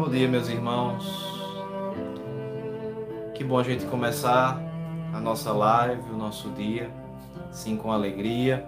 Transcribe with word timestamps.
Bom 0.00 0.08
dia, 0.08 0.26
meus 0.26 0.48
irmãos. 0.48 1.04
Que 3.34 3.44
bom 3.44 3.58
a 3.58 3.62
gente 3.62 3.84
começar 3.84 4.58
a 5.12 5.20
nossa 5.20 5.52
live, 5.52 6.10
o 6.10 6.16
nosso 6.16 6.48
dia, 6.52 6.90
sim, 7.52 7.76
com 7.76 7.92
alegria. 7.92 8.66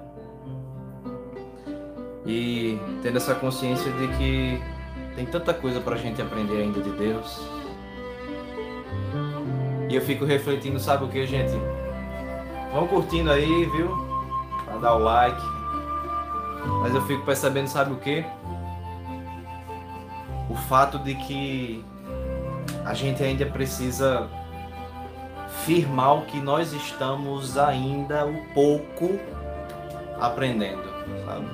E 2.26 2.78
tendo 3.02 3.16
essa 3.16 3.34
consciência 3.34 3.90
de 3.92 4.08
que 4.08 4.62
tem 5.16 5.24
tanta 5.24 5.54
coisa 5.54 5.80
para 5.80 5.94
a 5.94 5.98
gente 5.98 6.20
aprender 6.20 6.64
ainda 6.64 6.82
de 6.82 6.90
Deus. 6.90 7.40
E 9.88 9.94
eu 9.96 10.02
fico 10.02 10.26
refletindo, 10.26 10.78
sabe 10.78 11.06
o 11.06 11.08
que, 11.08 11.26
gente? 11.26 11.54
Vão 12.74 12.86
curtindo 12.86 13.30
aí, 13.30 13.64
viu? 13.74 13.88
Para 14.66 14.76
dar 14.76 14.96
o 14.96 14.98
like. 14.98 15.42
Mas 16.82 16.94
eu 16.94 17.00
fico 17.06 17.24
percebendo, 17.24 17.68
sabe 17.68 17.94
o 17.94 17.96
que? 17.96 18.22
O 20.52 20.54
fato 20.54 20.98
de 20.98 21.14
que 21.14 21.82
a 22.84 22.92
gente 22.92 23.22
ainda 23.22 23.46
precisa 23.46 24.28
firmar 25.64 26.18
o 26.18 26.26
que 26.26 26.38
nós 26.38 26.74
estamos 26.74 27.56
ainda 27.56 28.26
um 28.26 28.44
pouco 28.52 29.18
aprendendo, 30.20 30.82
sabe? 31.24 31.46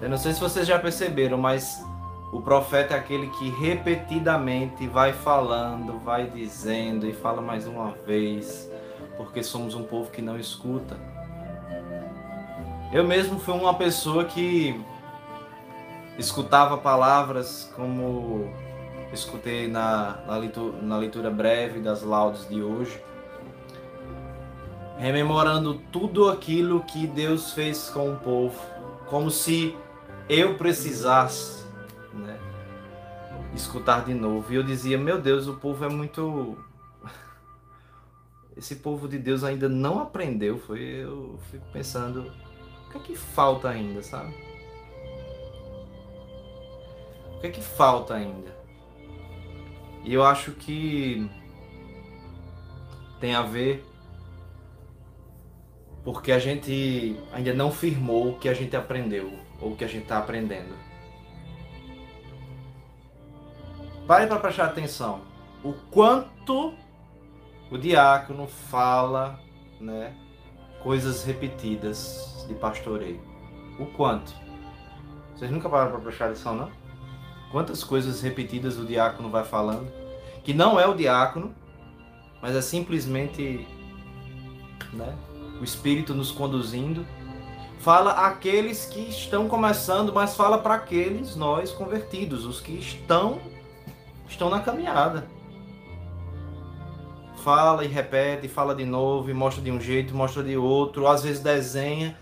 Eu 0.00 0.08
não 0.08 0.16
sei 0.16 0.32
se 0.32 0.40
vocês 0.40 0.64
já 0.64 0.78
perceberam, 0.78 1.38
mas 1.38 1.84
o 2.32 2.40
profeta 2.40 2.94
é 2.94 2.98
aquele 2.98 3.26
que 3.30 3.50
repetidamente 3.50 4.86
vai 4.86 5.12
falando, 5.12 5.98
vai 5.98 6.30
dizendo 6.30 7.04
e 7.08 7.12
fala 7.12 7.42
mais 7.42 7.66
uma 7.66 7.90
vez, 8.06 8.70
porque 9.16 9.42
somos 9.42 9.74
um 9.74 9.82
povo 9.82 10.10
que 10.12 10.22
não 10.22 10.38
escuta. 10.38 10.96
Eu 12.92 13.02
mesmo 13.02 13.40
fui 13.40 13.54
uma 13.54 13.74
pessoa 13.74 14.24
que 14.24 14.80
escutava 16.18 16.78
palavras 16.78 17.70
como 17.74 18.52
escutei 19.12 19.68
na, 19.68 20.18
na, 20.26 20.36
leitura, 20.36 20.82
na 20.82 20.96
leitura 20.98 21.30
breve 21.30 21.80
das 21.80 22.02
laudes 22.02 22.48
de 22.48 22.62
hoje, 22.62 23.00
rememorando 24.98 25.74
tudo 25.92 26.28
aquilo 26.28 26.82
que 26.84 27.06
Deus 27.06 27.52
fez 27.52 27.88
com 27.90 28.12
o 28.12 28.16
povo, 28.16 28.60
como 29.06 29.30
se 29.30 29.76
eu 30.28 30.56
precisasse 30.56 31.64
né, 32.12 32.38
escutar 33.54 34.04
de 34.04 34.14
novo. 34.14 34.52
E 34.52 34.56
eu 34.56 34.62
dizia: 34.62 34.98
Meu 34.98 35.20
Deus, 35.20 35.46
o 35.46 35.54
povo 35.54 35.84
é 35.84 35.88
muito. 35.88 36.56
Esse 38.56 38.76
povo 38.76 39.06
de 39.06 39.18
Deus 39.18 39.44
ainda 39.44 39.68
não 39.68 40.00
aprendeu. 40.00 40.58
Foi, 40.58 40.80
eu 40.80 41.38
fico 41.50 41.64
pensando: 41.72 42.32
o 42.86 42.90
que 42.90 42.98
é 42.98 43.00
que 43.00 43.16
falta 43.16 43.68
ainda, 43.68 44.02
sabe? 44.02 44.45
O 47.36 47.40
que 47.40 47.46
é 47.48 47.50
que 47.50 47.60
falta 47.60 48.14
ainda? 48.14 48.56
E 50.02 50.14
eu 50.14 50.24
acho 50.24 50.52
que 50.52 51.28
tem 53.20 53.34
a 53.34 53.42
ver 53.42 53.84
porque 56.04 56.30
a 56.30 56.38
gente 56.38 57.20
ainda 57.32 57.52
não 57.52 57.72
firmou 57.72 58.30
o 58.30 58.38
que 58.38 58.48
a 58.48 58.54
gente 58.54 58.76
aprendeu 58.76 59.32
ou 59.60 59.72
o 59.72 59.76
que 59.76 59.84
a 59.84 59.88
gente 59.88 60.04
está 60.04 60.18
aprendendo. 60.18 60.72
Pare 64.06 64.28
para 64.28 64.38
prestar 64.38 64.66
atenção. 64.66 65.22
O 65.64 65.72
quanto 65.90 66.72
o 67.68 67.76
diácono 67.76 68.46
fala, 68.46 69.40
né, 69.80 70.14
coisas 70.80 71.24
repetidas 71.24 72.46
de 72.46 72.54
pastoreio. 72.54 73.20
O 73.80 73.86
quanto? 73.86 74.32
Vocês 75.34 75.50
nunca 75.50 75.68
pararam 75.68 75.90
para 75.90 76.00
prestar 76.00 76.26
atenção, 76.26 76.54
não? 76.54 76.85
Quantas 77.50 77.84
coisas 77.84 78.20
repetidas 78.20 78.78
o 78.78 78.84
diácono 78.84 79.30
vai 79.30 79.44
falando, 79.44 79.90
que 80.42 80.52
não 80.52 80.78
é 80.78 80.86
o 80.86 80.94
diácono, 80.94 81.54
mas 82.42 82.54
é 82.54 82.60
simplesmente 82.60 83.66
né, 84.92 85.14
o 85.60 85.64
Espírito 85.64 86.14
nos 86.14 86.30
conduzindo. 86.30 87.06
Fala 87.78 88.12
aqueles 88.26 88.86
que 88.86 89.00
estão 89.00 89.48
começando, 89.48 90.12
mas 90.12 90.34
fala 90.34 90.58
para 90.58 90.74
aqueles 90.74 91.36
nós 91.36 91.70
convertidos, 91.70 92.44
os 92.44 92.60
que 92.60 92.72
estão 92.72 93.40
estão 94.28 94.50
na 94.50 94.60
caminhada. 94.60 95.26
Fala 97.44 97.84
e 97.84 97.88
repete, 97.88 98.48
fala 98.48 98.74
de 98.74 98.84
novo, 98.84 99.30
e 99.30 99.34
mostra 99.34 99.62
de 99.62 99.70
um 99.70 99.80
jeito, 99.80 100.14
mostra 100.14 100.42
de 100.42 100.56
outro, 100.56 101.06
às 101.06 101.22
vezes 101.22 101.40
desenha. 101.40 102.18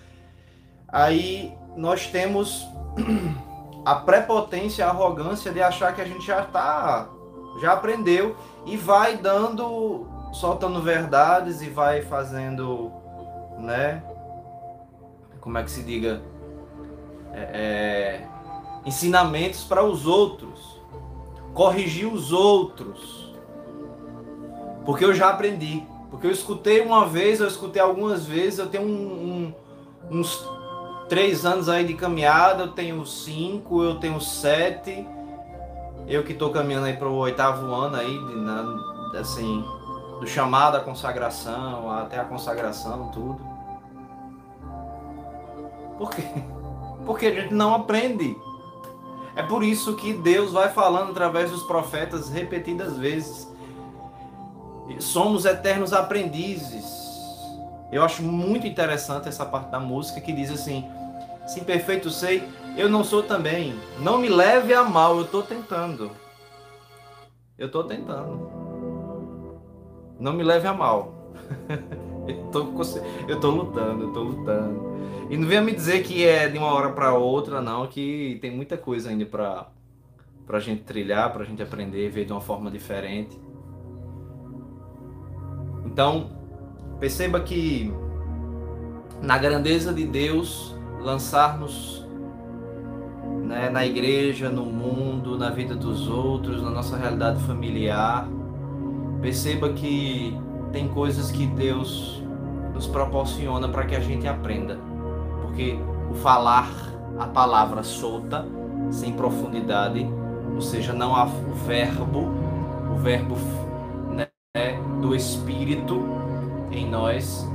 Aí 0.86 1.52
nós 1.76 2.06
temos 2.06 2.66
a 3.84 3.94
prepotência, 3.94 4.86
a 4.86 4.88
arrogância 4.88 5.52
de 5.52 5.62
achar 5.62 5.94
que 5.94 6.00
a 6.00 6.04
gente 6.04 6.26
já 6.26 6.42
está, 6.42 7.08
já 7.60 7.72
aprendeu 7.72 8.34
e 8.64 8.76
vai 8.76 9.16
dando, 9.16 10.06
soltando 10.32 10.80
verdades 10.80 11.60
e 11.60 11.68
vai 11.68 12.00
fazendo, 12.02 12.90
né? 13.58 14.02
Como 15.40 15.58
é 15.58 15.62
que 15.62 15.70
se 15.70 15.82
diga? 15.82 16.22
É, 17.32 17.50
é, 17.52 18.28
ensinamentos 18.86 19.64
para 19.64 19.84
os 19.84 20.06
outros, 20.06 20.80
corrigir 21.52 22.06
os 22.06 22.32
outros, 22.32 23.34
porque 24.84 25.04
eu 25.04 25.12
já 25.12 25.30
aprendi, 25.30 25.86
porque 26.10 26.26
eu 26.26 26.30
escutei 26.30 26.80
uma 26.80 27.06
vez, 27.06 27.40
eu 27.40 27.48
escutei 27.48 27.82
algumas 27.82 28.24
vezes, 28.24 28.58
eu 28.58 28.68
tenho 28.68 28.84
um, 28.84 29.52
um, 30.10 30.18
uns 30.18 30.48
três 31.08 31.44
anos 31.44 31.68
aí 31.68 31.84
de 31.84 31.94
caminhada, 31.94 32.64
eu 32.64 32.72
tenho 32.72 33.04
cinco, 33.06 33.82
eu 33.82 33.96
tenho 33.96 34.20
sete. 34.20 35.06
Eu 36.06 36.22
que 36.22 36.32
estou 36.32 36.50
caminhando 36.50 36.86
aí 36.86 36.96
para 36.96 37.08
o 37.08 37.16
oitavo 37.16 37.72
ano 37.72 37.96
aí, 37.96 38.18
de, 38.18 39.18
assim, 39.18 39.64
do 40.20 40.26
chamado 40.26 40.76
à 40.76 40.80
consagração, 40.80 41.90
até 41.90 42.18
a 42.18 42.24
consagração, 42.24 43.10
tudo. 43.10 43.40
Por 45.98 46.10
quê? 46.10 46.22
Porque 47.06 47.26
a 47.26 47.34
gente 47.34 47.54
não 47.54 47.74
aprende. 47.74 48.36
É 49.36 49.42
por 49.42 49.64
isso 49.64 49.96
que 49.96 50.12
Deus 50.12 50.52
vai 50.52 50.68
falando 50.68 51.10
através 51.10 51.50
dos 51.50 51.62
profetas 51.64 52.28
repetidas 52.28 52.96
vezes. 52.96 53.52
Somos 55.00 55.44
eternos 55.44 55.92
aprendizes. 55.92 57.03
Eu 57.92 58.02
acho 58.02 58.22
muito 58.22 58.66
interessante 58.66 59.28
essa 59.28 59.44
parte 59.44 59.70
da 59.70 59.78
música 59.78 60.20
que 60.20 60.32
diz 60.32 60.50
assim: 60.50 60.84
Sim, 61.46 61.64
perfeito 61.64 62.10
sei, 62.10 62.42
eu 62.76 62.88
não 62.88 63.04
sou 63.04 63.22
também. 63.22 63.74
Não 63.98 64.18
me 64.18 64.28
leve 64.28 64.74
a 64.74 64.82
mal, 64.82 65.16
eu 65.16 65.24
estou 65.24 65.42
tentando. 65.42 66.10
Eu 67.58 67.66
estou 67.66 67.84
tentando. 67.84 68.50
Não 70.18 70.32
me 70.32 70.42
leve 70.42 70.66
a 70.66 70.72
mal. 70.72 71.14
eu 72.26 72.50
tô, 72.50 72.82
eu 73.28 73.40
tô 73.40 73.50
lutando, 73.50 74.04
eu 74.04 74.12
tô 74.12 74.22
lutando. 74.22 74.94
E 75.30 75.36
não 75.36 75.48
venha 75.48 75.62
me 75.62 75.72
dizer 75.72 76.02
que 76.02 76.24
é 76.24 76.48
de 76.48 76.58
uma 76.58 76.72
hora 76.72 76.90
para 76.90 77.14
outra, 77.14 77.60
não, 77.60 77.86
que 77.86 78.38
tem 78.40 78.50
muita 78.50 78.76
coisa 78.76 79.10
ainda 79.10 79.24
para 79.24 79.66
pra 80.46 80.60
gente 80.60 80.82
trilhar, 80.82 81.32
pra 81.32 81.44
gente 81.44 81.62
aprender, 81.62 82.10
ver 82.10 82.26
de 82.26 82.32
uma 82.32 82.40
forma 82.40 82.70
diferente. 82.70 83.38
Então, 85.86 86.43
perceba 86.98 87.40
que 87.40 87.92
na 89.20 89.38
grandeza 89.38 89.92
de 89.92 90.04
Deus, 90.06 90.74
lançar-nos 91.00 92.04
né, 93.44 93.70
na 93.70 93.84
igreja, 93.86 94.48
no 94.48 94.64
mundo, 94.64 95.38
na 95.38 95.50
vida 95.50 95.74
dos 95.74 96.08
outros, 96.08 96.62
na 96.62 96.70
nossa 96.70 96.96
realidade 96.96 97.42
familiar. 97.44 98.28
Perceba 99.20 99.72
que 99.72 100.36
tem 100.72 100.88
coisas 100.88 101.30
que 101.30 101.46
Deus 101.46 102.22
nos 102.74 102.86
proporciona 102.86 103.68
para 103.68 103.84
que 103.84 103.94
a 103.94 104.00
gente 104.00 104.26
aprenda. 104.26 104.78
Porque 105.42 105.78
o 106.10 106.14
falar 106.14 106.68
a 107.18 107.26
palavra 107.26 107.82
solta, 107.82 108.44
sem 108.90 109.12
profundidade, 109.12 110.06
ou 110.54 110.60
seja, 110.60 110.92
não 110.92 111.14
há 111.14 111.24
o 111.24 111.54
verbo, 111.66 112.28
o 112.92 112.96
verbo 112.96 113.36
né, 114.10 114.28
do 115.00 115.14
Espírito 115.14 116.23
em 116.76 116.88
nós, 116.88 117.48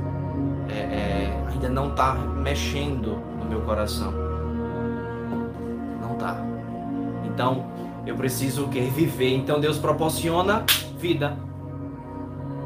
é, 0.68 0.78
é, 0.78 1.44
ainda 1.50 1.68
não 1.68 1.90
está 1.90 2.14
mexendo 2.14 3.30
meu 3.50 3.60
coração. 3.62 4.12
Não 6.00 6.14
tá. 6.14 6.36
Então, 7.24 7.66
eu 8.06 8.14
preciso 8.14 8.68
que 8.68 8.80
viver. 8.80 9.34
Então 9.34 9.60
Deus 9.60 9.76
proporciona 9.76 10.64
vida. 10.98 11.36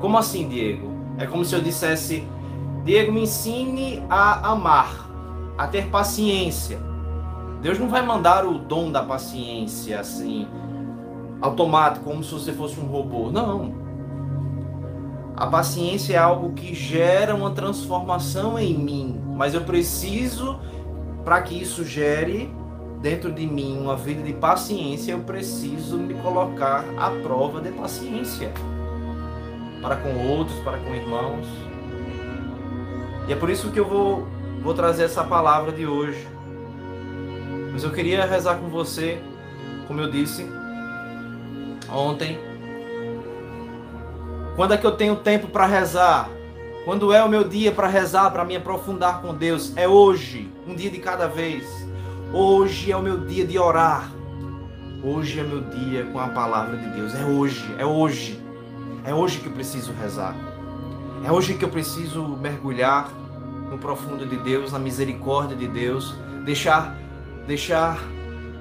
Como 0.00 0.18
assim, 0.18 0.48
Diego? 0.48 0.92
É 1.18 1.26
como 1.26 1.44
se 1.44 1.54
eu 1.54 1.60
dissesse: 1.60 2.26
Diego, 2.84 3.10
me 3.10 3.22
ensine 3.22 4.04
a 4.08 4.50
amar, 4.50 5.08
a 5.56 5.66
ter 5.66 5.86
paciência. 5.86 6.78
Deus 7.62 7.78
não 7.78 7.88
vai 7.88 8.04
mandar 8.04 8.44
o 8.44 8.58
dom 8.58 8.92
da 8.92 9.02
paciência 9.02 9.98
assim, 9.98 10.46
automático, 11.40 12.04
como 12.04 12.22
se 12.22 12.32
você 12.32 12.52
fosse 12.52 12.78
um 12.78 12.84
robô. 12.84 13.30
Não. 13.30 13.83
A 15.36 15.46
paciência 15.46 16.14
é 16.14 16.18
algo 16.18 16.52
que 16.52 16.74
gera 16.74 17.34
uma 17.34 17.50
transformação 17.50 18.58
em 18.58 18.78
mim, 18.78 19.20
mas 19.34 19.52
eu 19.52 19.62
preciso 19.62 20.60
para 21.24 21.42
que 21.42 21.60
isso 21.60 21.84
gere 21.84 22.52
dentro 23.00 23.32
de 23.32 23.46
mim 23.46 23.76
uma 23.78 23.96
vida 23.96 24.22
de 24.22 24.32
paciência, 24.32 25.12
eu 25.12 25.20
preciso 25.20 25.96
me 25.96 26.14
colocar 26.14 26.84
à 26.96 27.10
prova 27.10 27.60
de 27.60 27.70
paciência 27.72 28.52
para 29.82 29.96
com 29.96 30.16
outros, 30.28 30.58
para 30.60 30.78
com 30.78 30.94
irmãos. 30.94 31.46
E 33.28 33.32
é 33.32 33.36
por 33.36 33.50
isso 33.50 33.70
que 33.70 33.80
eu 33.80 33.86
vou, 33.86 34.26
vou 34.62 34.72
trazer 34.72 35.04
essa 35.04 35.24
palavra 35.24 35.72
de 35.72 35.86
hoje. 35.86 36.26
Mas 37.72 37.82
eu 37.82 37.90
queria 37.90 38.24
rezar 38.24 38.56
com 38.56 38.68
você, 38.68 39.20
como 39.88 40.00
eu 40.00 40.10
disse 40.10 40.46
ontem. 41.92 42.53
Quando 44.56 44.72
é 44.72 44.76
que 44.76 44.86
eu 44.86 44.92
tenho 44.92 45.16
tempo 45.16 45.48
para 45.48 45.66
rezar? 45.66 46.30
Quando 46.84 47.12
é 47.12 47.24
o 47.24 47.28
meu 47.28 47.42
dia 47.42 47.72
para 47.72 47.88
rezar, 47.88 48.30
para 48.30 48.44
me 48.44 48.54
aprofundar 48.54 49.20
com 49.20 49.34
Deus? 49.34 49.76
É 49.76 49.88
hoje, 49.88 50.48
um 50.64 50.76
dia 50.76 50.90
de 50.90 50.98
cada 50.98 51.26
vez. 51.26 51.66
Hoje 52.32 52.92
é 52.92 52.96
o 52.96 53.02
meu 53.02 53.26
dia 53.26 53.44
de 53.44 53.58
orar. 53.58 54.12
Hoje 55.02 55.40
é 55.40 55.42
meu 55.42 55.60
dia 55.60 56.04
com 56.04 56.20
a 56.20 56.28
palavra 56.28 56.76
de 56.76 56.88
Deus. 56.90 57.12
É 57.16 57.24
hoje, 57.24 57.74
é 57.78 57.84
hoje. 57.84 58.40
É 59.04 59.12
hoje 59.12 59.40
que 59.40 59.46
eu 59.46 59.52
preciso 59.52 59.92
rezar. 59.92 60.36
É 61.26 61.32
hoje 61.32 61.54
que 61.54 61.64
eu 61.64 61.68
preciso 61.70 62.22
mergulhar 62.22 63.10
no 63.68 63.76
profundo 63.76 64.24
de 64.24 64.36
Deus, 64.36 64.70
na 64.70 64.78
misericórdia 64.78 65.56
de 65.56 65.66
Deus, 65.66 66.14
deixar 66.44 66.96
deixar 67.44 67.98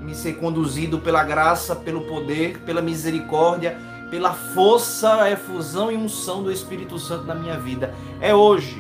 me 0.02 0.16
ser 0.16 0.34
conduzido 0.34 0.98
pela 0.98 1.24
graça, 1.24 1.76
pelo 1.76 2.02
poder, 2.02 2.60
pela 2.62 2.82
misericórdia 2.82 3.93
pela 4.14 4.32
força, 4.32 5.28
efusão 5.32 5.92
e 5.92 5.98
unção 5.98 6.44
do 6.44 6.52
Espírito 6.52 7.00
Santo 7.00 7.26
na 7.26 7.34
minha 7.34 7.60
vida. 7.60 7.96
É 8.22 8.32
hoje. 8.32 8.80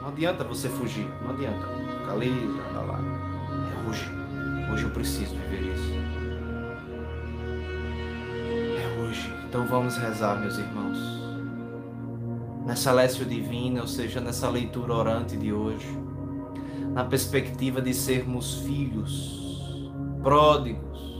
Não 0.00 0.08
adianta 0.08 0.42
você 0.44 0.66
fugir. 0.66 1.06
Não 1.22 1.32
adianta. 1.32 1.68
Ali, 2.10 2.30
andar 2.70 2.80
lá. 2.80 2.98
É 2.98 3.86
hoje. 3.86 4.10
Hoje 4.72 4.84
eu 4.84 4.90
preciso 4.90 5.36
viver 5.36 5.74
isso. 5.74 5.92
É 8.80 9.02
hoje. 9.02 9.30
Então 9.46 9.66
vamos 9.66 9.98
rezar, 9.98 10.40
meus 10.40 10.56
irmãos. 10.56 10.98
Nessa 12.64 12.92
lécio 12.92 13.26
divina, 13.26 13.82
ou 13.82 13.86
seja, 13.86 14.22
nessa 14.22 14.48
leitura 14.48 14.94
orante 14.94 15.36
de 15.36 15.52
hoje, 15.52 15.86
na 16.94 17.04
perspectiva 17.04 17.82
de 17.82 17.92
sermos 17.92 18.54
filhos, 18.60 19.92
pródigos, 20.22 21.11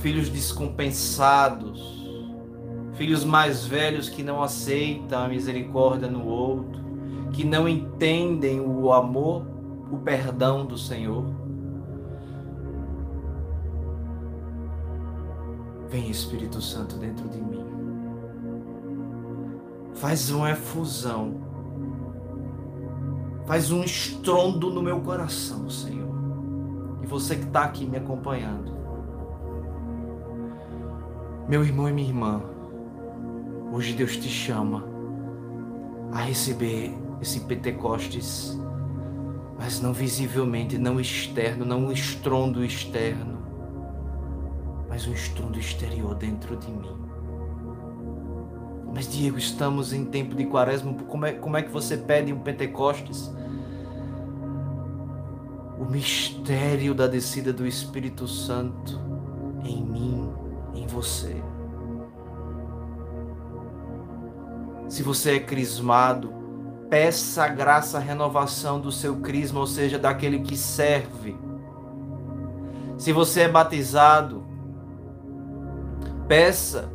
filhos 0.00 0.30
descompensados, 0.30 2.08
filhos 2.94 3.24
mais 3.24 3.66
velhos 3.66 4.08
que 4.08 4.22
não 4.22 4.42
aceitam 4.42 5.24
a 5.24 5.28
misericórdia 5.28 6.08
no 6.08 6.26
outro, 6.26 6.80
que 7.32 7.44
não 7.44 7.68
entendem 7.68 8.60
o 8.60 8.92
amor, 8.92 9.46
o 9.90 9.98
perdão 9.98 10.64
do 10.64 10.76
Senhor. 10.76 11.24
Vem 15.88 16.08
Espírito 16.08 16.62
Santo 16.62 16.96
dentro 16.96 17.28
de 17.28 17.38
mim. 17.38 17.64
Faz 19.94 20.30
uma 20.30 20.50
efusão. 20.50 21.40
Faz 23.44 23.70
um 23.70 23.82
estrondo 23.82 24.70
no 24.70 24.80
meu 24.80 25.00
coração, 25.00 25.68
Senhor. 25.68 26.08
E 27.02 27.06
você 27.06 27.34
que 27.34 27.44
está 27.44 27.64
aqui 27.64 27.84
me 27.84 27.98
acompanhando 27.98 28.79
meu 31.50 31.64
irmão 31.64 31.88
e 31.88 31.92
minha 31.92 32.06
irmã, 32.06 32.40
hoje 33.72 33.92
Deus 33.92 34.16
te 34.16 34.28
chama 34.28 34.84
a 36.12 36.20
receber 36.20 36.96
esse 37.20 37.40
Pentecostes, 37.40 38.56
mas 39.58 39.80
não 39.80 39.92
visivelmente, 39.92 40.78
não 40.78 41.00
externo, 41.00 41.64
não 41.64 41.86
um 41.86 41.92
estrondo 41.92 42.64
externo, 42.64 43.36
mas 44.88 45.08
um 45.08 45.12
estrondo 45.12 45.58
exterior 45.58 46.14
dentro 46.14 46.56
de 46.56 46.70
mim. 46.70 46.96
Mas 48.94 49.08
Diego, 49.08 49.36
estamos 49.36 49.92
em 49.92 50.04
tempo 50.04 50.36
de 50.36 50.46
quaresma, 50.46 50.94
como 51.08 51.26
é, 51.26 51.32
como 51.32 51.56
é 51.56 51.62
que 51.64 51.70
você 51.72 51.96
pede 51.96 52.32
um 52.32 52.38
Pentecostes? 52.38 53.28
O 55.80 55.84
mistério 55.84 56.94
da 56.94 57.08
descida 57.08 57.52
do 57.52 57.66
Espírito 57.66 58.28
Santo 58.28 59.00
em 59.64 59.82
mim 59.82 60.49
em 60.74 60.86
você. 60.86 61.42
Se 64.88 65.02
você 65.02 65.36
é 65.36 65.40
crismado, 65.40 66.32
peça 66.90 67.44
a 67.44 67.48
graça, 67.48 67.98
a 67.98 68.00
renovação 68.00 68.80
do 68.80 68.90
seu 68.90 69.16
crisma, 69.20 69.60
ou 69.60 69.66
seja, 69.66 69.98
daquele 69.98 70.40
que 70.40 70.56
serve. 70.56 71.36
Se 72.98 73.12
você 73.12 73.42
é 73.42 73.48
batizado, 73.48 74.44
peça 76.26 76.92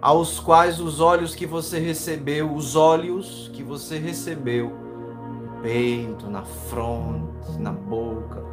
aos 0.00 0.38
quais 0.38 0.80
os 0.80 1.00
olhos 1.00 1.34
que 1.34 1.46
você 1.46 1.78
recebeu, 1.78 2.54
os 2.54 2.76
olhos 2.76 3.50
que 3.54 3.62
você 3.62 3.98
recebeu, 3.98 4.70
no 4.70 5.62
peito, 5.62 6.28
na 6.28 6.44
fronte, 6.44 7.58
na 7.58 7.72
boca, 7.72 8.44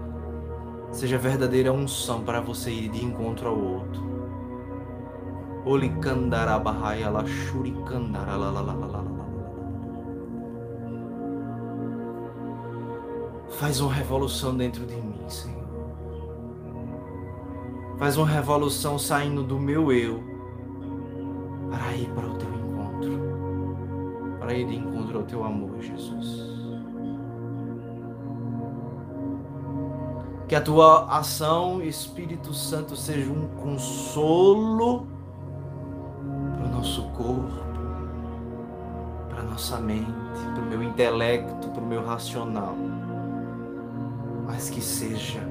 seja 0.91 1.17
verdadeira 1.17 1.73
unção 1.73 2.23
para 2.23 2.39
você 2.39 2.71
ir 2.71 2.89
de 2.89 3.03
encontro 3.03 3.49
ao 3.49 3.59
outro. 3.59 4.14
La 5.65 6.61
Faz 13.49 13.79
uma 13.81 13.91
revolução 13.91 14.55
dentro 14.55 14.85
de 14.85 14.95
mim, 14.95 15.27
Senhor. 15.27 15.65
Faz 17.97 18.15
uma 18.15 18.27
revolução 18.27 18.99
saindo 18.99 19.41
do 19.41 19.57
meu 19.57 19.91
eu 19.91 20.23
para 21.71 21.95
ir 21.95 22.09
para 22.09 22.27
o 22.27 22.35
teu 22.35 22.49
encontro. 22.53 24.37
Para 24.39 24.53
ir 24.53 24.67
de 24.67 24.75
encontro 24.75 25.17
ao 25.17 25.23
teu 25.23 25.43
amor, 25.43 25.81
Jesus. 25.81 26.45
Que 30.47 30.53
a 30.53 30.61
tua 30.61 31.05
ação, 31.05 31.81
Espírito 31.81 32.53
Santo, 32.53 32.95
seja 32.95 33.31
um 33.31 33.47
consolo 33.47 35.14
nosso 36.69 37.03
corpo, 37.09 37.63
para 39.29 39.43
nossa 39.43 39.77
mente, 39.77 40.11
para 40.53 40.63
o 40.63 40.65
meu 40.65 40.83
intelecto, 40.83 41.69
para 41.69 41.81
o 41.81 41.85
meu 41.85 42.05
racional, 42.05 42.75
mas 44.45 44.69
que 44.69 44.81
seja 44.81 45.41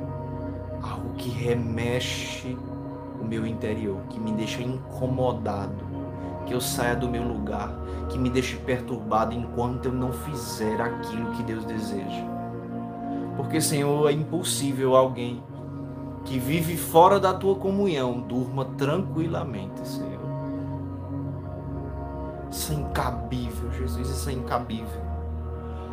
algo 0.83 1.15
que 1.15 1.29
remexe 1.29 2.57
o 3.21 3.25
meu 3.25 3.47
interior, 3.47 4.01
que 4.09 4.21
me 4.21 4.33
deixa 4.33 4.63
incomodado, 4.63 5.85
que 6.47 6.53
eu 6.53 6.61
saia 6.61 6.95
do 6.95 7.09
meu 7.09 7.23
lugar, 7.23 7.75
que 8.09 8.19
me 8.19 8.29
deixe 8.29 8.57
perturbado 8.57 9.35
enquanto 9.35 9.87
eu 9.87 9.93
não 9.93 10.13
fizer 10.13 10.81
aquilo 10.81 11.31
que 11.33 11.43
Deus 11.43 11.65
deseja. 11.65 12.25
Porque, 13.37 13.61
Senhor, 13.61 14.09
é 14.09 14.13
impossível 14.13 14.95
alguém 14.95 15.43
que 16.25 16.39
vive 16.39 16.77
fora 16.77 17.19
da 17.21 17.35
tua 17.35 17.55
comunhão 17.57 18.21
durma 18.21 18.65
tranquilamente, 18.77 19.87
Senhor. 19.87 20.14
Isso 22.55 22.73
é 22.73 22.77
incabível, 22.77 23.69
Jesus, 23.73 24.09
isso 24.09 24.31
é 24.31 24.33
incabível. 24.33 25.03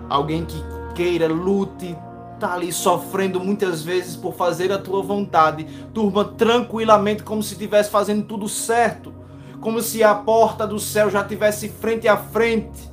Alguém 0.08 0.46
que 0.46 0.63
queira, 0.94 1.27
lute, 1.27 1.98
tá 2.39 2.53
ali 2.53 2.72
sofrendo 2.72 3.39
muitas 3.39 3.82
vezes 3.82 4.15
por 4.15 4.36
fazer 4.36 4.72
a 4.72 4.77
tua 4.77 5.01
vontade, 5.01 5.63
durma 5.91 6.24
tranquilamente 6.24 7.24
como 7.24 7.41
se 7.41 7.53
estivesse 7.53 7.89
fazendo 7.89 8.25
tudo 8.25 8.48
certo, 8.48 9.12
como 9.60 9.82
se 9.82 10.03
a 10.03 10.13
porta 10.13 10.68
do 10.68 10.77
céu 10.77 11.10
já 11.10 11.24
tivesse 11.24 11.68
frente 11.68 12.08
a 12.08 12.15
frente. 12.15 12.91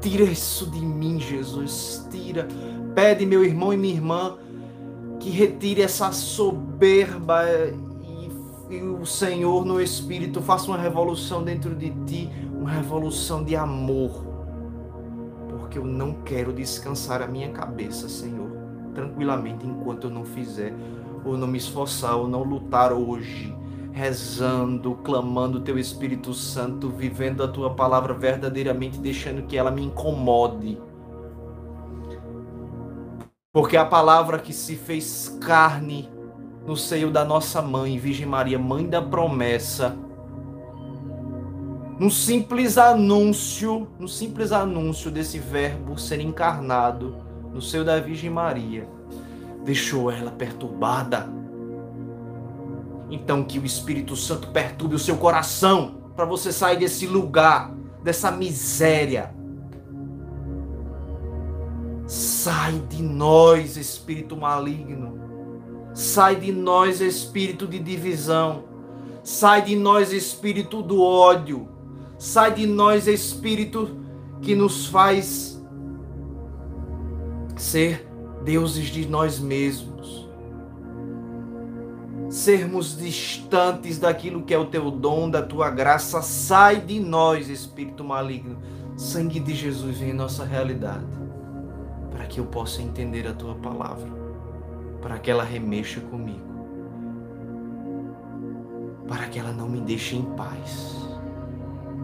Tira 0.00 0.24
isso 0.24 0.68
de 0.68 0.80
mim, 0.80 1.20
Jesus, 1.20 2.08
tira. 2.10 2.48
Pede 2.92 3.24
meu 3.24 3.44
irmão 3.44 3.72
e 3.72 3.76
minha 3.76 3.94
irmã 3.94 4.36
que 5.20 5.30
retire 5.30 5.80
essa 5.80 6.10
soberba 6.10 7.44
que 8.72 8.82
o 8.82 9.04
Senhor 9.04 9.66
no 9.66 9.78
Espírito 9.78 10.40
faça 10.40 10.66
uma 10.68 10.78
revolução 10.78 11.44
dentro 11.44 11.74
de 11.74 11.90
ti, 12.06 12.30
uma 12.58 12.70
revolução 12.70 13.44
de 13.44 13.54
amor. 13.54 14.24
Porque 15.46 15.76
eu 15.76 15.84
não 15.84 16.14
quero 16.22 16.54
descansar 16.54 17.20
a 17.20 17.26
minha 17.26 17.50
cabeça, 17.50 18.08
Senhor, 18.08 18.50
tranquilamente 18.94 19.66
enquanto 19.66 20.06
eu 20.06 20.10
não 20.10 20.24
fizer, 20.24 20.74
ou 21.22 21.36
não 21.36 21.46
me 21.46 21.58
esforçar, 21.58 22.16
ou 22.16 22.26
não 22.26 22.42
lutar 22.42 22.94
hoje, 22.94 23.54
rezando, 23.92 24.94
clamando 25.04 25.58
o 25.58 25.62
teu 25.62 25.78
Espírito 25.78 26.32
Santo, 26.32 26.88
vivendo 26.88 27.42
a 27.42 27.48
tua 27.48 27.74
palavra 27.74 28.14
verdadeiramente, 28.14 28.98
deixando 28.98 29.42
que 29.42 29.58
ela 29.58 29.70
me 29.70 29.82
incomode. 29.82 30.80
Porque 33.52 33.76
a 33.76 33.84
palavra 33.84 34.38
que 34.38 34.54
se 34.54 34.76
fez 34.76 35.38
carne 35.42 36.08
no 36.66 36.76
seio 36.76 37.10
da 37.10 37.24
nossa 37.24 37.60
mãe, 37.60 37.98
Virgem 37.98 38.26
Maria, 38.26 38.58
mãe 38.58 38.86
da 38.86 39.02
promessa, 39.02 39.96
no 41.98 42.10
simples 42.10 42.78
anúncio, 42.78 43.86
no 43.98 44.08
simples 44.08 44.50
anúncio 44.50 45.10
desse 45.10 45.38
verbo 45.38 45.98
ser 45.98 46.20
encarnado, 46.20 47.16
no 47.52 47.60
seio 47.60 47.84
da 47.84 48.00
Virgem 48.00 48.30
Maria, 48.30 48.88
deixou 49.64 50.10
ela 50.10 50.30
perturbada. 50.30 51.28
Então 53.10 53.44
que 53.44 53.58
o 53.58 53.64
Espírito 53.64 54.16
Santo 54.16 54.48
perturbe 54.48 54.94
o 54.94 54.98
seu 54.98 55.16
coração 55.16 56.10
para 56.16 56.24
você 56.24 56.50
sair 56.50 56.78
desse 56.78 57.06
lugar, 57.06 57.72
dessa 58.02 58.30
miséria. 58.30 59.34
Sai 62.06 62.72
de 62.88 63.02
nós, 63.02 63.76
espírito 63.76 64.36
maligno. 64.36 65.31
Sai 65.94 66.36
de 66.36 66.52
nós, 66.52 67.00
espírito 67.00 67.66
de 67.66 67.78
divisão. 67.78 68.64
Sai 69.22 69.62
de 69.62 69.76
nós, 69.76 70.12
espírito 70.12 70.82
do 70.82 71.02
ódio. 71.02 71.68
Sai 72.18 72.54
de 72.54 72.66
nós, 72.66 73.06
espírito 73.06 73.96
que 74.40 74.54
nos 74.54 74.86
faz 74.86 75.62
ser 77.56 78.08
deuses 78.44 78.86
de 78.86 79.06
nós 79.06 79.38
mesmos. 79.38 80.28
Sermos 82.28 82.96
distantes 82.96 83.98
daquilo 83.98 84.42
que 84.42 84.54
é 84.54 84.58
o 84.58 84.64
teu 84.64 84.90
dom, 84.90 85.28
da 85.28 85.42
tua 85.42 85.68
graça. 85.70 86.22
Sai 86.22 86.80
de 86.80 86.98
nós, 86.98 87.48
espírito 87.48 88.02
maligno. 88.02 88.56
Sangue 88.96 89.38
de 89.38 89.54
Jesus 89.54 89.98
vem 89.98 90.10
em 90.10 90.14
nossa 90.14 90.44
realidade. 90.44 91.04
Para 92.10 92.26
que 92.26 92.40
eu 92.40 92.46
possa 92.46 92.80
entender 92.80 93.26
a 93.26 93.34
tua 93.34 93.54
palavra. 93.56 94.21
Para 95.02 95.18
que 95.18 95.30
ela 95.30 95.44
remexa 95.44 96.00
comigo 96.00 96.52
para 99.12 99.26
que 99.26 99.38
ela 99.38 99.52
não 99.52 99.68
me 99.68 99.78
deixe 99.78 100.16
em 100.16 100.22
paz, 100.22 100.96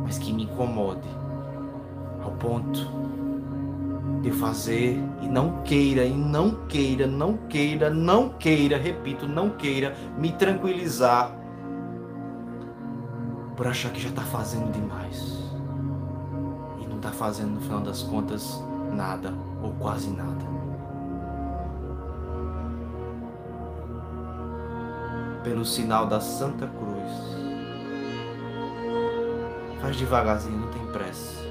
mas 0.02 0.18
que 0.18 0.30
me 0.30 0.44
incomode 0.44 1.08
ao 2.22 2.32
ponto 2.32 2.86
de 4.20 4.30
fazer 4.30 4.98
e 5.22 5.26
não 5.26 5.62
queira, 5.62 6.04
e 6.04 6.12
não 6.12 6.66
queira, 6.66 7.06
não 7.06 7.38
queira, 7.48 7.88
não 7.88 8.28
queira, 8.28 8.76
repito, 8.76 9.26
não 9.26 9.48
queira 9.48 9.96
me 10.18 10.32
tranquilizar 10.32 11.34
por 13.56 13.66
achar 13.66 13.90
que 13.90 14.02
já 14.02 14.10
está 14.10 14.22
fazendo 14.22 14.70
demais 14.70 15.50
e 16.78 16.86
não 16.86 16.96
está 16.96 17.10
fazendo 17.10 17.54
no 17.54 17.60
final 17.62 17.80
das 17.80 18.02
contas 18.02 18.62
nada 18.92 19.32
ou 19.62 19.72
quase 19.72 20.10
nada. 20.10 20.57
Pelo 25.48 25.64
sinal 25.64 26.04
da 26.04 26.20
Santa 26.20 26.66
Cruz 26.66 27.10
Faz 29.80 29.96
devagarzinho, 29.96 30.58
não 30.58 30.68
tem 30.68 30.84
pressa. 30.88 31.42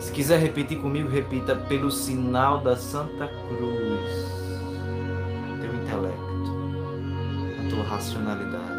Se 0.00 0.10
quiser 0.10 0.40
repetir 0.40 0.80
comigo, 0.80 1.08
repita 1.08 1.54
pelo 1.54 1.88
sinal 1.88 2.58
da 2.58 2.74
Santa 2.76 3.28
Cruz. 3.28 4.10
Teu 5.60 5.72
intelecto, 5.72 6.50
a 7.64 7.70
tua 7.70 7.84
racionalidade. 7.84 8.74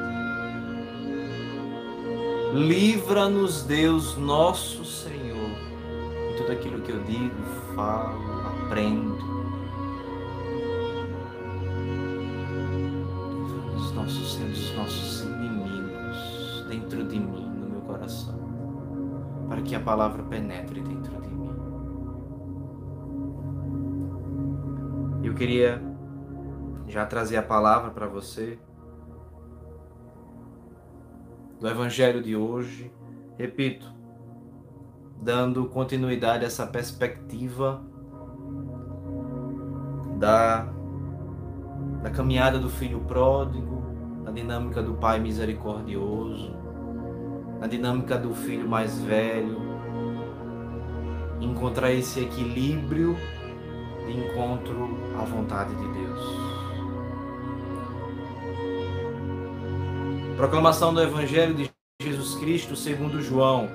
Livra-nos, 2.54 3.64
Deus 3.64 4.18
nosso 4.18 4.84
Senhor, 4.84 5.52
em 6.32 6.36
tudo 6.36 6.52
aquilo 6.52 6.82
que 6.82 6.92
eu 6.92 7.02
digo, 7.04 7.36
falo, 7.74 8.66
aprendo. 8.66 9.27
Palavra 19.88 20.22
penetre 20.24 20.82
dentro 20.82 21.22
de 21.22 21.30
mim. 21.30 21.50
Eu 25.24 25.34
queria 25.34 25.82
já 26.90 27.06
trazer 27.06 27.38
a 27.38 27.42
palavra 27.42 27.92
para 27.92 28.06
você 28.06 28.60
do 31.58 31.70
Evangelho 31.70 32.22
de 32.22 32.36
hoje, 32.36 32.92
repito, 33.38 33.90
dando 35.22 35.70
continuidade 35.70 36.44
a 36.44 36.48
essa 36.48 36.68
perspectiva 36.68 37.82
da, 40.20 40.68
da 42.04 42.10
caminhada 42.12 42.60
do 42.60 42.68
filho 42.68 43.00
pródigo, 43.06 43.84
da 44.26 44.32
dinâmica 44.32 44.84
do 44.84 44.96
pai 44.96 45.18
misericordioso, 45.18 46.54
na 47.62 47.68
dinâmica 47.68 48.18
do 48.18 48.36
filho 48.36 48.68
mais 48.68 49.00
velho, 49.00 49.67
encontrar 51.40 51.92
esse 51.92 52.20
equilíbrio 52.20 53.18
de 54.06 54.18
encontro 54.18 54.98
à 55.20 55.24
vontade 55.24 55.76
de 55.76 55.88
Deus. 55.94 56.22
Proclamação 60.36 60.94
do 60.94 61.02
Evangelho 61.02 61.56
de 61.56 61.70
Jesus 62.02 62.36
Cristo 62.36 62.76
segundo 62.76 63.22
João, 63.22 63.68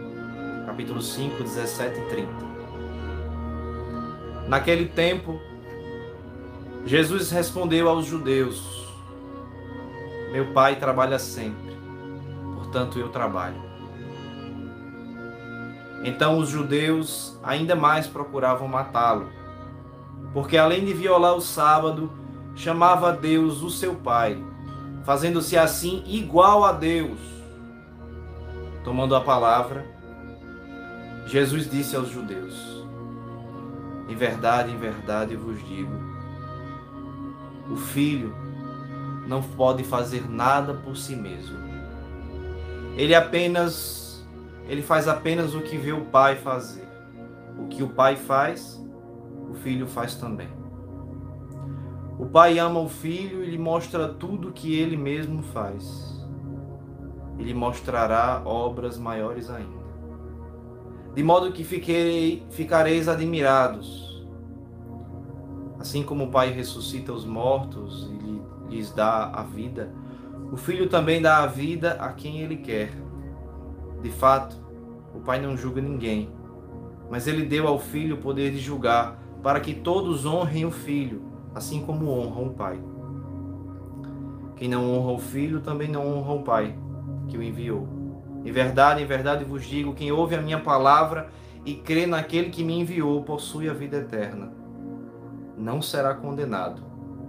capítulo 0.67 1.03
5, 1.03 1.43
17 1.43 1.99
e 1.99 2.05
30. 2.07 2.53
Naquele 4.49 4.87
tempo, 4.87 5.41
Jesus 6.85 7.31
respondeu 7.31 7.89
aos 7.89 8.07
judeus: 8.07 8.87
Meu 10.33 10.53
pai 10.53 10.77
trabalha 10.77 11.19
sempre, 11.19 11.77
portanto 12.55 12.99
eu 12.99 13.09
trabalho. 13.09 13.72
Então 16.05 16.39
os 16.39 16.49
judeus 16.49 17.39
ainda 17.43 17.77
mais 17.77 18.07
procuravam 18.07 18.67
matá-lo, 18.67 19.29
porque 20.33 20.57
além 20.57 20.85
de 20.85 20.93
violar 20.93 21.35
o 21.35 21.41
sábado, 21.41 22.11
chamava 22.57 23.11
a 23.11 23.13
Deus 23.13 23.63
o 23.63 23.71
seu 23.71 23.95
Pai, 23.95 24.43
fazendo-se 25.05 25.57
assim 25.57 26.03
igual 26.07 26.65
a 26.65 26.73
Deus. 26.73 27.19
Tomando 28.83 29.15
a 29.15 29.21
palavra, 29.21 29.87
Jesus 31.27 31.71
disse 31.71 31.95
aos 31.95 32.11
judeus: 32.11 32.85
Em 34.09 34.17
verdade, 34.17 34.73
em 34.73 34.77
verdade 34.77 35.37
vos 35.37 35.65
digo, 35.69 35.93
o 37.71 37.77
filho 37.77 38.35
não 39.27 39.41
pode 39.41 39.85
fazer 39.85 40.29
nada 40.29 40.75
por 40.75 40.97
si 40.97 41.15
mesmo. 41.15 41.57
Ele 42.97 43.15
apenas 43.15 44.02
ele 44.69 44.83
faz 44.83 45.09
apenas 45.09 45.55
o 45.55 45.61
que 45.61 45.77
vê 45.77 45.93
o 45.93 46.07
pai 46.07 46.37
fazer. 46.37 46.89
O 47.59 47.67
que 47.69 47.83
o 47.83 47.89
pai 47.89 48.17
faz, 48.17 48.83
o 49.51 49.55
filho 49.55 49.87
faz 49.87 50.15
também. 50.15 50.49
O 52.19 52.27
pai 52.27 52.59
ama 52.59 52.81
o 52.81 52.89
filho 52.89 53.43
e 53.43 53.51
lhe 53.51 53.59
mostra 53.59 54.09
tudo 54.09 54.49
o 54.49 54.53
que 54.53 54.79
ele 54.79 54.97
mesmo 54.97 55.43
faz. 55.43 56.27
Ele 57.39 57.53
mostrará 57.53 58.43
obras 58.45 58.99
maiores 58.99 59.51
ainda. 59.51 59.83
De 61.15 61.23
modo 61.23 61.53
que 61.53 61.65
fiquei, 61.65 62.47
ficareis 62.51 63.09
admirados. 63.09 64.25
Assim 65.79 66.03
como 66.03 66.25
o 66.25 66.31
Pai 66.31 66.51
ressuscita 66.51 67.13
os 67.13 67.25
mortos 67.25 68.11
e 68.23 68.73
lhes 68.75 68.93
dá 68.93 69.27
a 69.27 69.43
vida, 69.43 69.93
o 70.51 70.57
Filho 70.57 70.89
também 70.89 71.21
dá 71.21 71.43
a 71.43 71.47
vida 71.47 71.93
a 71.95 72.13
quem 72.13 72.41
ele 72.41 72.57
quer. 72.57 72.93
De 74.03 74.11
fato, 74.11 74.57
o 75.15 75.21
Pai 75.21 75.41
não 75.41 75.57
julga 75.57 75.81
ninguém, 75.81 76.29
mas 77.11 77.27
ele 77.27 77.45
deu 77.45 77.69
ao 77.69 77.79
Filho 77.79 78.17
o 78.17 78.21
poder 78.21 78.51
de 78.51 78.59
julgar, 78.59 79.23
para 79.43 79.61
que 79.61 79.75
todos 79.75 80.27
honrem 80.27 80.65
o 80.65 80.71
Filho, 80.71 81.23
assim 81.55 81.81
como 81.83 82.11
honram 82.11 82.49
o 82.49 82.55
Pai. 82.55 82.81
Quem 84.57 84.69
não 84.69 84.91
honra 84.93 85.13
o 85.13 85.19
Filho 85.19 85.61
também 85.61 85.89
não 85.89 86.07
honra 86.07 86.33
o 86.33 86.43
Pai, 86.43 86.77
que 87.29 87.39
o 87.39 87.43
enviou. 87.43 87.87
Em 88.45 88.51
verdade, 88.51 89.03
em 89.03 89.07
verdade 89.07 89.45
vos 89.45 89.65
digo: 89.65 89.95
quem 89.95 90.11
ouve 90.11 90.35
a 90.35 90.43
minha 90.43 90.59
palavra 90.59 91.29
e 91.65 91.75
crê 91.75 92.07
naquele 92.07 92.51
que 92.51 92.65
me 92.65 92.79
enviou 92.81 93.23
possui 93.23 93.69
a 93.69 93.73
vida 93.73 93.99
eterna. 93.99 94.53
Não 95.57 95.81
será 95.81 96.15
condenado, 96.15 96.83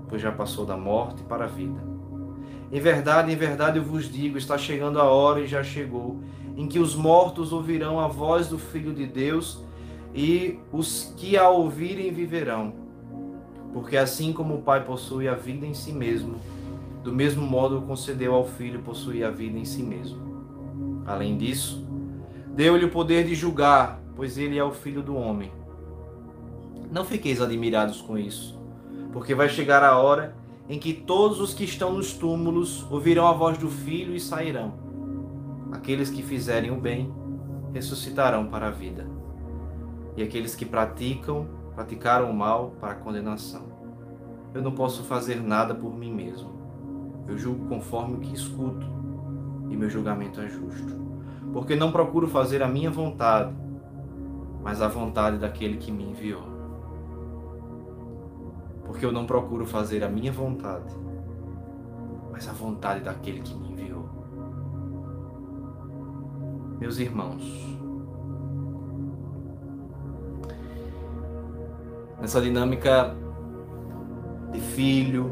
pois 0.08 0.22
já 0.22 0.32
passou 0.32 0.66
da 0.66 0.78
morte 0.78 1.24
para 1.24 1.46
a 1.46 1.48
vida. 1.48 1.80
Em 2.72 2.80
verdade, 2.80 3.32
em 3.32 3.36
verdade 3.36 3.78
eu 3.78 3.84
vos 3.84 4.12
digo: 4.12 4.38
está 4.38 4.58
chegando 4.58 5.00
a 5.00 5.04
hora 5.04 5.42
e 5.42 5.48
já 5.48 5.64
chegou 5.64 6.20
em 6.56 6.68
que 6.68 6.80
os 6.80 6.96
mortos 6.96 7.52
ouvirão 7.52 8.00
a 8.00 8.08
voz 8.08 8.48
do 8.48 8.58
Filho 8.58 8.94
de 8.94 9.06
Deus 9.06 9.64
e 10.14 10.60
os 10.72 11.14
que 11.18 11.38
a 11.38 11.50
ouvirem 11.50 12.12
viverão. 12.12 12.74
Porque 13.74 13.98
assim 13.98 14.32
como 14.32 14.56
o 14.56 14.62
Pai 14.62 14.86
possui 14.86 15.28
a 15.28 15.34
vida 15.34 15.66
em 15.66 15.74
si 15.74 15.92
mesmo, 15.92 16.36
do 17.04 17.12
mesmo 17.12 17.46
modo 17.46 17.82
concedeu 17.82 18.36
ao 18.36 18.46
Filho 18.46 18.82
possuir 18.82 19.26
a 19.26 19.32
vida 19.32 19.58
em 19.58 19.66
si 19.66 19.82
mesmo. 19.82 21.04
Além 21.06 21.38
disso, 21.38 21.86
deu-lhe 22.56 22.86
o 22.86 22.92
poder 22.92 23.26
de 23.26 23.34
julgar, 23.34 24.00
pois 24.16 24.38
ele 24.38 24.58
é 24.58 24.64
o 24.64 24.72
Filho 24.72 25.02
do 25.02 25.16
homem. 25.16 25.52
Não 26.92 27.04
fiqueis 27.04 27.42
admirados 27.42 28.00
com 28.02 28.18
isso, 28.18 28.60
porque 29.12 29.34
vai 29.34 29.50
chegar 29.50 29.84
a 29.84 29.98
hora 29.98 30.36
em 30.70 30.78
que 30.78 30.94
todos 30.94 31.42
os 31.42 31.54
que 31.54 31.64
estão 31.64 31.92
nos 31.92 32.14
túmulos 32.14 32.90
ouvirão 32.92 33.28
a 33.28 33.34
voz 33.34 33.58
do 33.58 33.70
Filho 33.70 34.16
e 34.16 34.20
sairão. 34.20 34.83
Aqueles 35.74 36.12
que 36.12 36.22
fizerem 36.22 36.70
o 36.70 36.80
bem 36.80 37.12
ressuscitarão 37.74 38.46
para 38.46 38.68
a 38.68 38.72
vida, 38.72 39.08
e 40.16 40.22
aqueles 40.22 40.54
que 40.54 40.68
praticam 40.68 41.48
praticaram 41.74 42.30
o 42.30 42.34
mal 42.34 42.76
para 42.80 42.92
a 42.92 42.96
condenação. 42.96 43.64
Eu 44.54 44.62
não 44.62 44.74
posso 44.74 45.04
fazer 45.04 45.42
nada 45.42 45.74
por 45.74 45.92
mim 45.92 46.14
mesmo. 46.14 46.54
Eu 47.28 47.40
julgo 47.40 47.68
conforme 47.68 48.18
o 48.18 48.20
que 48.20 48.36
escuto, 48.36 48.86
e 49.68 49.76
meu 49.76 49.90
julgamento 49.90 50.40
é 50.42 50.48
justo. 50.48 50.96
Porque 51.52 51.76
não 51.76 51.92
procuro 51.92 52.28
fazer 52.28 52.62
a 52.62 52.68
minha 52.68 52.92
vontade, 52.92 53.52
mas 54.62 54.80
a 54.80 54.88
vontade 54.88 55.40
daquele 55.40 55.78
que 55.78 55.92
me 55.92 56.04
enviou. 56.04 56.44
Porque 58.86 59.04
eu 59.04 59.12
não 59.12 59.26
procuro 59.26 59.66
fazer 59.66 60.04
a 60.04 60.08
minha 60.08 60.32
vontade, 60.32 60.94
mas 62.32 62.48
a 62.48 62.54
vontade 62.54 63.04
daquele 63.04 63.40
que 63.40 63.56
me 63.56 63.72
enviou. 63.72 63.93
Meus 66.84 67.00
irmãos, 67.00 67.42
nessa 72.20 72.42
dinâmica 72.42 73.16
de 74.52 74.60
filho 74.60 75.32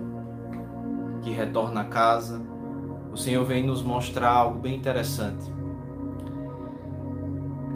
que 1.22 1.30
retorna 1.30 1.82
a 1.82 1.84
casa, 1.84 2.42
o 3.12 3.18
Senhor 3.18 3.44
vem 3.44 3.66
nos 3.66 3.84
mostrar 3.84 4.30
algo 4.30 4.60
bem 4.60 4.78
interessante. 4.78 5.44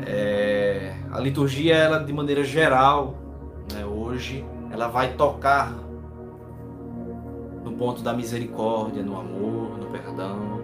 É, 0.08 0.96
a 1.12 1.20
liturgia, 1.20 1.75
ela 1.75 2.00
de 2.00 2.13
maneira 2.13 2.46
geral, 2.46 3.15
né, 3.74 3.86
hoje, 3.86 4.46
ela 4.72 4.88
vai 4.88 5.15
tocar 5.15 5.74
no 7.62 7.74
ponto 7.74 8.01
da 8.01 8.13
misericórdia, 8.13 9.03
no 9.03 9.20
amor, 9.20 9.77
no 9.77 9.88
perdão, 9.88 10.62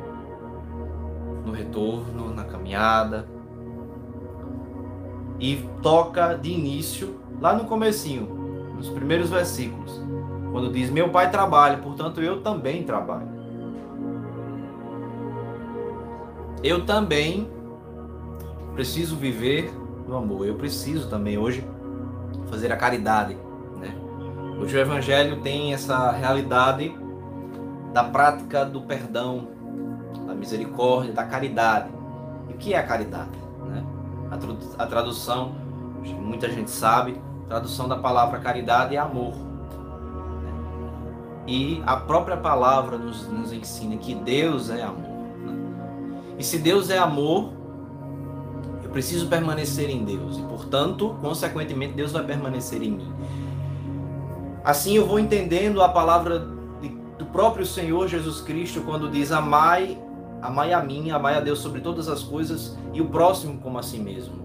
no 1.46 1.52
retorno, 1.52 2.34
na 2.34 2.44
caminhada. 2.44 3.28
E 5.40 5.68
toca 5.82 6.36
de 6.36 6.52
início 6.52 7.20
lá 7.40 7.54
no 7.54 7.66
comecinho, 7.66 8.28
nos 8.76 8.90
primeiros 8.90 9.30
versículos, 9.30 10.02
quando 10.52 10.72
diz: 10.72 10.90
"Meu 10.90 11.10
pai 11.10 11.32
trabalha, 11.32 11.78
portanto 11.78 12.22
eu 12.22 12.42
também 12.42 12.84
trabalho". 12.84 13.30
Eu 16.64 16.86
também 16.86 17.50
preciso 18.74 19.16
viver 19.16 19.74
no 20.08 20.16
amor. 20.16 20.46
Eu 20.46 20.56
preciso 20.56 21.10
também 21.10 21.38
hoje 21.38 21.66
fazer 22.50 22.72
a 22.72 22.78
caridade, 22.78 23.36
né? 23.80 23.96
Hoje 24.60 24.78
o 24.78 24.80
evangelho 24.80 25.42
tem 25.42 25.74
essa 25.74 26.12
realidade 26.12 26.96
da 27.94 28.04
prática 28.04 28.64
do 28.64 28.82
perdão, 28.82 29.48
misericórdia, 30.42 31.14
da 31.14 31.24
caridade. 31.24 31.90
E 32.50 32.54
o 32.54 32.58
que 32.58 32.74
é 32.74 32.80
a 32.80 32.84
caridade, 32.84 33.30
né? 33.68 33.86
A 34.78 34.88
tradução, 34.88 35.54
muita 36.20 36.50
gente 36.50 36.72
sabe, 36.72 37.22
tradução 37.48 37.88
da 37.88 37.96
palavra 37.96 38.40
caridade 38.40 38.96
é 38.96 39.00
amor. 39.00 39.36
Né? 39.36 40.52
E 41.48 41.84
a 41.86 41.96
própria 41.96 42.38
palavra 42.38 42.98
nos, 42.98 43.28
nos 43.28 43.54
ensina 43.54 43.96
que 43.98 44.16
Deus 44.16 44.70
é 44.72 44.82
amor. 44.82 45.12
E 46.40 46.44
se 46.44 46.58
Deus 46.58 46.90
é 46.90 46.98
amor, 46.98 47.54
eu 48.84 48.90
preciso 48.90 49.28
permanecer 49.28 49.90
em 49.90 50.04
Deus. 50.04 50.40
E, 50.40 50.42
portanto, 50.44 51.16
consequentemente, 51.22 51.94
Deus 51.94 52.12
vai 52.12 52.24
permanecer 52.24 52.82
em 52.82 52.92
mim. 52.92 53.14
Assim 54.64 54.96
eu 54.96 55.06
vou 55.06 55.20
entendendo 55.20 55.82
a 55.82 55.90
palavra 55.90 56.40
do 57.18 57.26
próprio 57.28 57.66
Senhor 57.66 58.08
Jesus 58.08 58.42
Cristo 58.42 58.82
quando 58.82 59.10
diz: 59.10 59.32
Amai, 59.32 59.98
amai 60.42 60.74
a 60.74 60.82
mim, 60.82 61.12
amai 61.12 61.36
a 61.36 61.40
Deus 61.40 61.60
sobre 61.60 61.82
todas 61.82 62.10
as 62.10 62.24
coisas 62.24 62.78
e 62.94 63.02
o 63.02 63.10
próximo 63.10 63.60
como 63.60 63.78
a 63.78 63.84
si 63.84 64.00
mesmo. 64.00 64.42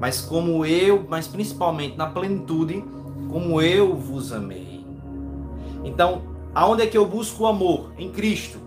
Mas 0.00 0.20
como 0.20 0.64
eu, 0.64 1.04
mas 1.08 1.26
principalmente 1.26 1.96
na 1.96 2.06
plenitude, 2.06 2.84
como 3.28 3.60
eu 3.60 3.96
vos 3.96 4.32
amei. 4.32 4.86
Então, 5.84 6.22
aonde 6.54 6.82
é 6.82 6.86
que 6.86 6.96
eu 6.96 7.04
busco 7.04 7.42
o 7.42 7.46
amor? 7.46 7.92
Em 7.98 8.10
Cristo. 8.10 8.58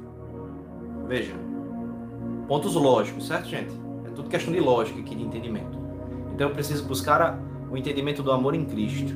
Veja, 1.08 1.34
pontos 2.48 2.76
lógicos, 2.76 3.28
certo, 3.28 3.48
gente? 3.48 3.72
É 4.06 4.10
tudo 4.10 4.30
questão 4.30 4.54
de 4.54 4.60
lógica 4.60 5.00
aqui, 5.00 5.16
de 5.16 5.24
entendimento. 5.24 5.80
Então 6.34 6.50
eu 6.50 6.54
preciso 6.54 6.84
buscar 6.86 7.22
a, 7.22 7.38
o 7.70 7.78
entendimento 7.78 8.22
do 8.22 8.32
amor 8.32 8.54
em 8.54 8.66
Cristo. 8.66 9.14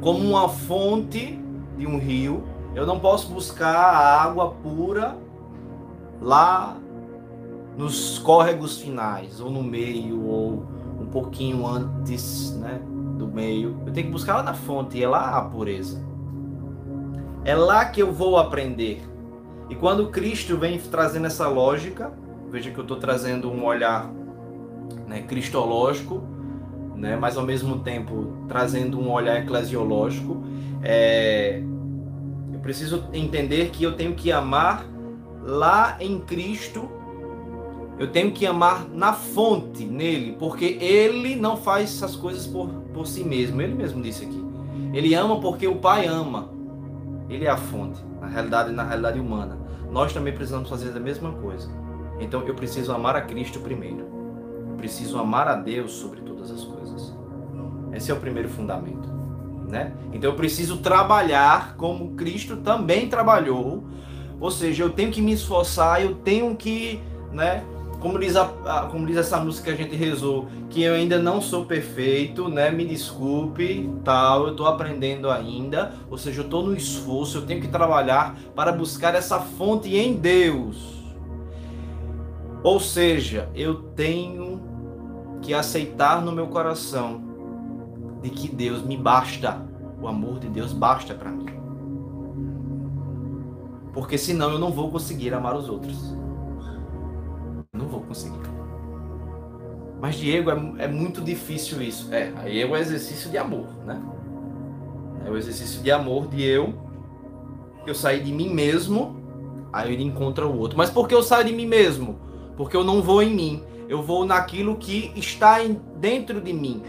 Como 0.00 0.18
uma 0.20 0.48
fonte 0.48 1.38
de 1.76 1.86
um 1.86 1.98
rio, 1.98 2.44
eu 2.74 2.86
não 2.86 3.00
posso 3.00 3.32
buscar 3.32 3.74
a 3.74 4.22
água 4.22 4.50
pura 4.50 5.16
lá 6.20 6.76
nos 7.76 8.18
córregos 8.18 8.80
finais, 8.80 9.40
ou 9.40 9.50
no 9.50 9.62
meio, 9.62 10.24
ou 10.24 10.66
um 11.00 11.06
pouquinho 11.06 11.66
antes 11.66 12.56
né, 12.56 12.80
do 13.16 13.26
meio. 13.28 13.80
Eu 13.86 13.92
tenho 13.92 14.06
que 14.06 14.12
buscar 14.12 14.36
lá 14.36 14.42
na 14.42 14.54
fonte, 14.54 14.98
e 14.98 15.04
é 15.04 15.08
lá 15.08 15.36
a 15.36 15.42
pureza. 15.42 16.02
É 17.44 17.54
lá 17.54 17.84
que 17.84 18.02
eu 18.02 18.12
vou 18.12 18.36
aprender 18.36 19.00
e 19.70 19.74
quando 19.74 20.08
Cristo 20.08 20.56
vem 20.56 20.78
trazendo 20.78 21.26
essa 21.26 21.46
lógica, 21.46 22.12
veja 22.50 22.70
que 22.70 22.78
eu 22.78 22.82
estou 22.82 22.96
trazendo 22.96 23.50
um 23.50 23.64
olhar 23.64 24.10
né, 25.06 25.22
cristológico, 25.22 26.22
né, 26.96 27.16
mas 27.16 27.36
ao 27.36 27.44
mesmo 27.44 27.80
tempo 27.80 28.44
trazendo 28.48 28.98
um 28.98 29.10
olhar 29.10 29.38
eclesiológico, 29.42 30.42
é, 30.82 31.62
eu 32.52 32.58
preciso 32.60 33.04
entender 33.12 33.70
que 33.70 33.84
eu 33.84 33.92
tenho 33.94 34.14
que 34.14 34.32
amar 34.32 34.86
lá 35.48 35.96
em 35.98 36.20
Cristo, 36.20 36.88
eu 37.98 38.12
tenho 38.12 38.30
que 38.32 38.46
amar 38.46 38.86
na 38.92 39.14
fonte, 39.14 39.84
nele, 39.84 40.36
porque 40.38 40.76
ele 40.80 41.34
não 41.34 41.56
faz 41.56 41.84
essas 41.84 42.14
coisas 42.14 42.46
por, 42.46 42.68
por 42.92 43.06
si 43.06 43.24
mesmo, 43.24 43.60
ele 43.62 43.74
mesmo 43.74 44.02
disse 44.02 44.24
aqui. 44.24 44.44
Ele 44.92 45.14
ama 45.14 45.40
porque 45.40 45.66
o 45.66 45.76
Pai 45.76 46.06
ama. 46.06 46.50
Ele 47.30 47.46
é 47.46 47.50
a 47.50 47.56
fonte, 47.56 48.00
na 48.20 48.26
realidade, 48.26 48.72
na 48.72 48.84
realidade 48.84 49.18
humana. 49.18 49.58
Nós 49.90 50.12
também 50.12 50.34
precisamos 50.34 50.68
fazer 50.68 50.94
a 50.94 51.00
mesma 51.00 51.32
coisa. 51.32 51.68
Então 52.20 52.42
eu 52.42 52.54
preciso 52.54 52.92
amar 52.92 53.16
a 53.16 53.22
Cristo 53.22 53.58
primeiro. 53.60 54.06
Eu 54.70 54.76
preciso 54.76 55.18
amar 55.18 55.48
a 55.48 55.54
Deus 55.54 55.92
sobre 55.92 56.20
todas 56.20 56.50
as 56.50 56.62
coisas. 56.62 57.16
Esse 57.92 58.10
é 58.10 58.14
o 58.14 58.20
primeiro 58.20 58.48
fundamento, 58.48 59.08
né? 59.66 59.94
Então 60.12 60.30
eu 60.30 60.36
preciso 60.36 60.78
trabalhar 60.78 61.74
como 61.76 62.14
Cristo 62.14 62.58
também 62.58 63.08
trabalhou. 63.08 63.84
Ou 64.40 64.50
seja, 64.50 64.84
eu 64.84 64.90
tenho 64.90 65.10
que 65.10 65.20
me 65.20 65.32
esforçar, 65.32 66.02
eu 66.02 66.14
tenho 66.14 66.54
que, 66.54 67.00
né, 67.32 67.64
como 68.00 68.18
diz, 68.18 68.36
a, 68.36 68.46
como 68.90 69.06
diz 69.06 69.16
essa 69.16 69.38
música 69.40 69.74
que 69.74 69.82
a 69.82 69.84
gente 69.84 69.96
rezou, 69.96 70.46
que 70.70 70.82
eu 70.82 70.94
ainda 70.94 71.18
não 71.18 71.40
sou 71.40 71.64
perfeito, 71.64 72.48
né? 72.48 72.70
Me 72.70 72.84
desculpe, 72.86 73.90
tal, 74.04 74.44
eu 74.44 74.50
estou 74.52 74.66
aprendendo 74.66 75.28
ainda. 75.28 75.92
Ou 76.08 76.16
seja, 76.16 76.40
eu 76.40 76.44
estou 76.44 76.62
no 76.62 76.76
esforço, 76.76 77.38
eu 77.38 77.46
tenho 77.46 77.60
que 77.60 77.68
trabalhar 77.68 78.38
para 78.54 78.70
buscar 78.70 79.14
essa 79.14 79.40
fonte 79.40 79.96
em 79.96 80.14
Deus. 80.14 80.98
Ou 82.62 82.78
seja, 82.78 83.48
eu 83.54 83.74
tenho 83.96 84.60
que 85.42 85.52
aceitar 85.52 86.22
no 86.22 86.30
meu 86.30 86.46
coração 86.46 87.20
de 88.22 88.30
que 88.30 88.48
Deus 88.48 88.82
me 88.82 88.96
basta. 88.96 89.60
O 90.00 90.06
amor 90.06 90.38
de 90.38 90.48
Deus 90.48 90.72
basta 90.72 91.14
para 91.14 91.30
mim. 91.30 91.57
Porque 93.92 94.16
senão 94.16 94.52
eu 94.52 94.58
não 94.58 94.70
vou 94.70 94.90
conseguir 94.90 95.32
amar 95.34 95.56
os 95.56 95.68
outros 95.68 96.16
não 97.78 97.86
vou 97.86 98.00
conseguir. 98.00 98.38
Mas 100.00 100.16
Diego, 100.16 100.50
é, 100.50 100.84
é 100.84 100.88
muito 100.88 101.20
difícil 101.20 101.80
isso. 101.80 102.12
É, 102.12 102.32
aí 102.36 102.60
é 102.60 102.66
o 102.66 102.76
exercício 102.76 103.30
de 103.30 103.38
amor, 103.38 103.66
né? 103.86 104.00
É 105.24 105.30
o 105.30 105.36
exercício 105.36 105.82
de 105.82 105.90
amor 105.90 106.28
de 106.28 106.42
eu, 106.42 106.74
eu 107.86 107.94
sair 107.94 108.22
de 108.22 108.32
mim 108.32 108.52
mesmo, 108.52 109.16
aí 109.72 109.94
ele 109.94 110.04
encontra 110.04 110.46
o 110.46 110.58
outro. 110.58 110.76
Mas 110.76 110.90
por 110.90 111.08
que 111.08 111.14
eu 111.14 111.22
saio 111.22 111.46
de 111.46 111.52
mim 111.52 111.66
mesmo? 111.66 112.18
Porque 112.56 112.76
eu 112.76 112.84
não 112.84 113.02
vou 113.02 113.22
em 113.22 113.34
mim, 113.34 113.62
eu 113.88 114.02
vou 114.02 114.24
naquilo 114.24 114.76
que 114.76 115.12
está 115.16 115.64
em, 115.64 115.80
dentro 115.96 116.40
de 116.40 116.52
mim, 116.52 116.82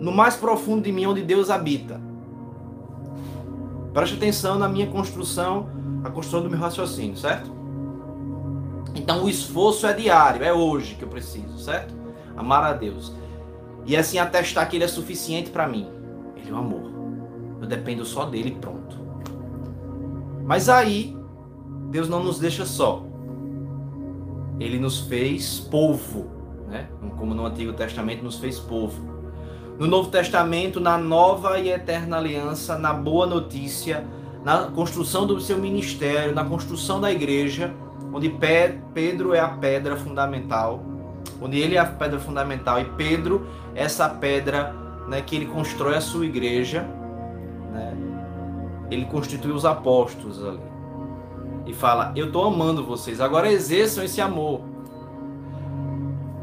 no 0.00 0.12
mais 0.12 0.36
profundo 0.36 0.82
de 0.82 0.92
mim, 0.92 1.06
onde 1.06 1.22
Deus 1.22 1.50
habita. 1.50 2.00
Preste 3.92 4.16
atenção 4.16 4.58
na 4.58 4.68
minha 4.68 4.86
construção, 4.86 5.68
a 6.06 6.10
construção 6.10 6.42
do 6.42 6.50
meu 6.50 6.58
raciocínio, 6.58 7.16
certo? 7.16 7.50
Então 8.94 9.24
o 9.24 9.28
esforço 9.28 9.86
é 9.86 9.92
diário, 9.92 10.42
é 10.42 10.52
hoje 10.52 10.94
que 10.94 11.02
eu 11.02 11.08
preciso, 11.08 11.58
certo? 11.58 11.94
Amar 12.36 12.64
a 12.64 12.72
Deus. 12.72 13.12
E 13.84 13.96
assim 13.96 14.18
atestar 14.18 14.68
que 14.68 14.76
Ele 14.76 14.84
é 14.84 14.88
suficiente 14.88 15.50
para 15.50 15.68
mim. 15.68 15.88
Ele 16.36 16.50
é 16.50 16.52
o 16.52 16.56
amor. 16.56 16.90
Eu 17.60 17.66
dependo 17.66 18.04
só 18.04 18.24
dele 18.24 18.56
pronto. 18.60 18.96
Mas 20.44 20.68
aí, 20.68 21.16
Deus 21.90 22.08
não 22.08 22.22
nos 22.22 22.38
deixa 22.38 22.64
só. 22.64 23.04
Ele 24.58 24.78
nos 24.78 25.00
fez 25.00 25.60
povo, 25.60 26.30
né? 26.68 26.88
Como 27.16 27.34
no 27.34 27.46
Antigo 27.46 27.72
Testamento 27.72 28.22
nos 28.22 28.38
fez 28.38 28.58
povo. 28.58 29.16
No 29.78 29.86
Novo 29.86 30.10
Testamento, 30.10 30.80
na 30.80 30.96
nova 30.96 31.58
e 31.58 31.68
eterna 31.68 32.16
aliança, 32.16 32.78
na 32.78 32.94
boa 32.94 33.26
notícia, 33.26 34.06
na 34.46 34.58
construção 34.58 35.26
do 35.26 35.40
seu 35.40 35.58
ministério, 35.58 36.32
na 36.32 36.44
construção 36.44 37.00
da 37.00 37.10
igreja, 37.10 37.74
onde 38.14 38.32
Pedro 38.94 39.34
é 39.34 39.40
a 39.40 39.48
pedra 39.48 39.96
fundamental, 39.96 40.84
onde 41.42 41.58
ele 41.58 41.74
é 41.74 41.80
a 41.80 41.84
pedra 41.84 42.20
fundamental 42.20 42.80
e 42.80 42.84
Pedro 42.84 43.44
é 43.74 43.82
essa 43.82 44.08
pedra 44.08 44.72
né, 45.08 45.20
que 45.20 45.34
ele 45.34 45.46
constrói 45.46 45.96
a 45.96 46.00
sua 46.00 46.24
igreja, 46.24 46.82
né, 47.72 47.96
ele 48.88 49.06
constitui 49.06 49.50
os 49.50 49.64
apóstolos 49.64 50.40
ali. 50.44 50.62
E 51.66 51.74
fala: 51.74 52.12
Eu 52.14 52.26
estou 52.26 52.44
amando 52.44 52.86
vocês, 52.86 53.20
agora 53.20 53.50
exerçam 53.50 54.04
esse 54.04 54.20
amor. 54.20 54.60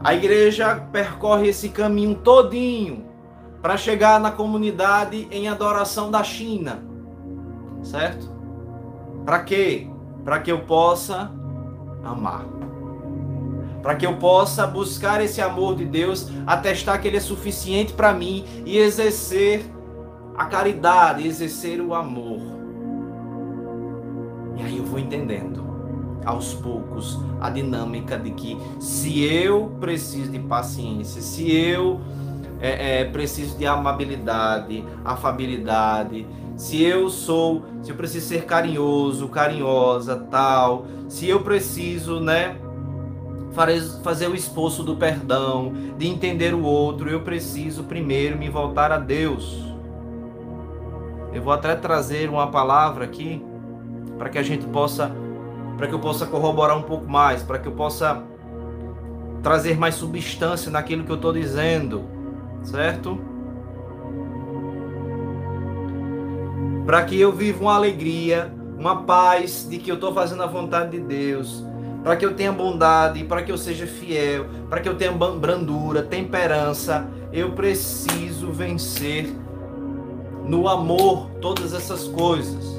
A 0.04 0.14
igreja 0.14 0.76
percorre 0.92 1.48
esse 1.48 1.70
caminho 1.70 2.16
todinho 2.16 3.06
para 3.62 3.78
chegar 3.78 4.20
na 4.20 4.30
comunidade 4.30 5.26
em 5.32 5.48
adoração 5.48 6.12
da 6.12 6.22
China. 6.22 6.92
Certo? 7.84 8.32
Para 9.26 9.44
quê? 9.44 9.88
Para 10.24 10.40
que 10.40 10.52
eu 10.52 10.60
possa 10.62 11.32
amar. 12.04 12.46
Para 13.82 13.96
que 13.96 14.06
eu 14.06 14.16
possa 14.18 14.66
buscar 14.66 15.22
esse 15.22 15.42
amor 15.42 15.76
de 15.76 15.86
Deus, 15.86 16.30
atestar 16.48 17.02
que 17.02 17.08
ele 17.08 17.18
é 17.18 17.22
suficiente 17.22 17.94
para 17.94 18.14
mim 18.14 18.46
e 18.66 18.78
exercer 18.78 19.66
a 20.38 20.46
caridade, 20.46 21.28
exercer 21.28 21.82
o 21.82 21.94
amor. 21.94 22.40
E 24.56 24.64
aí 24.64 24.78
eu 24.78 24.86
vou 24.86 25.00
entendendo 25.00 25.64
aos 26.26 26.54
poucos 26.54 27.20
a 27.42 27.50
dinâmica 27.50 28.18
de 28.18 28.32
que 28.32 28.58
se 28.80 29.24
eu 29.24 29.76
preciso 29.80 30.32
de 30.32 30.40
paciência, 30.40 31.22
se 31.22 31.54
eu 31.54 32.00
é, 32.62 33.02
é, 33.02 33.06
preciso 33.06 33.58
de 33.58 33.66
amabilidade, 33.66 34.86
afabilidade, 35.04 36.26
se 36.56 36.84
eu 36.84 37.10
sou, 37.10 37.64
se 37.82 37.92
eu 37.92 37.96
preciso 37.96 38.28
ser 38.28 38.46
carinhoso, 38.46 39.28
carinhosa, 39.28 40.16
tal, 40.30 40.86
se 41.08 41.28
eu 41.28 41.42
preciso, 41.42 42.20
né, 42.20 42.58
fazer 44.04 44.28
o 44.28 44.36
esforço 44.36 44.84
do 44.84 44.96
perdão, 44.96 45.74
de 45.98 46.08
entender 46.08 46.54
o 46.54 46.64
outro, 46.64 47.10
eu 47.10 47.22
preciso 47.22 47.84
primeiro 47.84 48.38
me 48.38 48.50
voltar 48.50 48.92
a 48.92 48.98
Deus. 48.98 49.64
Eu 51.32 51.42
vou 51.42 51.54
até 51.54 51.76
trazer 51.76 52.30
uma 52.30 52.48
palavra 52.48 53.06
aqui 53.06 53.44
para 54.18 54.30
que 54.30 54.38
a 54.38 54.44
gente 54.44 54.66
possa 54.68 55.12
para 55.78 55.88
que 55.88 55.94
eu 55.94 56.00
possa 56.00 56.28
corroborar 56.28 56.78
um 56.78 56.84
pouco 56.84 57.10
mais, 57.10 57.42
para 57.42 57.58
que 57.58 57.68
eu 57.68 57.72
possa 57.72 58.24
trazer 59.42 59.78
mais 59.78 59.96
substância 59.96 60.72
naquilo 60.72 61.04
que 61.04 61.12
eu 61.12 61.16
estou 61.16 61.34
dizendo, 61.34 62.04
certo? 62.62 63.20
Para 66.86 67.04
que 67.04 67.20
eu 67.20 67.32
viva 67.32 67.62
uma 67.62 67.76
alegria, 67.76 68.54
uma 68.78 69.04
paz 69.04 69.68
de 69.70 69.78
que 69.78 69.90
eu 69.90 69.96
estou 69.96 70.14
fazendo 70.14 70.44
a 70.44 70.48
vontade 70.48 70.92
de 70.92 71.00
Deus, 71.00 71.64
para 72.04 72.18
que 72.18 72.26
eu 72.26 72.34
tenha 72.34 72.52
bondade, 72.52 73.24
para 73.24 73.42
que 73.42 73.52
eu 73.52 73.58
seja 73.58 73.88
fiel, 73.88 74.46
para 74.70 74.82
que 74.82 74.90
eu 74.90 74.96
tenha 74.96 75.12
brandura, 75.12 76.04
temperança, 76.04 77.08
eu 77.32 77.54
preciso 77.54 78.52
vencer 78.52 79.34
no 80.46 80.68
amor 80.68 81.30
todas 81.40 81.74
essas 81.74 82.08
coisas. 82.08 82.74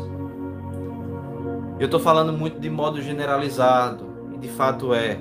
Eu 1.78 1.86
estou 1.86 1.98
falando 1.98 2.32
muito 2.32 2.60
de 2.60 2.68
modo 2.68 3.00
generalizado, 3.00 4.04
e 4.34 4.38
de 4.38 4.48
fato 4.48 4.92
é. 4.92 5.18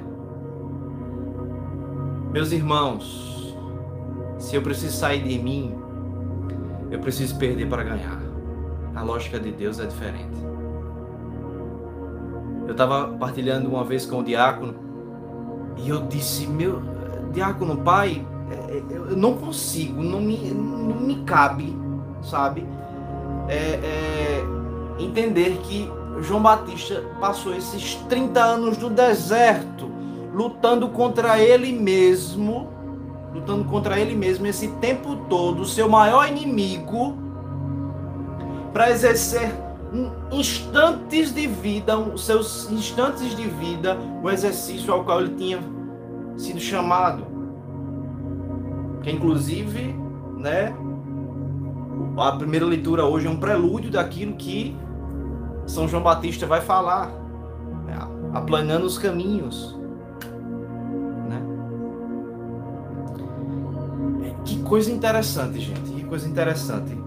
Meus 2.32 2.52
irmãos, 2.52 3.56
se 4.38 4.56
eu 4.56 4.62
preciso 4.62 4.98
sair 4.98 5.24
de 5.24 5.40
mim, 5.40 5.74
eu 6.92 7.00
preciso 7.00 7.38
perder 7.38 7.68
para 7.70 7.84
ganhar. 7.84 8.23
A 8.96 9.02
lógica 9.02 9.40
de 9.40 9.52
Deus 9.52 9.80
é 9.80 9.86
diferente. 9.86 10.38
Eu 12.66 12.72
estava 12.72 13.08
partilhando 13.18 13.70
uma 13.70 13.84
vez 13.84 14.06
com 14.06 14.20
o 14.20 14.24
diácono 14.24 14.76
e 15.78 15.90
eu 15.90 16.04
disse: 16.04 16.48
Meu 16.48 16.82
diácono, 17.34 17.78
pai, 17.78 18.26
é, 18.52 18.78
é, 18.78 18.84
eu 18.92 19.18
não 19.18 19.36
consigo, 19.36 20.02
não 20.02 20.22
me, 20.22 20.38
não 20.52 21.00
me 21.00 21.24
cabe, 21.24 21.76
sabe? 22.22 22.66
É, 23.50 23.80
é, 23.84 24.44
entender 25.00 25.58
que 25.64 25.90
João 26.22 26.42
Batista 26.42 27.04
passou 27.20 27.56
esses 27.56 27.96
30 28.08 28.40
anos 28.40 28.78
no 28.78 28.90
deserto, 28.90 29.92
lutando 30.34 30.88
contra 30.90 31.40
ele 31.40 31.74
mesmo, 31.74 32.70
lutando 33.34 33.66
contra 33.66 34.00
ele 34.00 34.16
mesmo 34.16 34.46
esse 34.46 34.68
tempo 34.76 35.16
todo, 35.28 35.66
seu 35.66 35.90
maior 35.90 36.30
inimigo, 36.30 37.18
para 38.74 38.90
exercer 38.90 39.54
instantes 40.32 41.34
de 41.34 41.46
vida, 41.46 41.94
seus 42.18 42.70
instantes 42.72 43.36
de 43.36 43.48
vida, 43.48 43.96
o 44.24 44.30
exercício 44.30 44.92
ao 44.92 45.04
qual 45.04 45.22
ele 45.22 45.36
tinha 45.36 45.60
sido 46.36 46.60
chamado. 46.60 47.24
Que 49.04 49.12
inclusive, 49.12 49.96
né, 50.38 50.76
a 52.18 52.32
primeira 52.32 52.66
leitura 52.66 53.06
hoje 53.06 53.28
é 53.28 53.30
um 53.30 53.38
prelúdio 53.38 53.92
daquilo 53.92 54.34
que 54.34 54.76
são 55.68 55.88
João 55.88 56.02
Batista 56.02 56.48
vai 56.48 56.62
falar, 56.62 57.08
né? 57.86 57.98
aplanando 58.34 58.86
os 58.86 58.98
caminhos. 58.98 59.78
Né? 61.30 61.42
Que 64.44 64.62
coisa 64.64 64.92
interessante, 64.92 65.60
gente. 65.60 65.92
Que 65.92 66.04
coisa 66.04 66.28
interessante. 66.28 66.98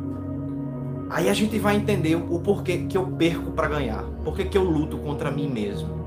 Aí 1.08 1.28
a 1.28 1.32
gente 1.32 1.58
vai 1.58 1.76
entender 1.76 2.16
o 2.16 2.40
porquê 2.40 2.78
que 2.88 2.96
eu 2.96 3.06
perco 3.06 3.52
para 3.52 3.68
ganhar. 3.68 4.02
Por 4.24 4.36
que 4.36 4.56
eu 4.56 4.64
luto 4.64 4.98
contra 4.98 5.30
mim 5.30 5.48
mesmo. 5.48 6.04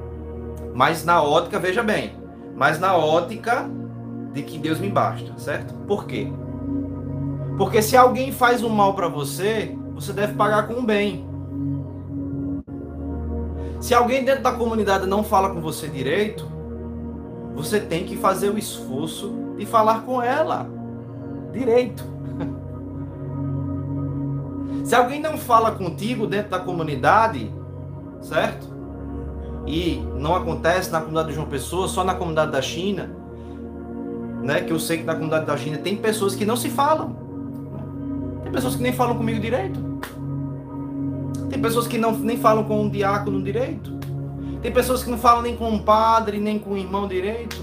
Mas 0.73 1.03
na 1.03 1.21
ótica, 1.21 1.59
veja 1.59 1.83
bem, 1.83 2.13
mas 2.55 2.79
na 2.79 2.95
ótica 2.95 3.69
de 4.33 4.43
que 4.43 4.57
Deus 4.57 4.79
me 4.79 4.89
basta, 4.89 5.33
certo? 5.37 5.73
Por 5.85 6.05
quê? 6.05 6.31
Porque 7.57 7.81
se 7.81 7.97
alguém 7.97 8.31
faz 8.31 8.63
um 8.63 8.69
mal 8.69 8.93
para 8.93 9.07
você, 9.07 9.75
você 9.93 10.13
deve 10.13 10.33
pagar 10.33 10.67
com 10.67 10.75
um 10.75 10.85
bem. 10.85 11.27
Se 13.81 13.93
alguém 13.93 14.23
dentro 14.23 14.43
da 14.43 14.51
comunidade 14.51 15.05
não 15.07 15.23
fala 15.23 15.49
com 15.49 15.61
você 15.61 15.87
direito, 15.87 16.45
você 17.55 17.79
tem 17.79 18.05
que 18.05 18.15
fazer 18.15 18.49
o 18.49 18.57
esforço 18.57 19.33
de 19.57 19.65
falar 19.65 20.03
com 20.03 20.21
ela 20.21 20.69
direito. 21.51 22.03
Se 24.89 24.95
alguém 24.95 25.21
não 25.21 25.37
fala 25.37 25.69
contigo 25.69 26.25
dentro 26.25 26.49
da 26.49 26.57
comunidade, 26.57 27.53
certo? 28.23 28.67
E 29.67 30.03
não 30.15 30.33
acontece 30.33 30.91
na 30.91 30.97
comunidade 30.97 31.27
de 31.27 31.35
João 31.35 31.47
Pessoa, 31.47 31.87
só 31.87 32.03
na 32.03 32.15
comunidade 32.15 32.51
da 32.51 32.59
China, 32.59 33.07
né? 34.41 34.61
Que 34.61 34.73
eu 34.73 34.79
sei 34.79 34.97
que 34.97 35.03
na 35.03 35.13
comunidade 35.13 35.45
da 35.45 35.55
China 35.55 35.77
tem 35.77 35.95
pessoas 35.95 36.33
que 36.33 36.43
não 36.43 36.55
se 36.55 36.69
falam. 36.69 37.15
Tem 38.41 38.51
pessoas 38.51 38.75
que 38.77 38.81
nem 38.81 38.91
falam 38.91 39.15
comigo 39.15 39.39
direito. 39.39 39.79
Tem 41.51 41.61
pessoas 41.61 41.85
que 41.85 41.99
não, 41.99 42.11
nem 42.13 42.37
falam 42.37 42.63
com 42.63 42.81
um 42.81 42.89
diácono 42.89 43.43
direito. 43.43 43.91
Tem 44.59 44.71
pessoas 44.71 45.03
que 45.03 45.11
não 45.11 45.19
falam 45.19 45.43
nem 45.43 45.55
com 45.55 45.69
um 45.69 45.77
padre, 45.77 46.39
nem 46.39 46.57
com 46.57 46.71
um 46.71 46.77
irmão 46.77 47.07
direito. 47.07 47.57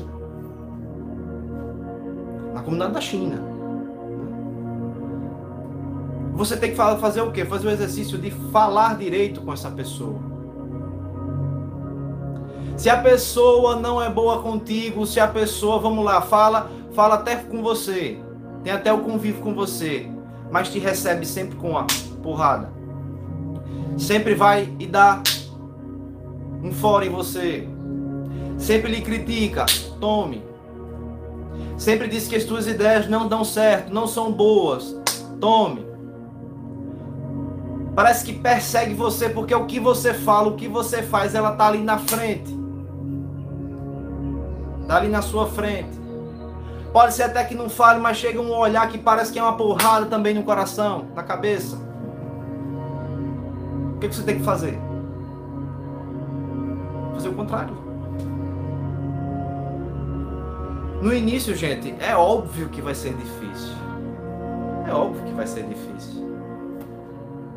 Na 2.55 2.63
comunidade 2.63 2.93
da 2.93 3.01
China. 3.01 3.56
Você 6.37 6.57
tem 6.57 6.71
que 6.71 6.77
fazer 6.77 7.23
o 7.23 7.33
quê? 7.33 7.45
Fazer 7.45 7.67
o 7.67 7.71
exercício 7.71 8.17
de 8.19 8.31
falar 8.31 8.97
direito 8.97 9.41
com 9.41 9.53
essa 9.53 9.71
pessoa. 9.71 10.21
Se 12.77 12.89
a 12.91 12.99
pessoa 12.99 13.77
não 13.77 14.01
é 14.01 14.09
boa 14.09 14.43
contigo, 14.43 15.07
se 15.07 15.19
a 15.19 15.27
pessoa, 15.27 15.81
vamos 15.81 16.05
lá, 16.05 16.21
fala, 16.21 16.71
fala 16.95 17.15
até 17.17 17.37
com 17.37 17.63
você, 17.63 18.19
tem 18.63 18.73
até 18.73 18.93
o 18.93 18.99
convívio 18.99 19.43
com 19.43 19.55
você, 19.55 20.09
mas 20.51 20.69
te 20.69 20.79
recebe 20.79 21.25
sempre 21.25 21.57
com 21.57 21.77
a 21.77 21.87
porrada 22.23 22.77
sempre 23.99 24.35
vai 24.35 24.73
e 24.79 24.87
dá 24.87 25.23
um 26.63 26.73
fora 26.73 27.07
em 27.07 27.11
você. 27.11 27.67
Sempre 28.59 28.91
lhe 28.91 29.01
critica, 29.01 29.67
tome. 30.01 30.43
Sempre 31.77 32.09
diz 32.09 32.27
que 32.27 32.37
as 32.37 32.45
suas 32.45 32.67
ideias 32.67 33.09
não 33.09 33.29
dão 33.29 33.45
certo, 33.45 33.93
não 33.93 34.07
são 34.07 34.33
boas, 34.33 34.97
tome. 35.41 35.86
Parece 37.97 38.27
que 38.27 38.35
persegue 38.35 38.93
você 38.93 39.31
porque 39.31 39.55
o 39.55 39.65
que 39.65 39.81
você 39.81 40.13
fala, 40.13 40.49
o 40.49 40.55
que 40.55 40.69
você 40.69 41.03
faz, 41.03 41.35
ela 41.35 41.53
tá 41.53 41.67
ali 41.67 41.83
na 41.83 41.97
frente. 41.97 42.55
Tá 44.87 44.99
ali 44.99 45.09
na 45.09 45.23
sua 45.23 45.47
frente. 45.47 45.97
Pode 46.93 47.15
ser 47.15 47.23
até 47.23 47.43
que 47.43 47.55
não 47.55 47.71
fale, 47.71 47.99
mas 47.99 48.19
chega 48.19 48.39
um 48.39 48.55
olhar 48.55 48.87
que 48.91 48.99
parece 48.99 49.33
que 49.33 49.39
é 49.39 49.43
uma 49.43 49.57
porrada 49.57 50.05
também 50.05 50.35
no 50.35 50.43
coração, 50.43 51.07
na 51.15 51.23
cabeça. 51.23 51.79
O 53.95 53.99
que, 53.99 54.09
você 54.09 54.23
tem 54.23 54.41
que 54.41 54.45
fazer? 54.45 54.79
Fazer 57.15 57.31
o 57.31 57.33
contrário. 57.33 57.75
No 61.01 61.15
início, 61.15 61.57
gente, 61.57 61.95
é 61.99 62.15
óbvio 62.15 62.69
que 62.69 62.83
vai 62.83 62.95
ser 62.95 63.15
difícil. 63.15 63.75
É 64.87 64.93
óbvio 64.93 65.25
que 65.25 65.33
vai 65.33 65.47
ser 65.47 65.63
difícil. 65.63 66.26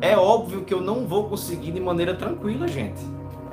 É 0.00 0.16
óbvio 0.16 0.64
que 0.64 0.72
eu 0.72 0.80
não 0.80 1.06
vou 1.06 1.28
conseguir 1.28 1.72
de 1.72 1.80
maneira 1.80 2.14
tranquila, 2.14 2.66
gente. 2.66 3.00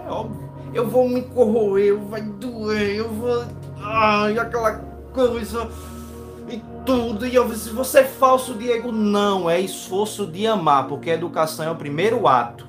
É 0.06 0.10
óbvio. 0.10 0.48
Eu 0.74 0.88
vou 0.88 1.10
me 1.10 1.22
corroer, 1.22 1.98
vai 1.98 2.22
doer, 2.22 2.98
eu 2.98 3.10
vou. 3.10 3.44
Ai, 3.82 4.38
aquela 4.38 4.76
coisa. 5.14 5.70
E 6.50 6.62
tudo. 6.86 7.26
E 7.26 7.36
eu 7.36 7.48
disse, 7.48 7.70
você 7.70 8.00
é 8.00 8.04
falso, 8.04 8.54
Diego. 8.54 8.92
Não, 8.92 9.50
é 9.50 9.60
esforço 9.60 10.26
de 10.26 10.48
amar, 10.48 10.88
porque 10.88 11.10
a 11.10 11.16
educação 11.16 11.66
é 11.66 11.72
o 11.72 11.76
primeiro 11.76 12.28
ato. 12.28 12.68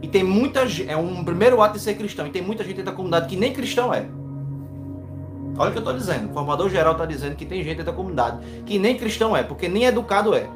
E 0.00 0.06
tem 0.06 0.22
muita 0.22 0.66
gente, 0.66 0.90
é 0.90 0.96
um 0.96 1.24
primeiro 1.24 1.60
ato 1.62 1.74
de 1.74 1.80
ser 1.80 1.94
cristão. 1.94 2.26
E 2.26 2.30
tem 2.30 2.42
muita 2.42 2.62
gente 2.62 2.82
da 2.82 2.92
comunidade 2.92 3.26
que 3.26 3.36
nem 3.36 3.52
cristão 3.52 3.92
é. 3.92 4.06
Olha 5.56 5.70
o 5.70 5.72
que 5.72 5.78
eu 5.78 5.80
estou 5.80 5.94
dizendo. 5.94 6.30
O 6.30 6.32
formador 6.32 6.68
geral 6.68 6.92
está 6.92 7.06
dizendo 7.06 7.36
que 7.36 7.46
tem 7.46 7.62
gente 7.62 7.82
da 7.82 7.92
comunidade 7.92 8.38
que 8.66 8.78
nem 8.78 8.96
cristão 8.96 9.36
é, 9.36 9.42
porque 9.42 9.68
nem 9.68 9.84
educado 9.84 10.34
é. 10.34 10.48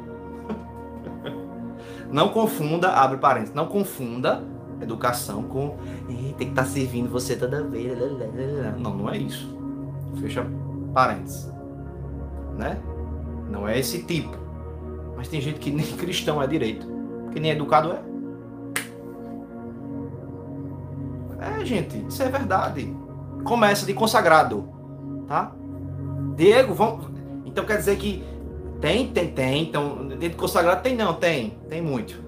Não 2.11 2.31
confunda, 2.31 2.91
abre 2.93 3.19
parênteses, 3.19 3.55
não 3.55 3.67
confunda 3.67 4.43
educação 4.81 5.43
com 5.43 5.77
tem 6.39 6.47
que 6.47 6.53
estar 6.53 6.63
tá 6.63 6.69
servindo 6.69 7.11
você 7.11 7.37
toda 7.37 7.65
vez. 7.65 7.99
Não, 8.79 8.97
não 8.97 9.11
é 9.11 9.19
isso. 9.19 9.57
Fecha 10.21 10.47
parênteses. 10.95 11.53
Né? 12.57 12.81
Não 13.51 13.69
é 13.69 13.79
esse 13.79 14.05
tipo. 14.05 14.37
Mas 15.17 15.29
tem 15.29 15.41
gente 15.41 15.59
que 15.59 15.71
nem 15.71 15.85
cristão 15.99 16.41
é 16.41 16.47
direito, 16.47 16.87
que 17.33 17.41
nem 17.41 17.51
educado 17.51 17.93
é. 17.93 18.09
É, 21.41 21.65
gente, 21.65 22.07
isso 22.09 22.23
é 22.23 22.29
verdade. 22.29 22.97
Começa 23.45 23.85
de 23.85 23.95
consagrado, 23.95 24.69
tá? 25.27 25.53
Diego, 26.37 26.75
vamos. 26.75 27.07
Então 27.45 27.65
quer 27.65 27.79
dizer 27.79 27.97
que 27.97 28.25
tem, 28.81 29.09
tem, 29.09 29.31
tem. 29.31 29.63
Então, 29.65 30.07
dentro 30.09 30.31
de 30.31 30.37
consagrado 30.37 30.83
tem 30.83 30.97
não, 30.97 31.15
tem, 31.15 31.59
tem 31.69 31.83
muito. 31.83 32.23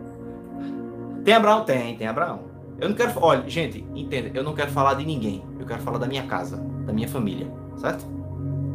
tem 1.24 1.34
Abraão, 1.34 1.64
tem, 1.64 1.96
tem 1.96 2.06
Abraão. 2.06 2.50
Eu 2.78 2.88
não 2.88 2.96
quero, 2.96 3.12
olha, 3.20 3.48
gente, 3.48 3.84
entenda, 3.94 4.30
eu 4.32 4.42
não 4.42 4.54
quero 4.54 4.70
falar 4.70 4.94
de 4.94 5.04
ninguém. 5.04 5.44
Eu 5.58 5.66
quero 5.66 5.82
falar 5.82 5.98
da 5.98 6.06
minha 6.06 6.26
casa, 6.26 6.56
da 6.86 6.92
minha 6.92 7.08
família, 7.08 7.50
certo? 7.76 8.06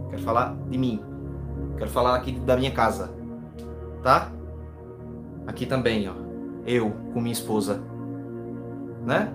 Quero 0.10 0.22
falar 0.22 0.56
de 0.70 0.78
mim. 0.78 1.02
Quero 1.78 1.90
falar 1.90 2.16
aqui 2.16 2.32
da 2.32 2.56
minha 2.56 2.72
casa, 2.72 3.12
tá? 4.04 4.32
Aqui 5.48 5.66
também, 5.66 6.08
ó. 6.08 6.14
Eu 6.66 6.92
com 7.14 7.20
minha 7.20 7.34
esposa, 7.34 7.84
né? 9.04 9.32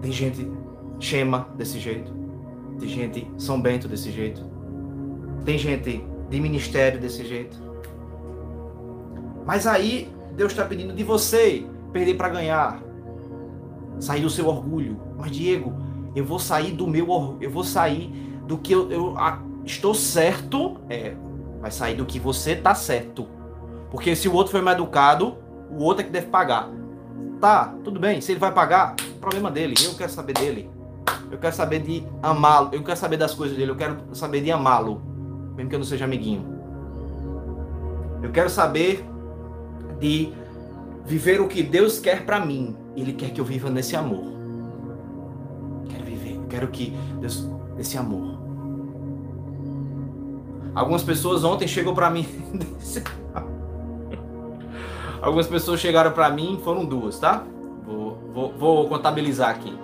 Tem 0.00 0.12
gente 0.12 0.50
Chema 1.00 1.48
desse 1.56 1.78
jeito. 1.78 2.12
Tem 2.78 2.88
gente 2.88 3.30
São 3.36 3.60
Bento 3.60 3.86
desse 3.86 4.10
jeito. 4.10 4.44
Tem 5.44 5.58
gente 5.58 6.04
de 6.28 6.40
ministério 6.40 7.00
desse 7.00 7.24
jeito. 7.24 7.56
Mas 9.46 9.66
aí 9.66 10.12
Deus 10.36 10.52
está 10.52 10.64
pedindo 10.64 10.94
de 10.94 11.02
você 11.02 11.66
perder 11.92 12.14
para 12.14 12.28
ganhar. 12.28 12.82
Sair 13.98 14.20
do 14.20 14.30
seu 14.30 14.46
orgulho. 14.46 15.00
Mas 15.16 15.32
Diego, 15.32 15.74
eu 16.14 16.24
vou 16.24 16.38
sair 16.38 16.72
do 16.72 16.86
meu. 16.86 17.36
Eu 17.40 17.50
vou 17.50 17.64
sair 17.64 18.12
do 18.46 18.58
que 18.58 18.72
eu, 18.72 18.90
eu 18.90 19.16
estou 19.64 19.94
certo. 19.94 20.76
É, 20.88 21.14
vai 21.60 21.70
sair 21.70 21.96
do 21.96 22.04
que 22.04 22.20
você 22.20 22.54
tá 22.54 22.74
certo. 22.74 23.26
Porque 23.90 24.14
se 24.14 24.28
o 24.28 24.34
outro 24.34 24.52
foi 24.52 24.60
mais 24.60 24.76
educado, 24.76 25.38
o 25.70 25.82
outro 25.82 26.02
é 26.02 26.04
que 26.04 26.12
deve 26.12 26.26
pagar. 26.26 26.70
Tá, 27.40 27.74
tudo 27.82 27.98
bem. 27.98 28.20
Se 28.20 28.32
ele 28.32 28.38
vai 28.38 28.52
pagar, 28.52 28.94
problema 29.20 29.50
dele. 29.50 29.74
Eu 29.82 29.94
quero 29.94 30.12
saber 30.12 30.34
dele. 30.34 30.70
Eu 31.30 31.38
quero 31.38 31.54
saber 31.54 31.80
de 31.80 32.04
amá-lo. 32.22 32.70
Eu 32.72 32.82
quero 32.82 32.98
saber 32.98 33.16
das 33.16 33.34
coisas 33.34 33.56
dele. 33.56 33.70
Eu 33.70 33.76
quero 33.76 33.96
saber 34.12 34.40
de 34.40 34.50
amá-lo. 34.50 35.02
Mesmo 35.58 35.70
que 35.70 35.74
eu 35.74 35.80
não 35.80 35.86
seja 35.86 36.04
amiguinho. 36.04 36.44
Eu 38.22 38.30
quero 38.30 38.48
saber 38.48 39.04
de 39.98 40.32
viver 41.04 41.40
o 41.40 41.48
que 41.48 41.64
Deus 41.64 41.98
quer 41.98 42.24
para 42.24 42.38
mim. 42.38 42.76
Ele 42.96 43.12
quer 43.12 43.32
que 43.32 43.40
eu 43.40 43.44
viva 43.44 43.68
nesse 43.68 43.96
amor. 43.96 44.22
Quero 45.88 46.04
viver. 46.04 46.40
Quero 46.48 46.68
que 46.68 46.96
Deus 47.20 47.44
esse 47.76 47.98
amor. 47.98 48.38
Algumas 50.76 51.02
pessoas 51.02 51.42
ontem 51.42 51.66
chegou 51.66 51.92
para 51.92 52.08
mim. 52.08 52.24
Algumas 55.20 55.48
pessoas 55.48 55.80
chegaram 55.80 56.12
para 56.12 56.30
mim, 56.30 56.60
foram 56.62 56.84
duas, 56.84 57.18
tá? 57.18 57.44
Vou, 57.84 58.16
vou, 58.32 58.54
vou 58.56 58.88
contabilizar 58.88 59.50
aqui. 59.50 59.76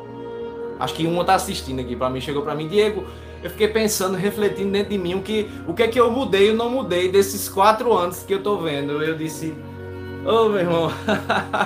Acho 0.79 0.95
que 0.95 1.05
uma 1.05 1.25
tá 1.25 1.35
assistindo 1.35 1.81
aqui 1.81 1.97
para 1.97 2.09
mim, 2.11 2.21
chegou 2.21 2.43
para 2.43 2.55
mim, 2.55 2.69
Diego. 2.69 3.05
Eu 3.45 3.51
fiquei 3.51 3.69
pensando, 3.69 4.17
refletindo 4.17 4.73
dentro 4.73 4.89
de 4.89 4.97
mim 4.97 5.17
o 5.17 5.21
que, 5.21 5.51
o 5.69 5.75
que 5.75 5.83
é 5.83 5.89
que 5.89 6.01
eu 6.01 6.11
mudei 6.11 6.49
ou 6.49 6.57
não 6.57 6.71
mudei 6.71 7.13
desses 7.13 7.47
quatro 7.47 7.93
anos 7.93 8.23
que 8.23 8.33
eu 8.33 8.43
tô 8.43 8.57
vendo. 8.57 9.03
Eu 9.03 9.19
disse, 9.19 9.55
ô 10.25 10.47
oh, 10.47 10.49
meu 10.49 10.61
irmão, 10.61 10.91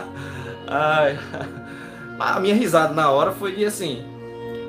Ai. 0.67 1.17
a 2.19 2.41
minha 2.41 2.57
risada 2.57 2.93
na 2.93 3.09
hora 3.13 3.31
foi 3.31 3.55
de 3.55 3.65
assim, 3.65 4.03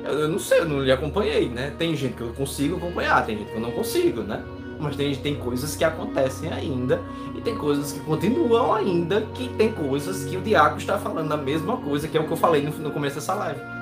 eu, 0.04 0.20
eu 0.20 0.28
não 0.28 0.38
sei, 0.38 0.60
eu 0.60 0.66
não 0.66 0.84
lhe 0.84 0.92
acompanhei, 0.92 1.48
né? 1.48 1.72
Tem 1.76 1.96
gente 1.96 2.14
que 2.14 2.20
eu 2.20 2.32
consigo 2.32 2.76
acompanhar, 2.76 3.26
tem 3.26 3.38
gente 3.38 3.50
que 3.50 3.56
eu 3.56 3.60
não 3.60 3.72
consigo, 3.72 4.22
né? 4.22 4.40
Mas 4.78 4.94
tem, 4.94 5.12
tem 5.16 5.34
coisas 5.34 5.74
que 5.74 5.82
acontecem 5.82 6.52
ainda 6.52 7.00
e 7.34 7.40
tem 7.40 7.56
coisas 7.56 7.90
que 7.90 7.98
continuam 8.00 8.72
ainda, 8.72 9.22
que 9.34 9.48
tem 9.48 9.72
coisas 9.72 10.26
que 10.26 10.36
o 10.36 10.40
diácono 10.40 10.78
está 10.78 10.96
falando 10.96 11.32
a 11.32 11.36
mesma 11.36 11.76
coisa, 11.76 12.06
que 12.06 12.16
é 12.16 12.20
o 12.20 12.24
que 12.28 12.32
eu 12.32 12.36
falei 12.36 12.62
no, 12.62 12.70
no 12.70 12.92
começo 12.92 13.16
dessa 13.16 13.34
live 13.34 13.79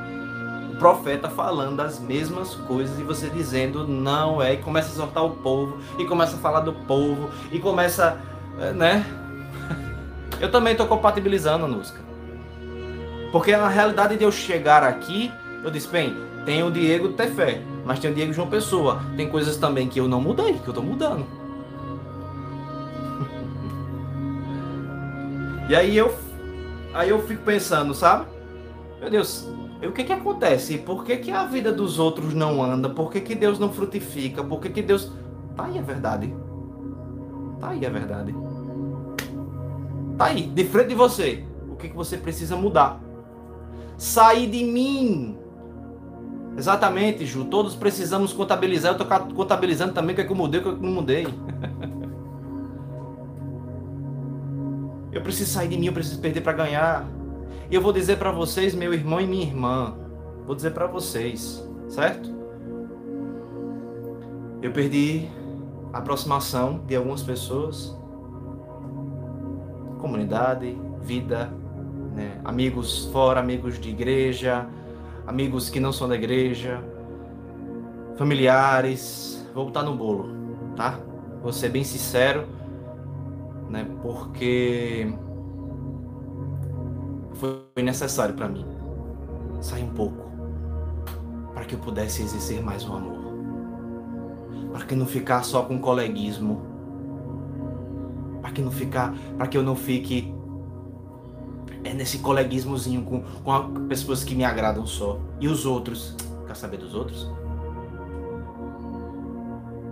profeta 0.78 1.28
falando 1.28 1.80
as 1.80 1.98
mesmas 1.98 2.54
coisas 2.54 2.98
e 2.98 3.02
você 3.02 3.28
dizendo 3.28 3.86
não 3.86 4.40
é, 4.40 4.54
e 4.54 4.56
começa 4.58 4.88
a 4.88 4.92
exortar 4.92 5.24
o 5.24 5.30
povo, 5.30 5.78
e 5.98 6.04
começa 6.04 6.36
a 6.36 6.38
falar 6.38 6.60
do 6.60 6.72
povo, 6.72 7.30
e 7.50 7.58
começa, 7.58 8.18
eh, 8.60 8.72
né? 8.72 9.04
Eu 10.40 10.50
também 10.50 10.72
estou 10.72 10.86
compatibilizando 10.86 11.64
a 11.64 11.68
música. 11.68 12.00
Porque 13.32 13.56
na 13.56 13.68
realidade 13.68 14.16
de 14.16 14.24
eu 14.24 14.32
chegar 14.32 14.82
aqui, 14.82 15.30
eu 15.62 15.70
disse, 15.70 15.88
bem, 15.88 16.16
tem 16.46 16.62
o 16.62 16.70
Diego 16.70 17.10
ter 17.10 17.28
fé, 17.28 17.60
mas 17.84 17.98
tem 17.98 18.10
o 18.10 18.14
Diego 18.14 18.32
João 18.32 18.48
Pessoa. 18.48 19.02
Tem 19.16 19.28
coisas 19.28 19.58
também 19.58 19.86
que 19.86 20.00
eu 20.00 20.08
não 20.08 20.20
mudei, 20.20 20.54
que 20.54 20.66
eu 20.66 20.70
estou 20.70 20.82
mudando. 20.82 21.26
e 25.68 25.74
aí 25.74 25.94
eu, 25.94 26.16
aí 26.94 27.10
eu 27.10 27.20
fico 27.26 27.42
pensando, 27.42 27.92
sabe? 27.92 28.24
Meu 28.98 29.10
Deus, 29.10 29.46
o 29.86 29.92
que 29.92 30.02
que 30.02 30.12
acontece? 30.12 30.78
Por 30.78 31.04
que, 31.04 31.16
que 31.18 31.30
a 31.30 31.44
vida 31.44 31.72
dos 31.72 31.98
outros 31.98 32.34
não 32.34 32.62
anda? 32.62 32.88
Por 32.90 33.12
que, 33.12 33.20
que 33.20 33.34
Deus 33.34 33.58
não 33.58 33.72
frutifica? 33.72 34.42
Por 34.42 34.60
que, 34.60 34.70
que 34.70 34.82
Deus. 34.82 35.12
Tá 35.54 35.66
aí 35.66 35.78
a 35.78 35.82
verdade. 35.82 36.34
Tá 37.60 37.68
aí 37.68 37.86
a 37.86 37.90
verdade. 37.90 38.34
Tá 40.16 40.24
aí, 40.26 40.42
de 40.48 40.64
frente 40.64 40.88
de 40.88 40.94
você. 40.96 41.44
O 41.68 41.76
que, 41.76 41.88
que 41.88 41.96
você 41.96 42.16
precisa 42.16 42.56
mudar? 42.56 43.00
Sair 43.96 44.48
de 44.48 44.64
mim. 44.64 45.38
Exatamente, 46.56 47.24
Ju. 47.24 47.44
Todos 47.44 47.76
precisamos 47.76 48.32
contabilizar. 48.32 48.92
Eu 48.92 48.98
tô 48.98 49.04
contabilizando 49.34 49.92
também 49.92 50.12
o 50.12 50.16
que, 50.16 50.22
é 50.22 50.24
que 50.24 50.32
eu 50.32 50.36
mudei, 50.36 50.58
o 50.60 50.62
que, 50.64 50.68
é 50.68 50.72
que 50.72 50.78
eu 50.78 50.82
não 50.82 50.92
mudei. 50.92 51.24
eu 55.12 55.22
preciso 55.22 55.52
sair 55.52 55.68
de 55.68 55.78
mim, 55.78 55.86
eu 55.86 55.92
preciso 55.92 56.20
perder 56.20 56.40
para 56.40 56.52
ganhar. 56.52 57.06
E 57.70 57.74
eu 57.74 57.82
vou 57.82 57.92
dizer 57.92 58.18
para 58.18 58.30
vocês, 58.30 58.74
meu 58.74 58.94
irmão 58.94 59.20
e 59.20 59.26
minha 59.26 59.44
irmã, 59.44 59.94
vou 60.46 60.54
dizer 60.54 60.70
para 60.72 60.86
vocês, 60.86 61.62
certo? 61.88 62.34
Eu 64.62 64.72
perdi 64.72 65.28
a 65.92 65.98
aproximação 65.98 66.80
de 66.86 66.96
algumas 66.96 67.22
pessoas, 67.22 67.96
comunidade, 69.98 70.78
vida, 71.00 71.52
né? 72.14 72.40
amigos 72.44 73.06
fora, 73.12 73.40
amigos 73.40 73.78
de 73.78 73.90
igreja, 73.90 74.66
amigos 75.26 75.68
que 75.68 75.78
não 75.78 75.92
são 75.92 76.08
da 76.08 76.16
igreja, 76.16 76.82
familiares. 78.16 79.46
Vou 79.54 79.66
botar 79.66 79.82
no 79.82 79.94
bolo, 79.94 80.30
tá? 80.74 80.98
Vou 81.42 81.52
ser 81.52 81.68
bem 81.68 81.84
sincero, 81.84 82.46
né? 83.68 83.86
Porque 84.02 85.12
foi 87.38 87.82
necessário 87.82 88.34
para 88.34 88.48
mim 88.48 88.66
sair 89.60 89.84
um 89.84 89.94
pouco 89.94 90.28
para 91.58 91.64
que 91.64 91.74
eu 91.74 91.78
pudesse 91.80 92.22
exercer 92.22 92.62
mais 92.62 92.88
o 92.88 92.92
amor. 92.92 93.18
Para 94.72 94.84
que 94.84 94.94
não 94.94 95.06
ficar 95.06 95.42
só 95.42 95.62
com 95.62 95.80
coleguismo. 95.80 96.62
Para 98.40 98.52
que 98.52 98.62
não 98.62 98.70
ficar, 98.70 99.12
para 99.36 99.48
que 99.48 99.58
eu 99.58 99.62
não 99.64 99.74
fique 99.74 100.32
é 101.82 101.92
nesse 101.92 102.18
coleguismozinho 102.18 103.02
com, 103.02 103.22
com 103.22 103.88
pessoas 103.88 104.22
que 104.22 104.36
me 104.36 104.44
agradam 104.44 104.86
só. 104.86 105.18
E 105.40 105.48
os 105.48 105.66
outros, 105.66 106.14
quer 106.46 106.54
saber 106.54 106.76
dos 106.76 106.94
outros? 106.94 107.28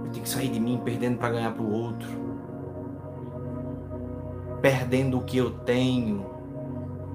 Eu 0.04 0.10
tenho 0.12 0.22
que 0.22 0.28
sair 0.28 0.48
de 0.48 0.60
mim 0.60 0.80
perdendo 0.84 1.18
para 1.18 1.30
ganhar 1.30 1.52
para 1.52 1.64
o 1.64 1.72
outro. 1.72 2.08
Perdendo 4.62 5.18
o 5.18 5.24
que 5.24 5.36
eu 5.36 5.50
tenho 5.50 6.35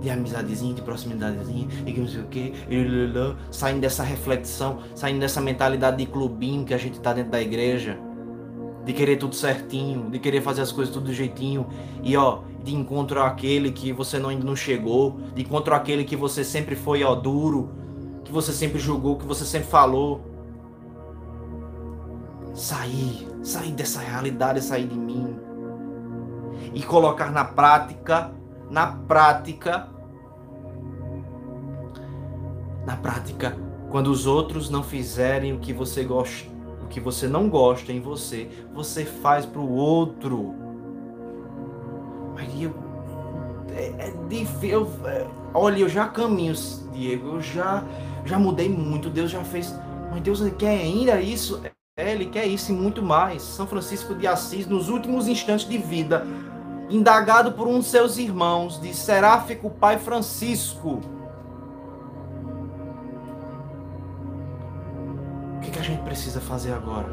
de 0.01 0.09
amizadezinha, 0.09 0.73
de 0.73 0.81
proximidadezinha, 0.81 1.67
e 1.85 1.93
que 1.93 1.99
não 1.99 2.07
sei 2.07 2.21
o 2.21 2.27
que, 2.27 2.53
saindo 3.51 3.81
dessa 3.81 4.03
reflexão, 4.03 4.79
saindo 4.95 5.19
dessa 5.19 5.39
mentalidade 5.39 5.97
de 5.97 6.05
clubinho 6.05 6.65
que 6.65 6.73
a 6.73 6.77
gente 6.77 6.99
tá 6.99 7.13
dentro 7.13 7.31
da 7.31 7.41
igreja, 7.41 7.97
de 8.83 8.93
querer 8.93 9.17
tudo 9.17 9.35
certinho, 9.35 10.09
de 10.09 10.17
querer 10.17 10.41
fazer 10.41 10.61
as 10.61 10.71
coisas 10.71 10.91
tudo 10.93 11.05
do 11.05 11.13
jeitinho, 11.13 11.67
e 12.01 12.17
ó, 12.17 12.39
de 12.63 12.75
encontro 12.75 13.21
aquele 13.21 13.71
que 13.71 13.93
você 13.93 14.17
não, 14.17 14.29
ainda 14.29 14.43
não 14.43 14.55
chegou, 14.55 15.19
de 15.35 15.43
encontro 15.43 15.73
aquele 15.75 16.03
que 16.03 16.15
você 16.15 16.43
sempre 16.43 16.75
foi 16.75 17.03
ó 17.03 17.13
duro, 17.13 17.69
que 18.23 18.31
você 18.31 18.51
sempre 18.51 18.79
julgou, 18.79 19.17
que 19.17 19.25
você 19.25 19.45
sempre 19.45 19.67
falou. 19.67 20.29
sair, 22.53 23.27
sair 23.43 23.71
dessa 23.71 23.99
realidade, 23.99 24.61
sair 24.61 24.87
de 24.87 24.97
mim 24.97 25.35
e 26.73 26.81
colocar 26.83 27.31
na 27.31 27.45
prática, 27.45 28.31
na 28.71 28.87
prática, 28.87 29.89
na 32.85 32.95
prática, 32.95 33.57
quando 33.89 34.07
os 34.07 34.25
outros 34.25 34.69
não 34.69 34.81
fizerem 34.81 35.51
o 35.51 35.59
que 35.59 35.73
você 35.73 36.05
gosta, 36.05 36.49
o 36.81 36.87
que 36.87 37.01
você 37.01 37.27
não 37.27 37.49
gosta 37.49 37.91
em 37.91 37.99
você, 37.99 38.49
você 38.73 39.03
faz 39.03 39.45
para 39.45 39.59
o 39.59 39.69
outro. 39.73 40.55
Maria, 42.33 42.73
é, 43.75 44.07
é 44.07 44.13
difícil. 44.29 44.87
É, 45.03 45.27
olha, 45.53 45.79
eu 45.79 45.89
já 45.89 46.07
caminho, 46.07 46.55
Diego, 46.93 47.35
eu 47.35 47.41
já, 47.41 47.83
já 48.23 48.39
mudei 48.39 48.69
muito. 48.69 49.09
Deus 49.09 49.29
já 49.29 49.43
fez. 49.43 49.75
Mas 50.09 50.21
Deus 50.21 50.41
quer 50.57 50.79
ainda 50.79 51.19
isso. 51.19 51.61
É, 51.97 52.13
ele 52.13 52.27
quer 52.27 52.45
isso 52.45 52.71
e 52.71 52.75
muito 52.75 53.01
mais. 53.01 53.41
São 53.41 53.67
Francisco 53.67 54.15
de 54.15 54.25
Assis, 54.25 54.65
nos 54.65 54.87
últimos 54.87 55.27
instantes 55.27 55.67
de 55.67 55.77
vida, 55.77 56.25
indagado 56.91 57.53
por 57.53 57.67
um 57.67 57.79
de 57.79 57.85
seus 57.85 58.17
irmãos, 58.17 58.79
de 58.79 58.93
Seráfico 58.93 59.69
Pai 59.69 59.97
Francisco. 59.97 61.01
O 65.55 65.59
que, 65.61 65.71
que 65.71 65.79
a 65.79 65.83
gente 65.83 66.03
precisa 66.03 66.41
fazer 66.41 66.73
agora? 66.73 67.07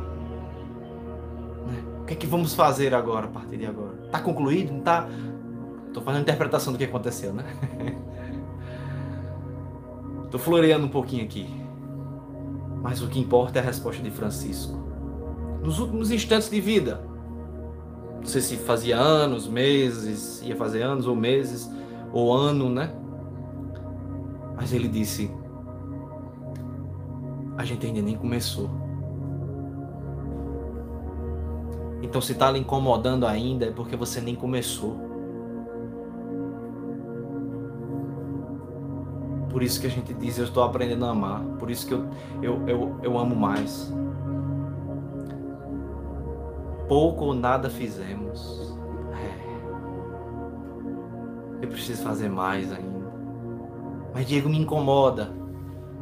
Né? 1.67 1.85
O 2.01 2.05
que 2.05 2.15
é 2.15 2.17
que 2.17 2.27
vamos 2.27 2.55
fazer 2.55 2.95
agora, 2.95 3.27
a 3.27 3.31
partir 3.31 3.57
de 3.57 3.67
agora? 3.67 3.95
Está 4.05 4.21
concluído? 4.21 4.73
Não 4.73 4.81
está? 4.81 5.07
Estou 5.87 6.03
fazendo 6.03 6.23
interpretação 6.23 6.73
do 6.73 6.79
que 6.79 6.85
aconteceu, 6.85 7.33
né? 7.33 7.45
Estou 10.25 10.41
floreando 10.41 10.87
um 10.87 10.91
pouquinho 10.91 11.25
aqui. 11.25 11.49
Mas 12.83 13.01
o 13.03 13.09
que 13.09 13.19
importa 13.19 13.59
é 13.59 13.63
a 13.63 13.65
resposta 13.65 14.03
de 14.03 14.11
Francisco. 14.11 14.77
Nos 15.63 15.79
últimos 15.79 16.11
instantes 16.11 16.51
de 16.51 16.61
vida, 16.61 17.08
não 18.19 18.27
sei 18.27 18.41
se 18.41 18.57
fazia 18.57 18.97
anos, 18.97 19.47
meses, 19.47 20.43
ia 20.43 20.57
fazer 20.57 20.83
anos 20.83 21.07
ou 21.07 21.15
meses, 21.15 21.71
ou 22.13 22.33
ano, 22.33 22.69
né? 22.69 22.93
Mas 24.57 24.73
ele 24.73 24.89
disse: 24.89 25.31
A 27.57 27.65
gente 27.65 27.87
ainda 27.87 28.03
nem 28.03 28.17
começou. 28.17 28.69
Então, 32.03 32.21
se 32.21 32.33
está 32.33 32.51
lhe 32.51 32.59
incomodando 32.59 33.27
ainda, 33.27 33.67
é 33.67 33.71
porque 33.71 33.97
você 33.97 34.21
nem 34.21 34.35
começou. 34.35 34.97
Por 39.51 39.63
isso 39.63 39.81
que 39.81 39.87
a 39.87 39.91
gente 39.91 40.13
diz: 40.15 40.39
Eu 40.39 40.45
estou 40.45 40.63
aprendendo 40.63 41.05
a 41.05 41.11
amar. 41.11 41.43
Por 41.59 41.71
isso 41.71 41.87
que 41.87 41.95
eu, 41.95 42.09
eu, 42.43 42.69
eu, 42.69 43.01
eu 43.03 43.19
amo 43.19 43.37
mais 43.37 43.93
pouco 46.89 47.27
ou 47.27 47.35
nada 47.35 47.69
fizemos. 47.71 48.77
É. 49.13 49.39
Eu 51.65 51.69
preciso 51.69 52.03
fazer 52.03 52.29
mais 52.29 52.73
ainda. 52.73 53.13
Mas 54.15 54.27
Diego 54.27 54.49
me 54.49 54.59
incomoda. 54.59 55.31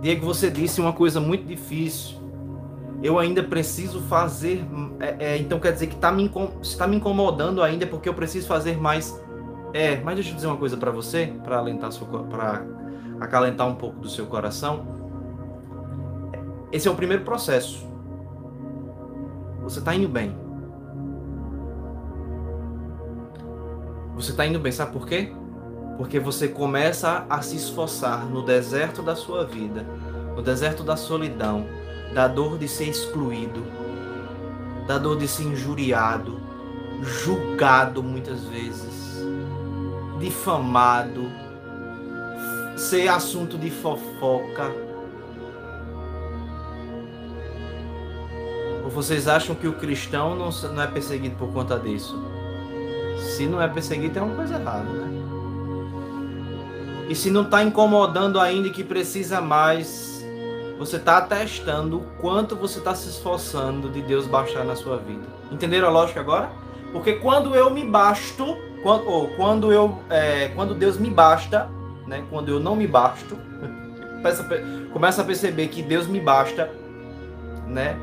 Diego, 0.00 0.24
você 0.24 0.50
disse 0.50 0.80
uma 0.80 0.92
coisa 0.92 1.20
muito 1.20 1.44
difícil. 1.44 2.16
Eu 3.02 3.18
ainda 3.18 3.42
preciso 3.42 4.00
fazer. 4.02 4.64
É, 5.00 5.32
é, 5.32 5.36
então 5.38 5.60
quer 5.60 5.72
dizer 5.72 5.88
que 5.88 5.96
tá 5.96 6.10
me, 6.10 6.30
está 6.62 6.86
me 6.86 6.96
incomodando 6.96 7.62
ainda 7.62 7.86
porque 7.86 8.08
eu 8.08 8.14
preciso 8.14 8.46
fazer 8.46 8.78
mais. 8.78 9.22
É, 9.74 9.96
mas 10.00 10.14
deixa 10.14 10.30
eu 10.30 10.34
dizer 10.34 10.46
uma 10.46 10.56
coisa 10.56 10.76
para 10.76 10.90
você, 10.90 11.32
para 11.44 11.58
alentar 11.58 11.90
para 12.30 12.64
acalentar 13.20 13.66
um 13.68 13.74
pouco 13.74 14.00
do 14.00 14.08
seu 14.08 14.26
coração. 14.26 14.86
Esse 16.72 16.88
é 16.88 16.90
o 16.90 16.94
primeiro 16.94 17.24
processo. 17.24 17.86
Você 19.62 19.78
está 19.78 19.94
indo 19.94 20.08
bem. 20.08 20.45
Você 24.16 24.30
está 24.30 24.46
indo 24.46 24.58
bem, 24.58 24.72
sabe 24.72 24.92
por 24.92 25.06
quê? 25.06 25.30
Porque 25.98 26.18
você 26.18 26.48
começa 26.48 27.26
a 27.28 27.42
se 27.42 27.56
esforçar 27.56 28.24
no 28.24 28.42
deserto 28.42 29.02
da 29.02 29.14
sua 29.14 29.44
vida, 29.44 29.86
no 30.34 30.40
deserto 30.40 30.82
da 30.82 30.96
solidão, 30.96 31.66
da 32.14 32.26
dor 32.26 32.56
de 32.56 32.66
ser 32.66 32.88
excluído, 32.88 33.62
da 34.86 34.96
dor 34.96 35.18
de 35.18 35.28
ser 35.28 35.42
injuriado, 35.42 36.40
julgado 37.02 38.02
muitas 38.02 38.44
vezes, 38.44 39.22
difamado, 40.18 41.30
ser 42.74 43.08
assunto 43.08 43.58
de 43.58 43.70
fofoca. 43.70 44.72
Ou 48.82 48.90
vocês 48.90 49.28
acham 49.28 49.54
que 49.54 49.68
o 49.68 49.74
cristão 49.74 50.34
não, 50.34 50.82
é 50.82 50.86
perseguido 50.86 51.36
por 51.36 51.52
conta 51.52 51.78
disso? 51.78 52.35
Se 53.16 53.46
não 53.46 53.60
é 53.60 53.68
perseguido, 53.68 54.14
tem 54.14 54.22
uma 54.22 54.34
coisa 54.34 54.54
errada, 54.54 54.84
né? 54.84 55.16
E 57.08 57.14
se 57.14 57.30
não 57.30 57.42
está 57.42 57.62
incomodando 57.62 58.40
ainda 58.40 58.68
e 58.68 58.70
que 58.70 58.82
precisa 58.82 59.40
mais, 59.40 60.24
você 60.78 60.96
está 60.96 61.18
atestando 61.18 61.98
o 61.98 62.04
quanto 62.20 62.56
você 62.56 62.78
está 62.78 62.94
se 62.94 63.08
esforçando 63.08 63.88
de 63.88 64.02
Deus 64.02 64.26
baixar 64.26 64.64
na 64.64 64.74
sua 64.74 64.96
vida. 64.96 65.22
Entenderam 65.50 65.88
a 65.88 65.90
lógica 65.90 66.20
agora? 66.20 66.50
Porque 66.92 67.14
quando 67.14 67.54
eu 67.54 67.70
me 67.70 67.84
basto, 67.84 68.56
quando, 68.82 69.08
ou 69.08 69.28
quando 69.28 69.72
eu, 69.72 69.98
é, 70.10 70.48
quando 70.48 70.74
Deus 70.74 70.98
me 70.98 71.10
basta, 71.10 71.70
né? 72.06 72.24
Quando 72.28 72.48
eu 72.48 72.58
não 72.58 72.74
me 72.74 72.86
basto, 72.86 73.38
começa 74.92 75.22
a 75.22 75.24
perceber 75.24 75.68
que 75.68 75.82
Deus 75.82 76.06
me 76.06 76.20
basta, 76.20 76.70
né? 77.66 77.96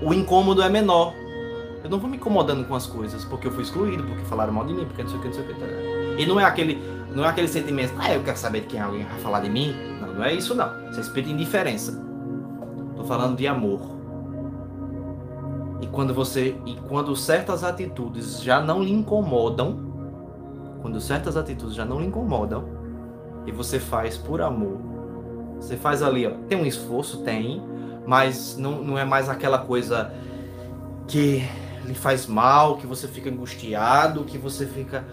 O 0.00 0.14
incômodo 0.14 0.62
é 0.62 0.68
menor. 0.68 1.14
Eu 1.84 1.90
não 1.90 1.98
vou 1.98 2.08
me 2.08 2.16
incomodando 2.16 2.66
com 2.66 2.74
as 2.74 2.86
coisas 2.86 3.26
porque 3.26 3.46
eu 3.46 3.52
fui 3.52 3.62
excluído, 3.62 4.02
porque 4.04 4.24
falaram 4.24 4.54
mal 4.54 4.64
de 4.64 4.72
mim, 4.72 4.86
porque 4.86 5.02
não 5.02 5.10
sei 5.10 5.18
o 5.18 5.20
que, 5.20 5.28
não 5.28 5.34
sei 5.34 5.44
o 5.44 5.46
que. 5.46 5.54
Tá 5.54 5.66
e 6.18 6.24
não 6.24 6.40
é 6.40 6.44
aquele, 6.44 6.82
não 7.14 7.22
é 7.22 7.28
aquele 7.28 7.46
sentimento, 7.46 7.92
ah, 7.98 8.14
eu 8.14 8.22
quero 8.22 8.38
saber 8.38 8.62
de 8.62 8.68
quem 8.68 8.80
alguém 8.80 9.04
vai 9.04 9.18
falar 9.18 9.40
de 9.40 9.50
mim. 9.50 9.74
Não, 10.00 10.14
não 10.14 10.24
é 10.24 10.32
isso 10.32 10.54
não. 10.54 10.88
Isso 10.88 10.98
é 10.98 11.02
espírito 11.02 11.28
de 11.28 11.34
indiferença. 11.34 12.02
Tô 12.96 13.04
falando 13.04 13.36
de 13.36 13.46
amor. 13.46 13.82
E 15.82 15.86
quando 15.88 16.14
você, 16.14 16.56
e 16.64 16.74
quando 16.88 17.14
certas 17.14 17.62
atitudes 17.62 18.40
já 18.40 18.62
não 18.62 18.82
lhe 18.82 18.90
incomodam, 18.90 19.92
quando 20.80 20.98
certas 21.02 21.36
atitudes 21.36 21.74
já 21.74 21.84
não 21.84 22.00
lhe 22.00 22.06
incomodam, 22.06 22.64
e 23.46 23.52
você 23.52 23.78
faz 23.78 24.16
por 24.16 24.40
amor, 24.40 24.78
você 25.60 25.76
faz 25.76 26.02
ali, 26.02 26.26
ó, 26.26 26.30
tem 26.48 26.58
um 26.58 26.64
esforço, 26.64 27.22
tem, 27.22 27.62
mas 28.06 28.56
não, 28.56 28.82
não 28.82 28.98
é 28.98 29.04
mais 29.04 29.28
aquela 29.28 29.58
coisa 29.58 30.10
que 31.06 31.46
lhe 31.84 31.94
faz 31.94 32.26
mal, 32.26 32.76
que 32.76 32.86
você 32.86 33.06
fica 33.06 33.30
angustiado, 33.30 34.24
que 34.24 34.38
você 34.38 34.66
fica. 34.66 35.04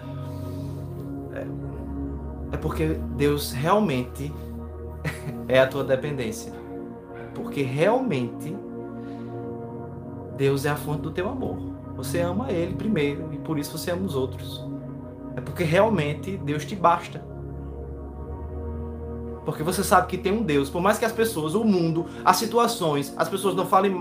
É, 1.34 2.56
é 2.56 2.58
porque 2.58 3.00
Deus 3.16 3.52
realmente 3.52 4.34
é 5.48 5.60
a 5.60 5.68
tua 5.68 5.84
dependência. 5.84 6.54
Porque 7.34 7.62
realmente 7.62 8.56
Deus 10.38 10.66
é 10.66 10.70
a 10.70 10.76
fonte 10.76 11.02
do 11.02 11.12
teu 11.12 11.30
amor. 11.30 11.58
Você 11.96 12.20
ama 12.20 12.52
Ele 12.52 12.74
primeiro 12.74 13.30
e 13.32 13.38
por 13.38 13.60
isso 13.60 13.78
você 13.78 13.92
ama 13.92 14.06
os 14.06 14.16
outros. 14.16 14.66
É 15.36 15.42
porque 15.42 15.64
realmente 15.64 16.38
Deus 16.38 16.66
te 16.66 16.76
basta. 16.76 17.24
Porque 19.46 19.64
você 19.64 19.84
sabe 19.84 20.08
que 20.08 20.18
tem 20.18 20.32
um 20.32 20.44
Deus. 20.44 20.70
Por 20.70 20.82
mais 20.82 20.98
que 20.98 21.06
as 21.06 21.12
pessoas, 21.12 21.56
o 21.56 21.64
mundo, 21.64 22.06
as 22.24 22.38
situações, 22.38 23.14
as 23.18 23.28
pessoas 23.28 23.56
não 23.56 23.66
falem, 23.66 23.96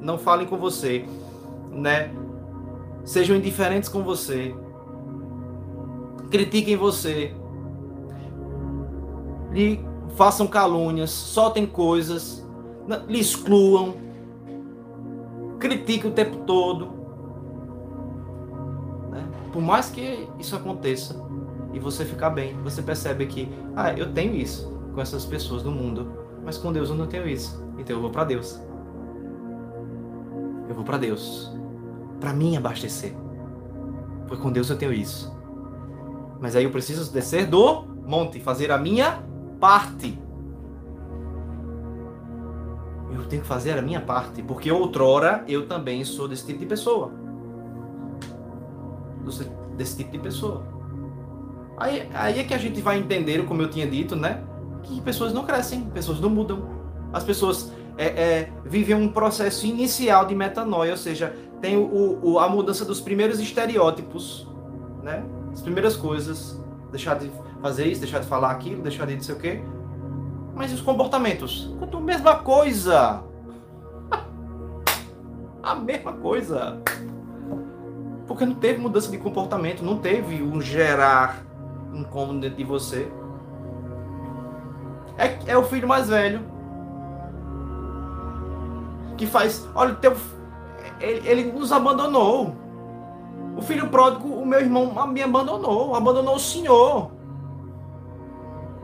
não 0.00 0.18
falem 0.18 0.46
com 0.46 0.56
você, 0.56 1.04
né? 1.72 2.10
Sejam 3.04 3.36
indiferentes 3.36 3.88
com 3.88 4.02
você. 4.02 4.54
Critiquem 6.30 6.76
você. 6.76 7.34
Lhe 9.50 9.80
façam 10.14 10.46
calúnias, 10.46 11.10
soltem 11.10 11.66
coisas, 11.66 12.46
lhe 13.08 13.18
excluam. 13.18 13.94
Critiquem 15.58 16.10
o 16.10 16.14
tempo 16.14 16.38
todo. 16.38 16.88
Né? 19.10 19.26
Por 19.52 19.62
mais 19.62 19.88
que 19.88 20.28
isso 20.38 20.54
aconteça 20.54 21.26
e 21.72 21.78
você 21.78 22.04
ficar 22.04 22.30
bem, 22.30 22.56
você 22.62 22.82
percebe 22.82 23.26
que, 23.26 23.48
ah, 23.74 23.92
eu 23.92 24.12
tenho 24.12 24.34
isso 24.34 24.70
com 24.94 25.00
essas 25.00 25.24
pessoas 25.24 25.62
do 25.62 25.70
mundo, 25.70 26.12
mas 26.44 26.58
com 26.58 26.72
Deus 26.72 26.90
eu 26.90 26.94
não 26.94 27.06
tenho 27.06 27.26
isso. 27.26 27.64
Então 27.78 27.96
eu 27.96 28.02
vou 28.02 28.10
para 28.10 28.24
Deus. 28.24 28.60
Eu 30.68 30.74
vou 30.74 30.84
para 30.84 30.98
Deus 30.98 31.58
para 32.20 32.32
mim 32.32 32.56
abastecer. 32.56 33.14
Porque 34.26 34.42
com 34.42 34.52
Deus 34.52 34.68
eu 34.70 34.76
tenho 34.76 34.92
isso. 34.92 35.36
Mas 36.40 36.54
aí 36.54 36.64
eu 36.64 36.70
preciso 36.70 37.12
descer 37.12 37.46
do 37.46 37.84
monte, 38.06 38.40
fazer 38.40 38.70
a 38.70 38.78
minha 38.78 39.22
parte. 39.60 40.18
Eu 43.10 43.24
tenho 43.26 43.42
que 43.42 43.48
fazer 43.48 43.78
a 43.78 43.82
minha 43.82 44.00
parte, 44.00 44.42
porque 44.42 44.70
outrora 44.70 45.44
eu 45.48 45.66
também 45.66 46.04
sou 46.04 46.28
desse 46.28 46.46
tipo 46.46 46.60
de 46.60 46.66
pessoa. 46.66 47.10
Desse 49.76 49.96
tipo 49.96 50.12
de 50.12 50.18
pessoa. 50.18 50.64
Aí, 51.76 52.08
aí 52.12 52.40
é 52.40 52.44
que 52.44 52.54
a 52.54 52.58
gente 52.58 52.80
vai 52.80 52.98
entender, 52.98 53.44
como 53.46 53.62
eu 53.62 53.70
tinha 53.70 53.86
dito, 53.86 54.16
né? 54.16 54.42
Que 54.82 55.00
pessoas 55.00 55.32
não 55.32 55.44
crescem, 55.44 55.82
pessoas 55.90 56.20
não 56.20 56.30
mudam. 56.30 56.68
As 57.12 57.24
pessoas 57.24 57.72
é, 57.96 58.06
é, 58.06 58.52
viver 58.64 58.94
um 58.94 59.08
processo 59.08 59.66
inicial 59.66 60.24
de 60.26 60.34
metanoia, 60.34 60.92
ou 60.92 60.96
seja, 60.96 61.34
tem 61.60 61.76
o, 61.76 62.18
o, 62.22 62.38
a 62.38 62.48
mudança 62.48 62.84
dos 62.84 63.00
primeiros 63.00 63.40
estereótipos, 63.40 64.46
né? 65.02 65.24
As 65.52 65.60
primeiras 65.60 65.96
coisas, 65.96 66.62
deixar 66.90 67.18
de 67.18 67.30
fazer 67.60 67.86
isso, 67.86 68.00
deixar 68.00 68.20
de 68.20 68.26
falar 68.26 68.50
aquilo, 68.50 68.82
deixar 68.82 69.06
de 69.06 69.14
não 69.14 69.22
sei 69.22 69.34
o 69.34 69.38
quê. 69.38 69.62
Mas 70.54 70.72
os 70.72 70.80
comportamentos? 70.80 71.74
A 71.80 72.00
mesma 72.00 72.36
coisa. 72.36 73.22
a 75.62 75.74
mesma 75.74 76.12
coisa. 76.12 76.80
Porque 78.26 78.44
não 78.44 78.54
teve 78.54 78.80
mudança 78.80 79.10
de 79.10 79.18
comportamento, 79.18 79.82
não 79.82 79.98
teve 79.98 80.42
um 80.42 80.60
gerar 80.60 81.42
incômodo 81.92 82.40
dentro 82.40 82.56
de 82.56 82.64
você. 82.64 83.10
É, 85.16 85.52
é 85.52 85.56
o 85.56 85.64
filho 85.64 85.88
mais 85.88 86.08
velho 86.08 86.40
que 89.18 89.26
faz. 89.26 89.68
Olha, 89.74 89.94
teu, 89.96 90.16
ele, 91.00 91.28
ele 91.28 91.52
nos 91.52 91.72
abandonou. 91.72 92.54
O 93.56 93.62
filho 93.62 93.88
pródigo, 93.88 94.28
o 94.28 94.46
meu 94.46 94.60
irmão 94.60 94.92
me 95.08 95.22
abandonou, 95.22 95.94
abandonou 95.94 96.36
o 96.36 96.40
Senhor. 96.40 97.10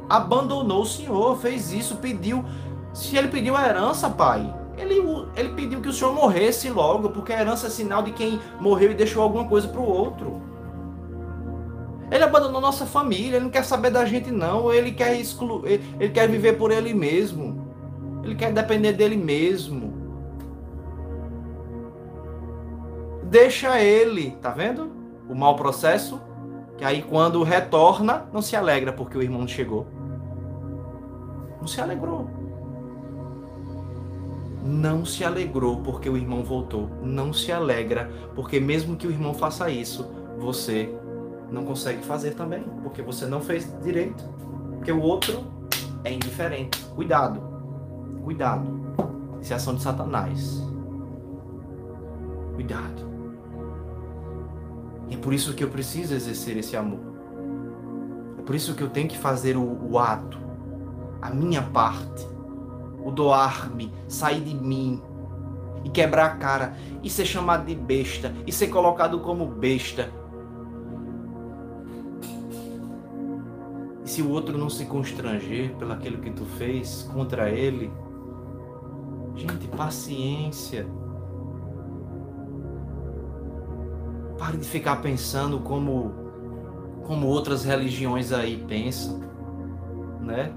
Abandonou 0.09 0.83
o 0.83 0.87
Senhor, 0.87 1.37
fez 1.39 1.73
isso, 1.73 1.97
pediu. 1.97 2.45
Se 2.93 3.17
ele 3.17 3.29
pediu 3.29 3.57
a 3.57 3.67
herança, 3.67 4.11
pai, 4.11 4.53
ele, 4.77 4.97
ele 5.37 5.51
pediu 5.51 5.81
que 5.81 5.89
o 5.89 5.93
Senhor 5.93 6.13
morresse 6.13 6.69
logo, 6.71 7.11
porque 7.11 7.33
a 7.33 7.41
herança 7.41 7.69
é 7.69 7.71
sinal 7.71 8.03
de 8.03 8.13
quem 8.13 8.41
morreu 8.61 8.91
e 8.91 8.95
deixou 8.95 9.23
alguma 9.23 9.45
coisa 9.45 9.69
para 9.69 9.81
o 9.81 9.89
outro. 9.89 10.43
Ele 12.11 12.23
abandonou 12.23 12.61
nossa 12.61 12.85
família, 12.85 13.37
ele 13.37 13.45
não 13.45 13.51
quer 13.51 13.65
saber 13.65 13.91
da 13.91 14.05
gente 14.05 14.31
não, 14.31 14.73
ele 14.73 14.93
quer 14.93 15.19
excluir, 15.19 15.81
ele, 15.99 16.11
quer 16.11 16.29
viver 16.29 16.55
por 16.55 16.71
ele 16.71 16.93
mesmo. 16.93 17.65
Ele 18.23 18.35
quer 18.35 18.53
depender 18.53 18.93
dele 18.93 19.17
mesmo. 19.17 19.94
Deixa 23.35 23.81
ele, 23.81 24.31
tá 24.41 24.51
vendo? 24.51 24.93
O 25.29 25.35
mau 25.35 25.57
processo, 25.57 26.23
que 26.79 26.85
aí 26.85 27.03
quando 27.03 27.43
retorna, 27.43 28.29
não 28.33 28.41
se 28.41 28.55
alegra 28.55 28.93
porque 28.93 29.19
o 29.19 29.23
irmão 29.23 29.49
chegou. 29.49 29.89
Não 31.61 31.67
se 31.67 31.81
alegrou. 31.81 32.31
Não 34.63 35.05
se 35.05 35.25
alegrou 35.25 35.79
porque 35.79 36.09
o 36.09 36.17
irmão 36.17 36.45
voltou. 36.45 36.89
Não 37.03 37.33
se 37.33 37.51
alegra 37.51 38.09
porque 38.37 38.61
mesmo 38.61 38.95
que 38.95 39.09
o 39.09 39.11
irmão 39.11 39.35
faça 39.35 39.69
isso, 39.69 40.09
você 40.39 40.95
não 41.51 41.65
consegue 41.65 42.05
fazer 42.05 42.35
também, 42.35 42.63
porque 42.85 43.03
você 43.03 43.27
não 43.27 43.41
fez 43.41 43.69
direito. 43.83 44.23
Porque 44.77 44.93
o 44.93 45.01
outro 45.01 45.43
é 46.05 46.13
indiferente. 46.13 46.85
Cuidado. 46.95 47.43
Cuidado. 48.23 48.65
Isso 49.41 49.53
é 49.53 49.57
ação 49.57 49.75
de 49.75 49.83
Satanás. 49.83 50.63
Cuidado. 52.55 53.14
E 55.09 55.15
é 55.15 55.19
por 55.19 55.33
isso 55.33 55.55
que 55.55 55.63
eu 55.63 55.69
preciso 55.69 56.15
exercer 56.15 56.57
esse 56.57 56.77
amor. 56.77 57.01
É 58.39 58.43
por 58.43 58.55
isso 58.55 58.75
que 58.75 58.83
eu 58.83 58.91
tenho 58.91 59.09
que 59.09 59.19
fazer 59.19 59.57
o, 59.57 59.91
o 59.91 59.99
ato, 59.99 60.39
a 61.21 61.31
minha 61.31 61.63
parte, 61.63 62.27
o 63.03 63.11
doar-me, 63.11 63.93
sair 64.09 64.41
de 64.41 64.55
mim 64.55 65.01
e 65.85 65.91
quebrar 65.91 66.27
a 66.27 66.37
cara 66.37 66.77
e 67.03 67.11
ser 67.11 67.27
chamado 67.27 67.67
de 67.67 67.75
besta 67.75 68.35
e 68.47 68.53
ser 68.53 68.69
colocado 68.69 69.21
como 69.21 69.47
besta. 69.47 70.11
E 74.05 74.09
se 74.09 74.23
o 74.23 74.31
outro 74.31 74.57
não 74.57 74.71
se 74.71 74.87
constranger 74.87 75.75
pelo 75.77 75.93
aquilo 75.93 76.19
que 76.19 76.31
tu 76.31 76.45
fez 76.45 77.09
contra 77.13 77.51
ele, 77.51 77.91
gente, 79.35 79.67
paciência. 79.69 80.87
Pare 84.45 84.59
de 84.59 84.69
ficar 84.69 84.97
pensando 84.97 85.59
como 85.61 86.13
como 87.07 87.27
outras 87.29 87.65
religiões 87.65 88.31
aí 88.31 88.63
pensam, 88.69 89.19
né? 90.21 90.53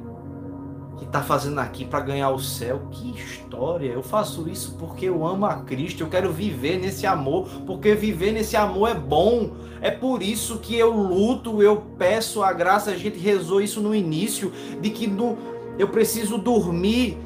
Que 0.98 1.06
tá 1.06 1.22
fazendo 1.22 1.58
aqui 1.60 1.86
para 1.86 2.02
ganhar 2.02 2.32
o 2.32 2.40
céu. 2.40 2.90
Que 2.92 3.12
história! 3.12 3.88
Eu 3.88 4.04
faço 4.04 4.50
isso 4.50 4.76
porque 4.78 5.06
eu 5.06 5.26
amo 5.26 5.46
a 5.46 5.62
Cristo, 5.62 6.04
eu 6.04 6.10
quero 6.10 6.34
viver 6.34 6.78
nesse 6.82 7.08
amor, 7.08 7.48
porque 7.66 7.96
viver 7.96 8.34
nesse 8.34 8.58
amor 8.58 8.90
é 8.90 8.94
bom. 8.94 9.52
É 9.80 9.90
por 9.90 10.22
isso 10.22 10.60
que 10.60 10.76
eu 10.76 10.92
luto, 10.92 11.64
eu 11.64 11.78
peço 11.98 12.44
a 12.44 12.52
graça, 12.52 12.92
a 12.92 12.98
gente 12.98 13.18
rezou 13.18 13.62
isso 13.62 13.80
no 13.80 13.96
início, 13.96 14.52
de 14.82 14.90
que 14.90 15.08
no, 15.08 15.38
eu 15.80 15.88
preciso 15.88 16.38
dormir 16.38 17.18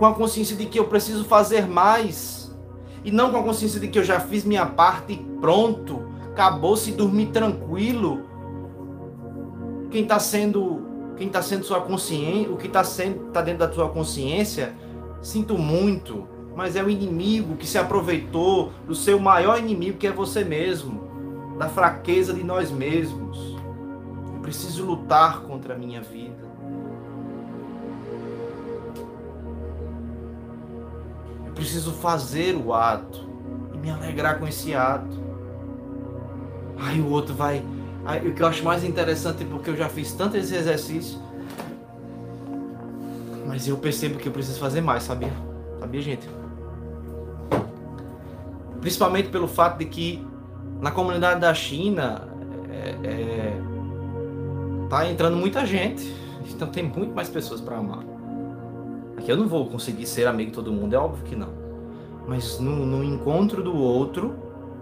com 0.00 0.04
a 0.04 0.12
consciência 0.12 0.56
de 0.56 0.66
que 0.66 0.80
eu 0.80 0.88
preciso 0.88 1.24
fazer 1.24 1.64
mais 1.68 2.45
e 3.06 3.12
não 3.12 3.30
com 3.30 3.36
a 3.38 3.42
consciência 3.44 3.78
de 3.78 3.86
que 3.86 4.00
eu 4.00 4.02
já 4.02 4.18
fiz 4.18 4.44
minha 4.44 4.66
parte 4.66 5.12
e 5.12 5.16
pronto, 5.40 6.08
acabou-se 6.32 6.90
dormir 6.90 7.26
tranquilo. 7.26 8.26
Quem 9.92 10.02
está 10.02 10.18
sendo, 10.18 10.82
quem 11.16 11.28
está 11.28 11.40
sendo 11.40 11.64
sua 11.64 11.80
consciência, 11.80 12.50
o 12.50 12.56
que 12.56 12.66
está 12.66 12.82
sendo, 12.82 13.30
tá 13.30 13.40
dentro 13.40 13.60
da 13.64 13.72
sua 13.72 13.88
consciência, 13.90 14.74
sinto 15.22 15.56
muito, 15.56 16.26
mas 16.56 16.74
é 16.74 16.82
o 16.82 16.90
inimigo 16.90 17.54
que 17.54 17.64
se 17.64 17.78
aproveitou 17.78 18.72
do 18.88 18.94
seu 18.94 19.20
maior 19.20 19.56
inimigo 19.56 19.98
que 19.98 20.08
é 20.08 20.10
você 20.10 20.42
mesmo, 20.42 21.54
da 21.56 21.68
fraqueza 21.68 22.34
de 22.34 22.42
nós 22.42 22.72
mesmos. 22.72 23.56
Eu 24.34 24.40
preciso 24.40 24.84
lutar 24.84 25.42
contra 25.42 25.74
a 25.74 25.78
minha 25.78 26.02
vida. 26.02 26.45
Preciso 31.56 31.90
fazer 31.90 32.54
o 32.54 32.72
ato 32.72 33.26
e 33.74 33.78
me 33.78 33.90
alegrar 33.90 34.38
com 34.38 34.46
esse 34.46 34.74
ato. 34.74 35.24
Aí 36.78 37.00
o 37.00 37.10
outro 37.10 37.34
vai. 37.34 37.64
Aí, 38.04 38.28
o 38.28 38.34
que 38.34 38.42
eu 38.42 38.46
acho 38.46 38.62
mais 38.62 38.84
interessante 38.84 39.42
é 39.42 39.46
porque 39.46 39.70
eu 39.70 39.76
já 39.76 39.88
fiz 39.88 40.12
tanto 40.12 40.36
esse 40.36 40.54
exercício. 40.54 41.18
Mas 43.46 43.66
eu 43.66 43.76
percebo 43.78 44.18
que 44.18 44.28
eu 44.28 44.32
preciso 44.32 44.60
fazer 44.60 44.82
mais, 44.82 45.02
sabia? 45.02 45.32
Sabia, 45.80 46.02
gente? 46.02 46.28
Principalmente 48.80 49.30
pelo 49.30 49.48
fato 49.48 49.78
de 49.78 49.86
que 49.86 50.24
na 50.80 50.90
comunidade 50.90 51.40
da 51.40 51.54
China 51.54 52.28
é, 52.70 52.90
é, 53.02 53.56
tá 54.90 55.10
entrando 55.10 55.36
muita 55.36 55.64
gente. 55.64 56.14
Então 56.48 56.68
tem 56.68 56.84
muito 56.84 57.14
mais 57.14 57.28
pessoas 57.28 57.60
para 57.60 57.78
amar. 57.78 58.15
Aqui 59.26 59.32
eu 59.32 59.36
não 59.36 59.48
vou 59.48 59.68
conseguir 59.68 60.06
ser 60.06 60.28
amigo 60.28 60.50
de 60.50 60.54
todo 60.54 60.70
mundo, 60.70 60.94
é 60.94 60.96
óbvio 60.96 61.24
que 61.24 61.34
não. 61.34 61.48
Mas 62.28 62.60
no, 62.60 62.86
no 62.86 63.02
encontro 63.02 63.60
do 63.60 63.76
outro, 63.76 64.36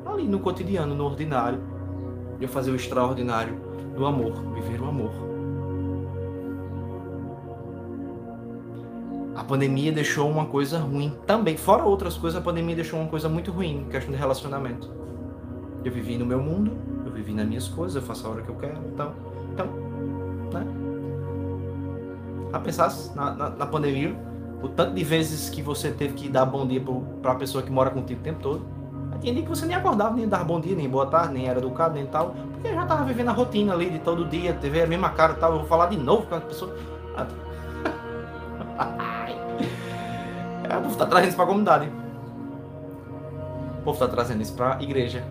ali 0.04 0.24
no 0.24 0.38
cotidiano, 0.38 0.94
no 0.94 1.02
ordinário, 1.02 1.58
eu 2.38 2.46
fazer 2.46 2.70
o 2.70 2.76
extraordinário 2.76 3.58
do 3.96 4.04
amor, 4.04 4.34
viver 4.52 4.82
o 4.82 4.84
amor. 4.84 5.12
A 9.34 9.42
pandemia 9.42 9.90
deixou 9.90 10.28
uma 10.28 10.44
coisa 10.44 10.78
ruim 10.78 11.16
também. 11.26 11.56
Fora 11.56 11.82
outras 11.82 12.18
coisas, 12.18 12.38
a 12.38 12.44
pandemia 12.44 12.74
deixou 12.74 13.00
uma 13.00 13.08
coisa 13.08 13.30
muito 13.30 13.50
ruim, 13.50 13.86
questão 13.90 14.12
de 14.12 14.18
relacionamento. 14.18 14.90
Eu 15.82 15.90
vivi 15.90 16.18
no 16.18 16.26
meu 16.26 16.42
mundo, 16.42 16.70
eu 17.06 17.10
vivi 17.10 17.32
nas 17.32 17.46
minhas 17.46 17.66
coisas, 17.66 17.96
eu 17.96 18.02
faço 18.02 18.26
a 18.26 18.30
hora 18.30 18.42
que 18.42 18.50
eu 18.50 18.56
quero, 18.56 18.78
então, 18.92 19.14
então, 19.54 19.66
né? 20.52 20.66
a 22.54 22.60
pensar 22.60 22.94
na, 23.16 23.34
na, 23.34 23.50
na, 23.50 23.66
pandemia, 23.66 24.14
o 24.64 24.68
tanto 24.70 24.94
de 24.94 25.04
vezes 25.04 25.50
que 25.50 25.60
você 25.60 25.90
teve 25.90 26.14
que 26.14 26.26
dar 26.26 26.46
bom 26.46 26.66
dia 26.66 26.82
para 27.20 27.32
a 27.32 27.34
pessoa 27.34 27.62
que 27.62 27.70
mora 27.70 27.90
contigo 27.90 28.18
o 28.20 28.22
tempo 28.22 28.40
todo. 28.40 28.66
Tinha 29.20 29.34
dia 29.34 29.42
que 29.42 29.48
você 29.48 29.66
nem 29.66 29.76
acordava, 29.76 30.16
nem 30.16 30.26
dar 30.26 30.42
bom 30.42 30.58
dia, 30.58 30.74
nem 30.74 30.88
boa 30.88 31.04
tarde, 31.06 31.34
nem 31.34 31.46
era 31.46 31.58
educado, 31.58 31.94
nem 31.94 32.06
tal, 32.06 32.34
porque 32.52 32.72
já 32.74 32.86
tava 32.86 33.04
vivendo 33.04 33.28
a 33.28 33.32
rotina 33.32 33.74
ali 33.74 33.90
de 33.90 33.98
todo 33.98 34.24
dia, 34.24 34.54
TV 34.54 34.82
a 34.82 34.86
mesma 34.86 35.10
cara 35.10 35.34
tal. 35.34 35.52
Eu 35.52 35.58
vou 35.58 35.68
falar 35.68 35.86
de 35.86 35.98
novo 35.98 36.26
com 36.26 36.34
a 36.34 36.40
pessoa. 36.40 36.74
é, 40.64 40.76
o 40.78 40.82
povo 40.82 40.96
tá 40.96 41.04
trazendo 41.06 41.28
isso 41.28 41.36
pra 41.36 41.46
comunidade. 41.46 41.90
O 43.80 43.82
povo 43.84 43.98
tá 43.98 44.08
trazendo 44.08 44.40
isso 44.40 44.54
pra 44.54 44.82
igreja. 44.82 45.22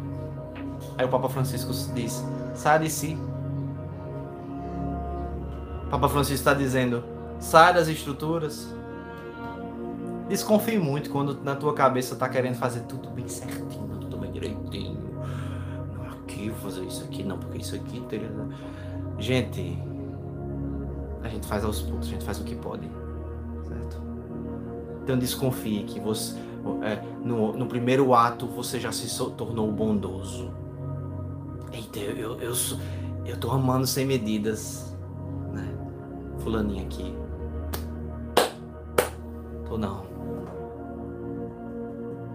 Aí 0.96 1.06
o 1.06 1.10
Papa 1.10 1.28
Francisco 1.28 1.74
diz: 1.96 2.24
sai 2.54 2.80
de 2.80 2.90
si. 2.90 3.18
O 5.88 5.90
Papa 5.90 6.08
Francisco 6.08 6.36
está 6.36 6.54
dizendo: 6.54 7.04
Sai 7.40 7.74
das 7.74 7.88
estruturas. 7.88 8.83
Desconfie 10.28 10.78
muito 10.78 11.10
quando 11.10 11.42
na 11.44 11.56
tua 11.56 11.74
cabeça 11.74 12.16
tá 12.16 12.30
querendo 12.30 12.56
fazer 12.56 12.82
tudo 12.82 13.10
bem 13.10 13.28
certinho, 13.28 13.98
tudo 14.00 14.18
bem 14.18 14.32
direitinho. 14.32 14.98
Aqui, 16.12 16.50
vou 16.50 16.72
fazer 16.72 16.86
isso 16.86 17.04
aqui, 17.04 17.24
não, 17.24 17.38
porque 17.38 17.58
isso 17.60 17.76
aqui 17.76 18.00
teria. 18.08 18.32
Gente, 19.20 19.78
a 21.22 21.28
gente 21.28 21.46
faz 21.46 21.64
aos 21.64 21.82
poucos, 21.82 22.08
a 22.08 22.12
gente 22.12 22.24
faz 22.24 22.40
o 22.40 22.44
que 22.44 22.56
pode. 22.56 22.90
Certo? 23.68 24.02
Então 25.04 25.18
desconfie 25.18 25.84
que 25.84 26.00
você. 26.00 26.38
É, 26.82 27.02
no, 27.22 27.52
no 27.52 27.66
primeiro 27.66 28.14
ato 28.14 28.48
você 28.48 28.80
já 28.80 28.92
se 28.92 29.18
tornou 29.36 29.72
bondoso. 29.72 30.54
Eita, 31.72 32.00
eu, 32.00 32.16
eu, 32.16 32.42
eu, 32.42 32.54
eu 33.26 33.38
tô 33.38 33.52
amando 33.52 33.86
sem 33.86 34.06
medidas. 34.06 34.96
Né? 35.52 35.68
Fulaninho 36.40 36.86
aqui 36.86 37.14
ou 39.74 39.78
não? 39.78 40.13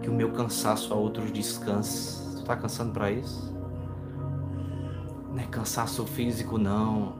Que 0.01 0.09
o 0.09 0.13
meu 0.13 0.31
cansaço 0.31 0.93
a 0.93 0.97
outros 0.97 1.31
descanse. 1.31 2.37
Tu 2.37 2.43
tá 2.43 2.55
cansando 2.55 2.91
para 2.91 3.11
isso? 3.11 3.53
Não 5.29 5.39
é 5.39 5.47
cansaço 5.47 6.05
físico, 6.05 6.57
não. 6.57 7.15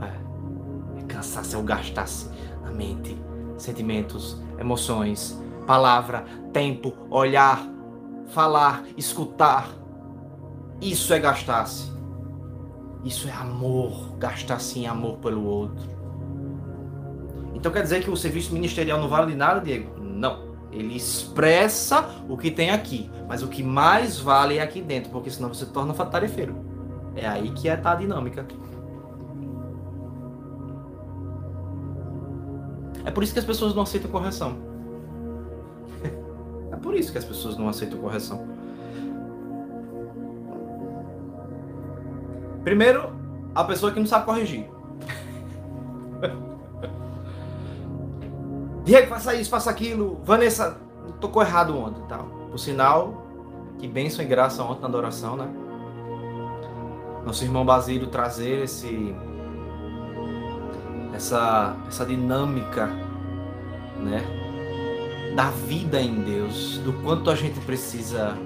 É, 0.00 1.00
é 1.00 1.02
cansaço, 1.04 1.56
é 1.56 1.58
o 1.58 1.62
gastar-se 1.62 2.28
na 2.62 2.70
mente, 2.70 3.16
sentimentos, 3.56 4.40
emoções, 4.58 5.40
palavra, 5.66 6.24
tempo, 6.52 6.92
olhar, 7.10 7.66
falar, 8.28 8.84
escutar. 8.96 9.68
Isso 10.80 11.12
é 11.12 11.18
gastar-se. 11.18 11.90
Isso 13.04 13.28
é 13.28 13.32
amor, 13.32 14.16
gastar-se 14.18 14.80
em 14.80 14.86
amor 14.86 15.18
pelo 15.18 15.44
outro. 15.44 15.88
Então 17.54 17.72
quer 17.72 17.82
dizer 17.82 18.02
que 18.02 18.10
o 18.10 18.16
serviço 18.16 18.52
ministerial 18.52 19.00
não 19.00 19.08
vale 19.08 19.32
de 19.32 19.36
nada, 19.36 19.60
Diego? 19.60 19.99
Ele 20.72 20.96
expressa 20.96 22.08
o 22.28 22.36
que 22.36 22.50
tem 22.50 22.70
aqui, 22.70 23.10
mas 23.28 23.42
o 23.42 23.48
que 23.48 23.62
mais 23.62 24.18
vale 24.18 24.58
é 24.58 24.62
aqui 24.62 24.80
dentro, 24.80 25.10
porque 25.10 25.30
senão 25.30 25.52
você 25.52 25.66
torna 25.66 25.92
tarefeiro. 25.92 26.54
É 27.16 27.26
aí 27.26 27.50
que 27.50 27.68
é 27.68 27.76
tá 27.76 27.92
a 27.92 27.94
dinâmica. 27.96 28.46
É 33.04 33.10
por 33.10 33.24
isso 33.24 33.32
que 33.32 33.38
as 33.38 33.44
pessoas 33.44 33.74
não 33.74 33.82
aceitam 33.82 34.10
correção. 34.10 34.56
É 36.72 36.76
por 36.76 36.94
isso 36.94 37.10
que 37.10 37.18
as 37.18 37.24
pessoas 37.24 37.58
não 37.58 37.68
aceitam 37.68 37.98
correção. 37.98 38.46
Primeiro, 42.62 43.12
a 43.54 43.64
pessoa 43.64 43.92
que 43.92 43.98
não 43.98 44.06
sabe 44.06 44.24
corrigir. 44.24 44.70
Diego, 48.90 49.06
faça 49.06 49.32
isso, 49.36 49.48
faça 49.48 49.70
aquilo. 49.70 50.20
Vanessa, 50.24 50.76
tocou 51.20 51.40
errado 51.40 51.78
ontem, 51.78 52.02
tal. 52.08 52.24
Por 52.50 52.58
sinal, 52.58 53.24
que 53.78 53.86
bênção 53.86 54.24
e 54.24 54.26
graça 54.26 54.64
ontem 54.64 54.82
na 54.82 54.88
adoração, 54.88 55.36
né? 55.36 55.48
Nosso 57.24 57.44
irmão 57.44 57.64
Basílio 57.64 58.08
trazer 58.08 58.64
esse 58.64 59.14
essa 61.14 61.76
essa 61.86 62.04
dinâmica, 62.04 62.88
né? 63.98 64.24
Da 65.36 65.50
vida 65.50 66.00
em 66.00 66.22
Deus, 66.22 66.78
do 66.78 66.92
quanto 66.94 67.30
a 67.30 67.36
gente 67.36 67.60
precisa 67.60 68.36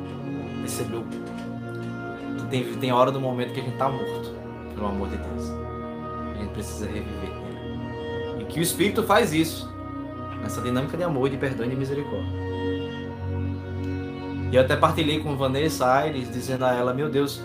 perceber 0.60 1.04
que 2.36 2.46
tem, 2.48 2.64
tem 2.74 2.92
hora 2.92 3.10
do 3.10 3.18
momento 3.18 3.54
que 3.54 3.60
a 3.60 3.62
gente 3.62 3.78
tá 3.78 3.88
morto, 3.88 4.34
pelo 4.74 4.88
amor 4.88 5.08
de 5.08 5.16
Deus. 5.16 5.50
A 6.34 6.38
gente 6.38 6.50
precisa 6.52 6.84
reviver. 6.84 7.32
E 8.40 8.44
que 8.44 8.60
o 8.60 8.62
Espírito 8.62 9.02
faz 9.04 9.32
isso 9.32 9.72
nessa 10.44 10.60
dinâmica 10.60 10.96
de 10.96 11.02
amor, 11.02 11.28
de 11.30 11.36
perdão 11.36 11.66
e 11.66 11.70
de 11.70 11.76
misericórdia. 11.76 12.30
E 14.52 14.56
eu 14.56 14.62
até 14.62 14.76
partilhei 14.76 15.18
com 15.18 15.36
Vanessa 15.36 15.90
Aires, 15.90 16.30
dizendo 16.30 16.64
a 16.64 16.72
ela: 16.72 16.94
Meu 16.94 17.08
Deus, 17.08 17.42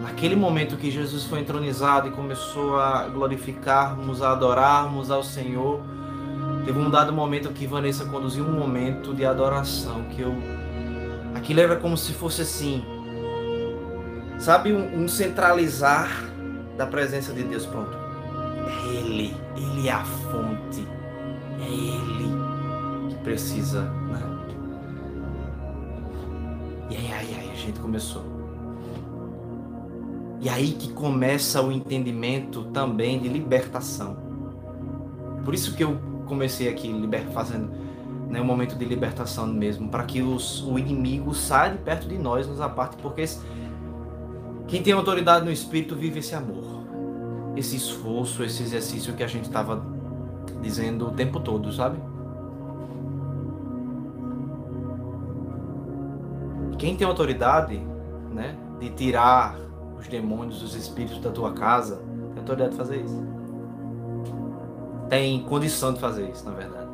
naquele 0.00 0.36
momento 0.36 0.76
que 0.76 0.90
Jesus 0.90 1.24
foi 1.24 1.40
entronizado 1.40 2.08
e 2.08 2.10
começou 2.10 2.78
a 2.78 3.04
glorificarmos, 3.08 4.20
a 4.20 4.32
adorarmos 4.32 5.10
ao 5.10 5.22
Senhor, 5.22 5.80
teve 6.66 6.78
um 6.78 6.90
dado 6.90 7.12
momento 7.12 7.48
que 7.50 7.66
Vanessa 7.66 8.04
conduziu 8.04 8.44
um 8.44 8.52
momento 8.52 9.14
de 9.14 9.24
adoração, 9.24 10.04
que 10.10 10.20
eu. 10.20 10.34
Aquilo 11.34 11.60
era 11.60 11.76
como 11.76 11.96
se 11.96 12.12
fosse 12.12 12.42
assim. 12.42 12.84
Sabe, 14.38 14.72
um, 14.72 15.04
um 15.04 15.08
centralizar 15.08 16.10
da 16.76 16.84
presença 16.84 17.32
de 17.32 17.44
Deus. 17.44 17.64
Pronto. 17.64 17.96
Ele, 18.90 19.34
Ele 19.56 19.88
é 19.88 19.92
a 19.92 20.04
fonte. 20.04 20.93
Precisa, 23.24 23.82
né? 23.82 24.20
E 26.90 26.96
aí, 26.96 27.12
aí, 27.12 27.34
aí, 27.40 27.50
a 27.50 27.54
gente 27.54 27.80
começou. 27.80 28.22
E 30.40 30.48
aí 30.48 30.72
que 30.72 30.92
começa 30.92 31.62
o 31.62 31.72
entendimento 31.72 32.64
também 32.64 33.18
de 33.18 33.28
libertação. 33.28 34.16
Por 35.42 35.54
isso 35.54 35.74
que 35.74 35.82
eu 35.82 35.98
comecei 36.26 36.68
aqui 36.68 36.92
liber, 36.92 37.26
fazendo 37.30 37.70
né, 38.28 38.40
um 38.40 38.44
momento 38.44 38.76
de 38.76 38.84
libertação 38.84 39.46
mesmo, 39.46 39.88
para 39.88 40.04
que 40.04 40.20
os, 40.20 40.62
o 40.62 40.78
inimigo 40.78 41.34
saia 41.34 41.72
de 41.72 41.78
perto 41.78 42.06
de 42.06 42.18
nós, 42.18 42.46
nos 42.46 42.60
aparte, 42.60 42.96
porque 42.98 43.24
quem 44.66 44.82
tem 44.82 44.92
autoridade 44.92 45.44
no 45.44 45.50
Espírito 45.50 45.96
vive 45.96 46.18
esse 46.18 46.34
amor, 46.34 46.84
esse 47.56 47.76
esforço, 47.76 48.44
esse 48.44 48.62
exercício 48.62 49.14
que 49.14 49.22
a 49.22 49.26
gente 49.26 49.44
estava 49.44 49.82
dizendo 50.60 51.08
o 51.08 51.10
tempo 51.12 51.40
todo, 51.40 51.72
sabe? 51.72 51.98
Quem 56.84 56.94
tem 56.94 57.06
autoridade, 57.06 57.78
né, 58.30 58.54
de 58.78 58.90
tirar 58.90 59.56
os 59.98 60.06
demônios, 60.06 60.62
os 60.62 60.74
espíritos 60.74 61.18
da 61.18 61.30
tua 61.30 61.54
casa, 61.54 61.96
tem 62.32 62.40
autoridade 62.40 62.72
de 62.72 62.76
fazer 62.76 63.00
isso. 63.00 63.24
Tem 65.08 65.42
condição 65.44 65.94
de 65.94 65.98
fazer 65.98 66.28
isso, 66.28 66.44
na 66.44 66.50
verdade. 66.50 66.86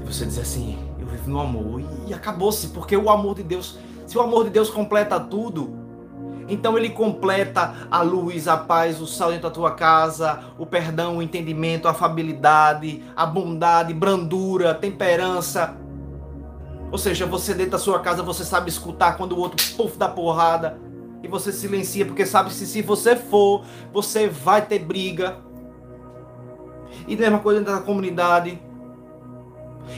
E 0.00 0.04
você 0.04 0.26
dizer 0.26 0.42
assim, 0.42 0.78
eu 0.96 1.08
vivo 1.08 1.28
no 1.28 1.40
amor 1.40 1.82
e 2.06 2.14
acabou-se, 2.14 2.68
porque 2.68 2.96
o 2.96 3.10
amor 3.10 3.34
de 3.34 3.42
Deus, 3.42 3.80
se 4.06 4.16
o 4.16 4.20
amor 4.20 4.44
de 4.44 4.50
Deus 4.50 4.70
completa 4.70 5.18
tudo, 5.18 5.76
então 6.48 6.76
ele 6.76 6.90
completa 6.90 7.74
a 7.90 8.02
luz, 8.02 8.48
a 8.48 8.56
paz, 8.56 9.00
o 9.00 9.06
sal 9.06 9.30
dentro 9.30 9.48
da 9.48 9.54
tua 9.54 9.72
casa, 9.72 10.40
o 10.58 10.66
perdão, 10.66 11.18
o 11.18 11.22
entendimento, 11.22 11.88
a 11.88 11.92
afabilidade, 11.92 13.02
a 13.16 13.24
bondade, 13.26 13.94
brandura, 13.94 14.74
temperança. 14.74 15.76
Ou 16.90 16.98
seja, 16.98 17.24
você 17.24 17.54
dentro 17.54 17.72
da 17.72 17.78
sua 17.78 18.00
casa, 18.00 18.22
você 18.22 18.44
sabe 18.44 18.68
escutar 18.68 19.16
quando 19.16 19.32
o 19.32 19.38
outro 19.38 19.64
puff 19.76 19.96
da 19.96 20.08
porrada 20.08 20.78
e 21.22 21.28
você 21.28 21.52
silencia 21.52 22.04
porque 22.04 22.26
sabe 22.26 22.50
que 22.50 22.54
se 22.54 22.82
você 22.82 23.16
for, 23.16 23.64
você 23.92 24.28
vai 24.28 24.62
ter 24.62 24.80
briga. 24.80 25.38
E 27.06 27.16
mesma 27.16 27.38
coisa 27.38 27.60
dentro 27.60 27.74
da 27.74 27.80
comunidade. 27.80 28.60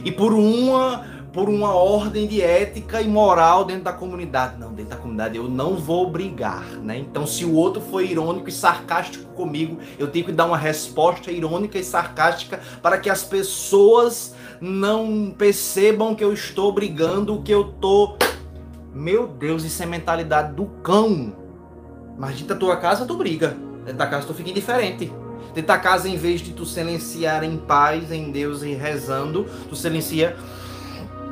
E 0.05 0.12
por 0.12 0.32
uma 0.32 1.05
por 1.35 1.49
uma 1.49 1.74
ordem 1.74 2.28
de 2.28 2.41
ética 2.41 3.03
e 3.03 3.09
moral 3.09 3.64
dentro 3.64 3.82
da 3.82 3.93
comunidade. 3.93 4.57
Não, 4.57 4.72
dentro 4.72 4.91
da 4.91 4.97
comunidade 4.97 5.37
eu 5.37 5.49
não 5.49 5.74
vou 5.74 6.09
brigar, 6.09 6.64
né? 6.76 6.97
Então, 6.97 7.26
se 7.26 7.45
o 7.45 7.53
outro 7.53 7.82
foi 7.82 8.07
irônico 8.07 8.49
e 8.49 8.53
sarcástico 8.53 9.24
comigo, 9.35 9.78
eu 9.99 10.07
tenho 10.07 10.24
que 10.24 10.32
dar 10.32 10.47
uma 10.47 10.57
resposta 10.57 11.32
irônica 11.32 11.76
e 11.76 11.82
sarcástica 11.82 12.61
para 12.80 12.99
que 12.99 13.11
as 13.11 13.24
pessoas 13.24 14.32
não 14.61 15.35
percebam 15.37 16.14
que 16.14 16.22
eu 16.22 16.32
estou 16.32 16.70
brigando, 16.70 17.43
que 17.43 17.53
eu 17.53 17.64
tô 17.64 18.16
Meu 18.95 19.26
Deus, 19.26 19.64
isso 19.64 19.82
é 19.82 19.87
mentalidade 19.87 20.55
do 20.55 20.66
cão. 20.85 21.35
Mas 22.16 22.37
dentro 22.37 22.55
da 22.55 22.55
tua 22.55 22.76
casa 22.76 23.05
tu 23.05 23.16
briga. 23.16 23.57
Dentro 23.85 23.99
da 23.99 24.07
casa 24.07 24.24
tu 24.24 24.35
fica 24.35 24.51
indiferente. 24.51 25.12
Dentro 25.53 25.68
da 25.68 25.78
casa, 25.78 26.09
em 26.09 26.16
vez 26.16 26.41
de 26.41 26.53
tu 26.53 26.64
silenciar 26.64 27.45
em 27.45 27.57
paz, 27.57 28.11
em 28.11 28.30
Deus 28.30 28.62
e 28.62 28.72
rezando, 28.72 29.47
tu 29.68 29.76
silencia 29.76 30.37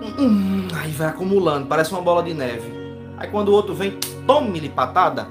Hum, 0.02 0.66
aí 0.74 0.90
vai 0.90 1.08
acumulando, 1.08 1.66
parece 1.66 1.92
uma 1.92 2.02
bola 2.02 2.22
de 2.22 2.34
neve. 2.34 2.72
Aí 3.16 3.28
quando 3.28 3.48
o 3.48 3.52
outro 3.52 3.74
vem, 3.74 3.98
tome-lhe 4.26 4.68
patada. 4.68 5.28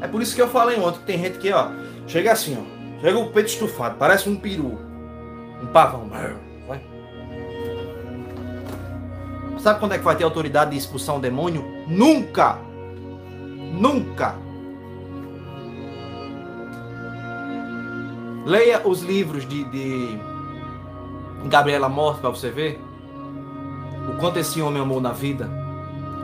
É 0.00 0.06
por 0.06 0.22
isso 0.22 0.34
que 0.34 0.42
eu 0.42 0.48
falei 0.48 0.78
ontem 0.78 0.98
que 1.00 1.04
tem 1.04 1.18
gente 1.18 1.38
que, 1.38 1.52
ó, 1.52 1.68
chega 2.06 2.32
assim, 2.32 2.56
ó, 2.56 3.00
chega 3.00 3.18
o 3.18 3.30
peito 3.30 3.48
estufado, 3.48 3.96
parece 3.98 4.28
um 4.28 4.36
peru, 4.36 4.78
um 5.62 5.66
pavão. 5.66 6.08
Vai. 6.08 6.80
Sabe 9.58 9.78
quando 9.78 9.92
é 9.92 9.98
que 9.98 10.04
vai 10.04 10.16
ter 10.16 10.24
autoridade 10.24 10.72
de 10.72 10.76
expulsar 10.76 11.14
um 11.14 11.20
demônio? 11.20 11.64
Nunca! 11.86 12.58
Nunca! 13.72 14.34
Leia 18.44 18.86
os 18.86 19.02
livros 19.02 19.46
de, 19.46 19.62
de 19.70 20.18
Gabriela 21.44 21.88
Morte 21.88 22.20
para 22.20 22.30
você 22.30 22.50
ver 22.50 22.80
o 24.08 24.16
quanto 24.18 24.38
esse 24.38 24.60
homem 24.60 24.82
amou 24.82 25.00
na 25.00 25.12
vida, 25.12 25.48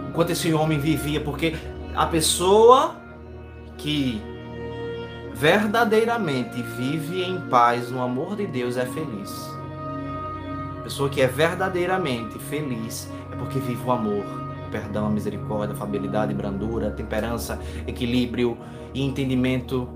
o 0.09 0.13
quanto 0.13 0.31
esse 0.31 0.53
homem 0.53 0.79
vivia, 0.79 1.21
porque 1.21 1.55
a 1.95 2.07
pessoa 2.07 2.97
que 3.77 4.21
verdadeiramente 5.35 6.61
vive 6.63 7.23
em 7.23 7.41
paz 7.43 7.91
no 7.91 8.03
amor 8.03 8.35
de 8.35 8.47
Deus 8.47 8.77
é 8.77 8.85
feliz. 8.85 9.31
A 10.79 10.83
pessoa 10.83 11.09
que 11.09 11.21
é 11.21 11.29
verdadeiramente 11.29 12.39
feliz 12.39 13.09
é 13.33 13.37
porque 13.37 13.61
vive 13.61 13.83
o 13.87 13.93
amor, 13.93 14.25
perdão, 14.71 15.11
misericórdia, 15.11 15.75
afabilidade, 15.75 16.35
brandura, 16.35 16.91
temperança, 16.91 17.59
equilíbrio 17.87 18.59
e 18.93 19.03
entendimento. 19.03 19.89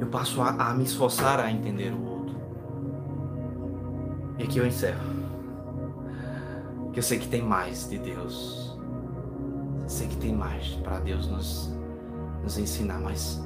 Eu 0.00 0.08
passo 0.08 0.42
a, 0.42 0.50
a 0.50 0.74
me 0.74 0.84
esforçar 0.84 1.40
a 1.40 1.50
entender 1.50 1.92
o 1.92 2.04
outro. 2.04 2.36
E 4.38 4.42
aqui 4.42 4.58
eu 4.58 4.66
encerro. 4.66 5.17
Que 6.98 7.00
eu 7.00 7.06
sei 7.06 7.20
que 7.20 7.28
tem 7.28 7.42
mais 7.42 7.88
de 7.88 7.96
Deus. 7.96 8.76
Eu 9.82 9.88
sei 9.88 10.08
que 10.08 10.16
tem 10.16 10.34
mais 10.34 10.70
para 10.82 10.98
Deus 10.98 11.28
nos, 11.28 11.72
nos 12.42 12.58
ensinar, 12.58 12.98
mas 12.98 13.40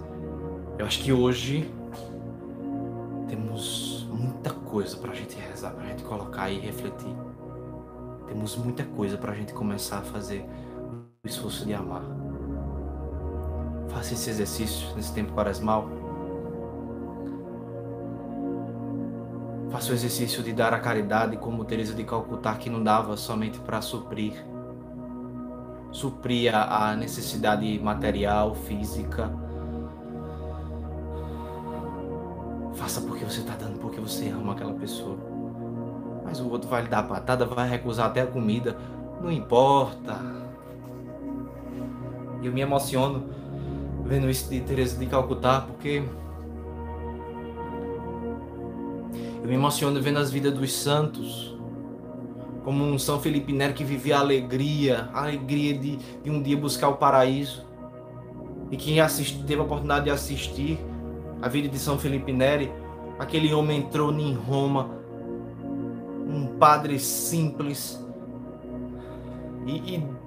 Eu 0.79 0.87
acho 0.87 1.03
que 1.03 1.13
hoje 1.13 1.71
temos 3.29 4.09
muita 4.11 4.49
coisa 4.49 4.97
para 4.97 5.11
a 5.11 5.15
gente 5.15 5.37
rezar, 5.37 5.73
para 5.73 5.85
a 5.85 5.89
gente 5.89 6.03
colocar 6.03 6.51
e 6.51 6.61
refletir. 6.61 7.15
Temos 8.27 8.57
muita 8.57 8.85
coisa 8.85 9.19
para 9.19 9.33
a 9.33 9.35
gente 9.35 9.53
começar 9.53 9.99
a 9.99 10.03
fazer 10.03 10.47
o 11.23 11.29
esforço 11.29 11.67
de 11.67 11.75
amar. 11.75 12.05
Faça 13.91 14.15
esse 14.15 14.31
exercício 14.31 14.97
nesse 14.97 15.13
tempo 15.13 15.35
quaresmal. 15.35 15.91
Faça 19.73 19.91
o 19.91 19.95
exercício 19.95 20.43
de 20.43 20.53
dar 20.53 20.75
a 20.75 20.79
caridade 20.79 21.39
como 21.39 21.64
Teresa 21.64 21.95
de 21.95 22.05
Calcutá, 22.05 22.55
que 22.57 22.68
não 22.68 22.85
dava 22.85 23.16
somente 23.16 23.59
para 23.59 23.81
suprir, 23.81 24.35
suprir 25.91 26.55
a 26.55 26.95
necessidade 26.95 27.79
material, 27.79 28.55
física. 28.55 29.33
Faça 32.75 33.01
porque 33.01 33.25
você 33.25 33.41
está 33.41 33.55
dando, 33.55 33.79
porque 33.79 33.99
você 33.99 34.29
ama 34.29 34.53
aquela 34.53 34.75
pessoa. 34.75 35.16
Mas 36.23 36.39
o 36.39 36.51
outro 36.51 36.68
vai 36.68 36.83
lhe 36.83 36.89
dar 36.89 37.05
patada, 37.05 37.47
vai 37.47 37.66
recusar 37.66 38.09
até 38.09 38.20
a 38.20 38.27
comida. 38.27 38.77
Não 39.23 39.33
importa. 39.33 40.20
Eu 42.43 42.53
me 42.53 42.61
emociono 42.61 43.31
vendo 44.05 44.29
isso 44.29 44.51
de 44.51 44.61
Teresa 44.61 44.99
de 44.99 45.07
Calcutá, 45.07 45.62
porque 45.62 46.03
eu 49.43 49.49
me 49.49 49.55
emociono 49.55 50.01
vendo 50.01 50.18
as 50.18 50.30
vidas 50.30 50.55
dos 50.55 50.72
santos, 50.72 51.57
como 52.64 52.84
um 52.84 52.99
São 52.99 53.20
Felipe 53.20 53.53
Neri 53.53 53.72
que 53.72 53.82
vivia 53.82 54.16
a 54.16 54.20
alegria, 54.20 55.11
a 55.12 55.24
alegria 55.24 55.76
de, 55.76 55.97
de 55.97 56.30
um 56.30 56.40
dia 56.40 56.57
buscar 56.57 56.88
o 56.88 56.97
paraíso. 56.97 57.66
E 58.70 58.76
quem 58.76 58.97
teve 59.47 59.61
a 59.61 59.64
oportunidade 59.64 60.05
de 60.05 60.11
assistir 60.11 60.78
a 61.43 61.49
vida 61.49 61.68
de 61.68 61.78
São 61.78 61.99
Felipe 61.99 62.32
Neri, 62.32 62.72
aquele 63.18 63.53
homem 63.53 63.80
entrou 63.80 64.12
em 64.12 64.32
Roma, 64.32 64.90
um 66.28 66.57
padre 66.59 66.99
simples, 67.01 68.01
e, 69.66 69.97
e 69.97 70.22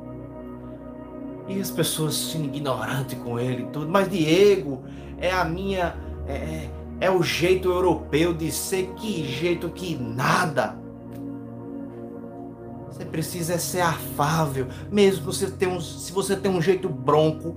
e 1.47 1.59
as 1.59 1.69
pessoas 1.69 2.15
sendo 2.15 2.45
ignorantes 2.45 3.17
com 3.19 3.39
ele 3.39 3.67
tudo. 3.71 3.87
Mas 3.87 4.09
Diego 4.09 4.83
é 5.19 5.31
a 5.31 5.45
minha. 5.45 5.95
É, 6.27 6.67
é, 6.99 7.05
é 7.05 7.11
o 7.11 7.21
jeito 7.21 7.69
europeu 7.69 8.33
de 8.33 8.51
ser. 8.51 8.93
Que 8.95 9.25
jeito 9.25 9.69
que 9.69 9.95
nada. 9.95 10.77
Você 12.89 13.05
precisa 13.05 13.57
ser 13.57 13.81
afável. 13.81 14.67
Mesmo 14.91 15.25
você 15.25 15.49
tem 15.49 15.67
um, 15.67 15.81
se 15.81 16.11
você 16.11 16.35
tem 16.35 16.51
um 16.51 16.61
jeito 16.61 16.89
bronco. 16.89 17.55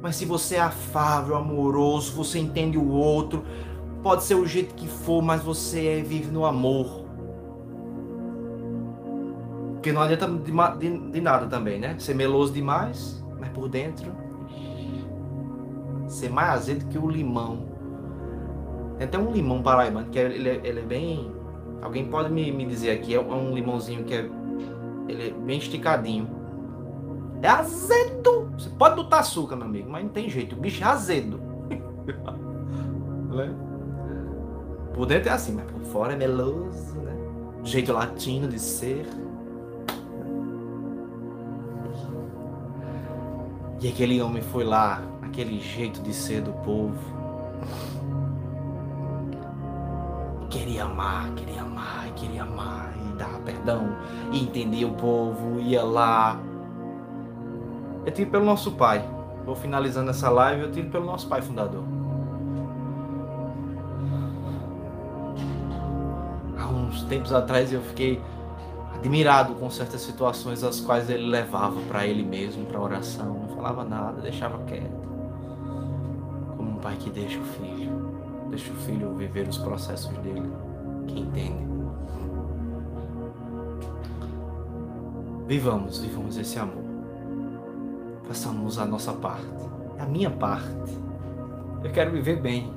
Mas 0.00 0.16
se 0.16 0.24
você 0.24 0.56
é 0.56 0.60
afável, 0.60 1.36
amoroso, 1.36 2.12
você 2.12 2.38
entende 2.38 2.76
o 2.76 2.88
outro. 2.88 3.44
Pode 4.02 4.24
ser 4.24 4.34
o 4.34 4.44
jeito 4.44 4.74
que 4.74 4.88
for, 4.88 5.22
mas 5.22 5.42
você 5.42 5.86
é, 5.86 6.02
vive 6.02 6.30
no 6.30 6.44
amor. 6.44 7.04
Porque 9.74 9.92
não 9.92 10.02
adianta 10.02 10.26
de, 10.26 10.52
de, 10.78 11.10
de 11.10 11.20
nada 11.20 11.46
também, 11.46 11.78
né? 11.78 11.94
Ser 11.98 12.14
meloso 12.14 12.52
demais 12.52 13.22
mas 13.42 13.50
por 13.50 13.68
dentro 13.68 14.12
ser 16.06 16.30
mais 16.30 16.50
azedo 16.50 16.86
que 16.86 16.98
o 16.98 17.08
limão. 17.08 17.71
Tem 18.98 19.06
até 19.06 19.18
um 19.18 19.32
limão 19.32 19.62
paraibano 19.62 20.08
que 20.10 20.18
é, 20.18 20.22
ele, 20.22 20.48
é, 20.48 20.60
ele 20.64 20.80
é 20.80 20.84
bem. 20.84 21.32
Alguém 21.80 22.06
pode 22.06 22.30
me, 22.32 22.52
me 22.52 22.64
dizer 22.64 22.90
aqui, 22.90 23.14
é 23.14 23.20
um 23.20 23.54
limãozinho 23.54 24.04
que 24.04 24.14
é. 24.14 24.28
Ele 25.08 25.28
é 25.28 25.30
bem 25.30 25.58
esticadinho. 25.58 26.28
É 27.42 27.48
azedo! 27.48 28.52
Você 28.56 28.70
pode 28.70 28.94
botar 28.94 29.18
açúcar, 29.18 29.56
meu 29.56 29.66
amigo, 29.66 29.90
mas 29.90 30.04
não 30.04 30.10
tem 30.10 30.30
jeito. 30.30 30.54
O 30.54 30.58
bicho 30.58 30.84
é 30.84 30.86
azedo. 30.86 31.40
né? 33.34 33.52
Por 34.94 35.06
dentro 35.06 35.30
é 35.30 35.32
assim, 35.32 35.52
mas 35.52 35.64
por 35.64 35.80
fora 35.80 36.12
é 36.12 36.16
meloso, 36.16 36.96
né? 37.00 37.12
Jeito 37.64 37.92
latino 37.92 38.46
de 38.46 38.58
ser. 38.58 39.06
E 43.80 43.88
aquele 43.88 44.22
homem 44.22 44.42
foi 44.42 44.62
lá, 44.62 45.02
aquele 45.22 45.58
jeito 45.58 46.00
de 46.02 46.14
ser 46.14 46.42
do 46.42 46.52
povo. 46.52 46.96
Queria 50.52 50.84
amar, 50.84 51.30
queria 51.30 51.62
amar, 51.62 52.12
queria 52.14 52.42
amar, 52.42 52.92
e 52.98 53.16
dar 53.16 53.40
perdão, 53.40 53.96
e 54.30 54.42
entendia 54.42 54.86
o 54.86 54.92
povo, 54.92 55.58
ia 55.58 55.82
lá. 55.82 56.38
Eu 58.04 58.12
tive 58.12 58.30
pelo 58.30 58.44
nosso 58.44 58.72
pai. 58.72 59.02
Vou 59.46 59.56
finalizando 59.56 60.10
essa 60.10 60.28
live, 60.28 60.64
eu 60.64 60.70
tive 60.70 60.90
pelo 60.90 61.06
nosso 61.06 61.26
pai 61.26 61.40
fundador. 61.40 61.82
Há 66.58 66.66
uns 66.66 67.02
tempos 67.04 67.32
atrás 67.32 67.72
eu 67.72 67.80
fiquei 67.80 68.20
admirado 68.94 69.54
com 69.54 69.70
certas 69.70 70.02
situações 70.02 70.62
as 70.62 70.80
quais 70.80 71.08
ele 71.08 71.28
levava 71.28 71.80
para 71.88 72.06
ele 72.06 72.22
mesmo, 72.22 72.66
para 72.66 72.78
oração, 72.78 73.46
não 73.48 73.56
falava 73.56 73.84
nada, 73.84 74.20
deixava 74.20 74.58
quieto. 74.64 75.08
Como 76.58 76.72
um 76.72 76.76
pai 76.76 76.94
que 76.96 77.08
deixa 77.08 77.38
o 77.38 77.42
filho, 77.42 77.71
deixa 78.52 78.70
o 78.70 78.76
filho 78.76 79.14
viver 79.14 79.48
os 79.48 79.56
processos 79.56 80.12
dele, 80.18 80.52
que 81.06 81.20
entende. 81.20 81.66
Vivamos, 85.46 86.00
vivamos 86.00 86.36
esse 86.36 86.58
amor. 86.58 86.84
Façamos 88.24 88.78
a 88.78 88.84
nossa 88.84 89.14
parte, 89.14 89.46
a 89.98 90.04
minha 90.04 90.30
parte. 90.30 90.68
Eu 91.82 91.90
quero 91.90 92.12
viver 92.12 92.42
bem. 92.42 92.70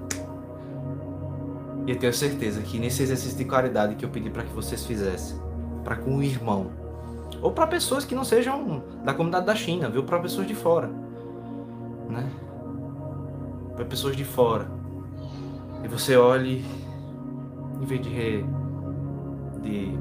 E 1.86 1.92
eu 1.92 2.00
tenho 2.00 2.14
certeza 2.14 2.62
que 2.62 2.80
nesse 2.80 3.04
exercício 3.04 3.38
de 3.38 3.44
caridade 3.44 3.96
que 3.96 4.06
eu 4.06 4.10
pedi 4.10 4.30
para 4.30 4.44
que 4.44 4.54
vocês 4.54 4.86
fizessem, 4.86 5.38
para 5.84 5.98
com 5.98 6.16
o 6.16 6.24
irmão. 6.24 6.72
Ou 7.42 7.52
para 7.52 7.68
pessoas 7.68 8.06
que 8.06 8.16
não 8.16 8.24
sejam 8.24 8.82
da 9.04 9.14
comunidade 9.14 9.46
da 9.46 9.56
China, 9.56 9.90
viu? 9.90 10.04
Para 10.04 10.20
pessoas 10.20 10.48
de 10.48 10.56
fora. 10.56 10.90
Né? 12.10 12.32
Para 13.76 13.84
pessoas 13.84 14.16
de 14.16 14.24
fora. 14.24 14.85
E 15.86 15.88
você 15.88 16.18
olhe, 16.18 16.66
em 17.80 17.86
vez 17.86 18.02
de, 18.02 18.10
re, 18.10 18.44
de 19.62 19.96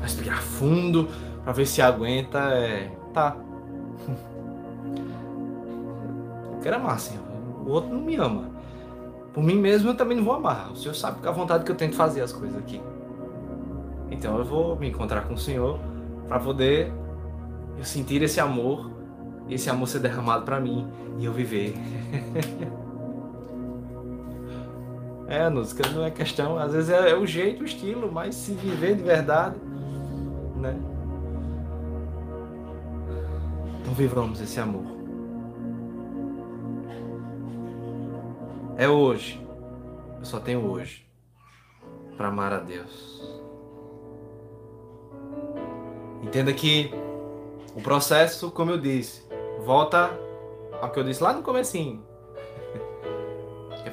respirar 0.00 0.40
fundo 0.40 1.08
para 1.42 1.52
ver 1.52 1.66
se 1.66 1.82
aguenta, 1.82 2.38
é. 2.38 2.88
Tá. 3.12 3.36
Eu 6.52 6.60
quero 6.62 6.76
amar, 6.76 7.00
Senhor. 7.00 7.24
O 7.66 7.70
outro 7.70 7.92
não 7.92 8.02
me 8.02 8.14
ama. 8.14 8.52
Por 9.34 9.42
mim 9.42 9.56
mesmo 9.56 9.90
eu 9.90 9.96
também 9.96 10.16
não 10.16 10.24
vou 10.24 10.34
amar. 10.34 10.70
O 10.70 10.76
Senhor 10.76 10.94
sabe 10.94 11.20
que 11.20 11.26
a 11.26 11.32
vontade 11.32 11.64
que 11.64 11.72
eu 11.72 11.76
tenho 11.76 11.90
de 11.90 11.96
fazer 11.96 12.20
as 12.20 12.32
coisas 12.32 12.56
aqui. 12.56 12.80
Então 14.12 14.38
eu 14.38 14.44
vou 14.44 14.76
me 14.76 14.88
encontrar 14.88 15.22
com 15.22 15.34
o 15.34 15.38
Senhor 15.38 15.80
para 16.28 16.38
poder 16.38 16.92
eu 17.76 17.84
sentir 17.84 18.22
esse 18.22 18.38
amor, 18.38 18.92
esse 19.50 19.68
amor 19.68 19.88
ser 19.88 19.98
derramado 19.98 20.44
para 20.44 20.60
mim 20.60 20.86
e 21.18 21.24
eu 21.24 21.32
viver. 21.32 21.74
é, 25.32 25.48
música 25.48 25.88
não 25.88 26.04
é 26.04 26.10
questão, 26.10 26.58
às 26.58 26.74
vezes 26.74 26.90
é, 26.90 27.10
é 27.10 27.16
o 27.16 27.26
jeito, 27.26 27.62
o 27.62 27.64
estilo, 27.64 28.12
mas 28.12 28.34
se 28.34 28.52
viver 28.52 28.96
de 28.96 29.02
verdade, 29.02 29.56
né? 30.56 30.78
Então 33.80 33.94
vivamos 33.94 34.42
esse 34.42 34.60
amor. 34.60 34.84
É 38.76 38.86
hoje. 38.86 39.40
Eu 40.18 40.24
só 40.26 40.38
tenho 40.38 40.70
hoje 40.70 41.06
para 42.18 42.28
amar 42.28 42.52
a 42.52 42.58
Deus. 42.58 43.40
Entenda 46.22 46.52
que 46.52 46.90
o 47.74 47.80
processo, 47.80 48.50
como 48.50 48.70
eu 48.70 48.78
disse, 48.78 49.26
volta 49.64 50.10
ao 50.82 50.90
que 50.90 51.00
eu 51.00 51.04
disse 51.04 51.22
lá 51.22 51.32
no 51.32 51.42
comecinho. 51.42 52.11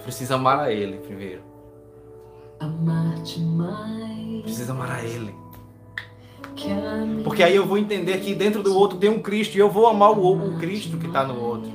Preciso 0.10 0.34
amar 0.34 0.60
a 0.60 0.74
Ele 0.74 0.98
primeiro. 0.98 1.44
Amar-te 2.60 3.40
mais. 3.42 4.42
Precisa 4.42 4.72
amar 4.72 4.90
a 4.90 5.04
Ele. 5.04 5.36
Porque 7.24 7.44
aí 7.44 7.56
eu 7.56 7.68
vou 7.68 7.78
entender 7.78 8.20
que 8.20 8.34
dentro 8.34 8.64
do 8.64 8.76
outro 8.76 8.98
tem 8.98 9.08
um 9.08 9.22
Cristo 9.22 9.56
e 9.56 9.60
eu 9.60 9.70
vou 9.70 9.86
amar 9.86 10.10
o, 10.18 10.56
o 10.56 10.58
Cristo 10.58 10.98
que 10.98 11.06
está 11.06 11.24
no 11.24 11.40
outro. 11.40 11.72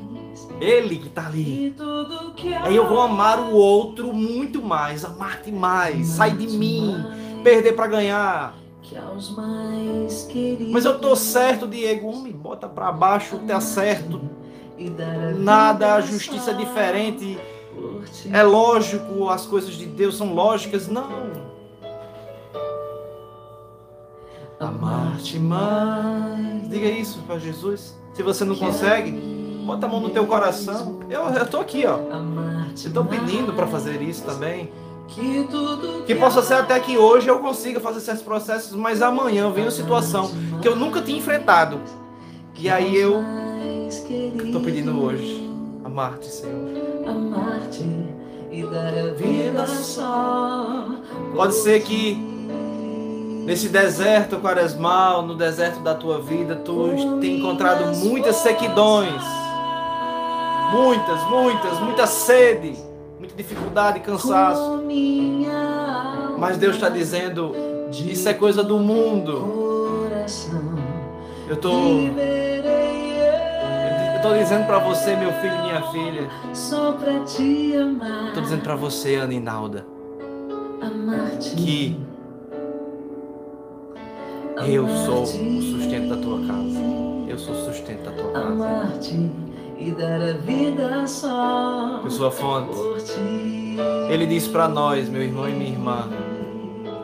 Ele 0.60 0.96
que 0.96 1.06
está 1.06 1.28
ali. 1.28 1.76
Aí 2.62 2.74
eu 2.74 2.88
vou 2.88 3.00
amar 3.00 3.38
o 3.38 3.54
outro 3.54 4.12
muito 4.12 4.60
mais, 4.60 5.04
amar-te 5.04 5.52
mais, 5.52 6.08
sai 6.08 6.32
de 6.32 6.48
mim, 6.48 7.04
perder 7.44 7.74
para 7.74 7.86
ganhar. 7.86 8.58
Mas 10.72 10.84
eu 10.84 10.98
tô 10.98 11.14
certo, 11.14 11.68
Diego. 11.68 12.16
Me 12.16 12.32
bota 12.32 12.68
para 12.68 12.90
baixo, 12.90 13.38
tá 13.46 13.60
certo. 13.60 14.20
Nada, 15.36 15.94
a 15.94 16.00
justiça 16.00 16.50
é 16.50 16.54
diferente. 16.54 17.38
É 18.32 18.42
lógico, 18.42 19.28
as 19.28 19.46
coisas 19.46 19.74
de 19.74 19.86
Deus 19.86 20.16
são 20.16 20.34
lógicas. 20.34 20.88
Não. 20.88 21.54
Amar-te 24.58 25.38
mais. 25.38 26.68
Diga 26.68 26.88
isso 26.88 27.22
para 27.26 27.38
Jesus. 27.38 27.94
Se 28.14 28.22
você 28.22 28.44
não 28.44 28.54
consegue, 28.54 29.34
Bota 29.64 29.86
a 29.86 29.88
mão 29.88 29.98
no 29.98 30.10
teu 30.10 30.26
coração. 30.26 31.00
Eu, 31.08 31.22
eu 31.22 31.46
tô 31.46 31.58
aqui, 31.58 31.86
ó. 31.86 31.98
Tô 32.92 33.04
pedindo 33.04 33.54
para 33.54 33.66
fazer 33.66 34.02
isso 34.02 34.22
também. 34.22 34.70
Que 36.06 36.14
possa 36.14 36.42
ser 36.42 36.54
até 36.54 36.78
que 36.78 36.98
hoje 36.98 37.28
eu 37.28 37.38
consiga 37.38 37.80
fazer 37.80 38.00
certos 38.00 38.22
processos, 38.22 38.72
mas 38.72 39.00
amanhã 39.00 39.50
vem 39.50 39.64
uma 39.64 39.70
situação 39.70 40.30
que 40.60 40.68
eu 40.68 40.76
nunca 40.76 41.00
tinha 41.00 41.18
enfrentado. 41.18 41.80
E 42.58 42.68
aí 42.68 42.94
eu 42.94 43.22
estou 43.88 44.60
pedindo 44.60 45.02
hoje 45.02 45.43
amar-te, 45.94 46.26
Senhor. 46.26 47.06
Amar-te 47.06 47.84
e 48.50 48.66
dar 48.66 48.92
a 48.92 49.12
vida 49.14 49.64
só. 49.64 50.86
Pode 51.36 51.54
ser 51.54 51.82
que 51.82 52.16
nesse 53.46 53.68
deserto 53.68 54.38
quaresmal, 54.38 55.22
no 55.22 55.36
deserto 55.36 55.78
da 55.80 55.94
tua 55.94 56.20
vida, 56.20 56.56
tu 56.56 57.18
tenha 57.20 57.38
encontrado 57.38 57.96
muitas 57.98 58.36
sequidões. 58.36 59.22
Muitas, 60.72 61.22
muitas, 61.30 61.78
muita 61.78 62.06
sede, 62.08 62.74
muita 63.16 63.36
dificuldade, 63.36 64.00
cansaço. 64.00 64.82
Mas 66.36 66.56
Deus 66.56 66.74
está 66.74 66.88
dizendo: 66.88 67.54
isso 67.92 68.28
é 68.28 68.34
coisa 68.34 68.64
do 68.64 68.80
mundo. 68.80 70.08
Eu 71.46 71.54
estou 71.54 72.00
estou 74.24 74.38
dizendo 74.38 74.66
para 74.66 74.78
você, 74.78 75.14
meu 75.16 75.32
filho 75.34 75.54
e 75.54 75.62
minha 75.62 75.82
filha. 75.92 76.30
Só 76.54 76.92
para 76.92 77.20
te 77.24 77.76
amar. 77.76 78.28
Estou 78.28 78.42
dizendo 78.42 78.62
para 78.62 78.74
você, 78.74 79.16
Ana 79.16 79.34
Inalda, 79.34 79.86
que 81.40 82.00
eu 84.66 84.88
sou 85.04 85.22
o 85.24 85.26
sustento 85.26 86.08
da 86.08 86.16
tua 86.16 86.38
casa. 86.38 86.80
Eu 87.28 87.38
sou 87.38 87.54
o 87.54 87.64
sustento 87.66 88.04
da 88.04 88.12
tua 88.12 88.32
casa. 88.32 89.30
E 89.76 89.90
dar 89.90 90.22
a 90.22 90.32
vida 90.32 91.06
só 91.06 92.00
eu 92.02 92.10
sou 92.10 92.28
a 92.28 92.30
fonte. 92.30 92.78
Ele 94.08 94.24
diz 94.26 94.48
para 94.48 94.68
nós, 94.68 95.08
meu 95.08 95.20
irmão 95.20 95.46
e 95.48 95.52
minha 95.52 95.70
irmã, 95.70 96.08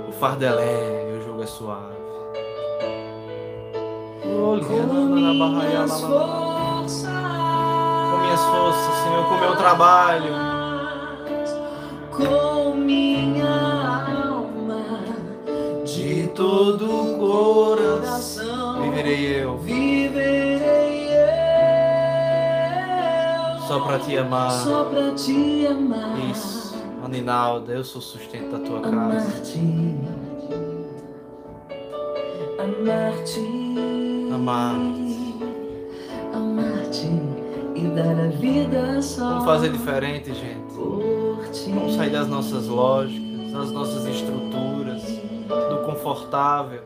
o 0.08 0.12
fardo 0.12 0.44
é 0.44 0.50
leve, 0.50 1.18
o 1.18 1.26
jogo 1.26 1.42
é 1.42 1.46
suave. 1.46 2.00
Com 4.22 4.56
minhas 5.50 6.00
com 6.00 6.49
minhas 8.30 8.44
forças, 8.44 8.94
Senhor, 9.02 9.28
com 9.28 9.36
meu 9.38 9.56
trabalho. 9.56 10.32
Com 12.12 12.74
minha 12.74 13.48
alma, 14.24 14.84
de 15.84 16.28
todo 16.28 16.84
o 16.84 17.18
coração, 17.18 18.82
viverei 18.82 19.42
eu. 19.42 19.58
Viverei 19.58 21.08
eu. 21.08 21.30
Só 23.66 23.80
para 23.80 23.98
te 23.98 24.16
amar. 24.16 24.52
Só 24.52 24.84
para 24.84 25.12
te 25.14 25.66
amar. 25.66 26.16
Isso. 26.30 26.78
Aninalda, 27.04 27.72
eu 27.72 27.82
sou 27.82 27.98
o 27.98 28.02
sustento 28.02 28.52
da 28.52 28.58
tua 28.60 28.80
casa. 28.80 28.96
Amar-te. 28.96 29.58
Amar-te. 32.58 33.40
Amar-te. 34.32 34.34
Amar-te 34.34 34.99
e 37.80 37.88
dar 37.88 38.24
a 38.24 38.28
vida 38.28 39.00
só. 39.00 39.30
Vamos 39.30 39.44
fazer 39.44 39.72
diferente, 39.72 40.34
gente. 40.34 40.74
Vamos 41.70 41.94
sair 41.94 42.10
das 42.10 42.28
nossas 42.28 42.66
lógicas, 42.66 43.52
das 43.52 43.70
nossas 43.72 44.06
estruturas, 44.06 45.02
do 45.48 45.86
confortável. 45.86 46.82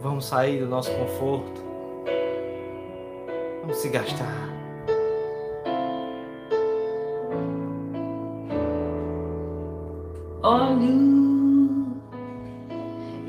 Vamos 0.00 0.26
sair 0.26 0.58
do 0.60 0.66
nosso 0.66 0.90
conforto. 0.90 1.62
Vamos 3.62 3.76
se 3.76 3.88
gastar. 3.88 4.52
Olho 10.42 11.14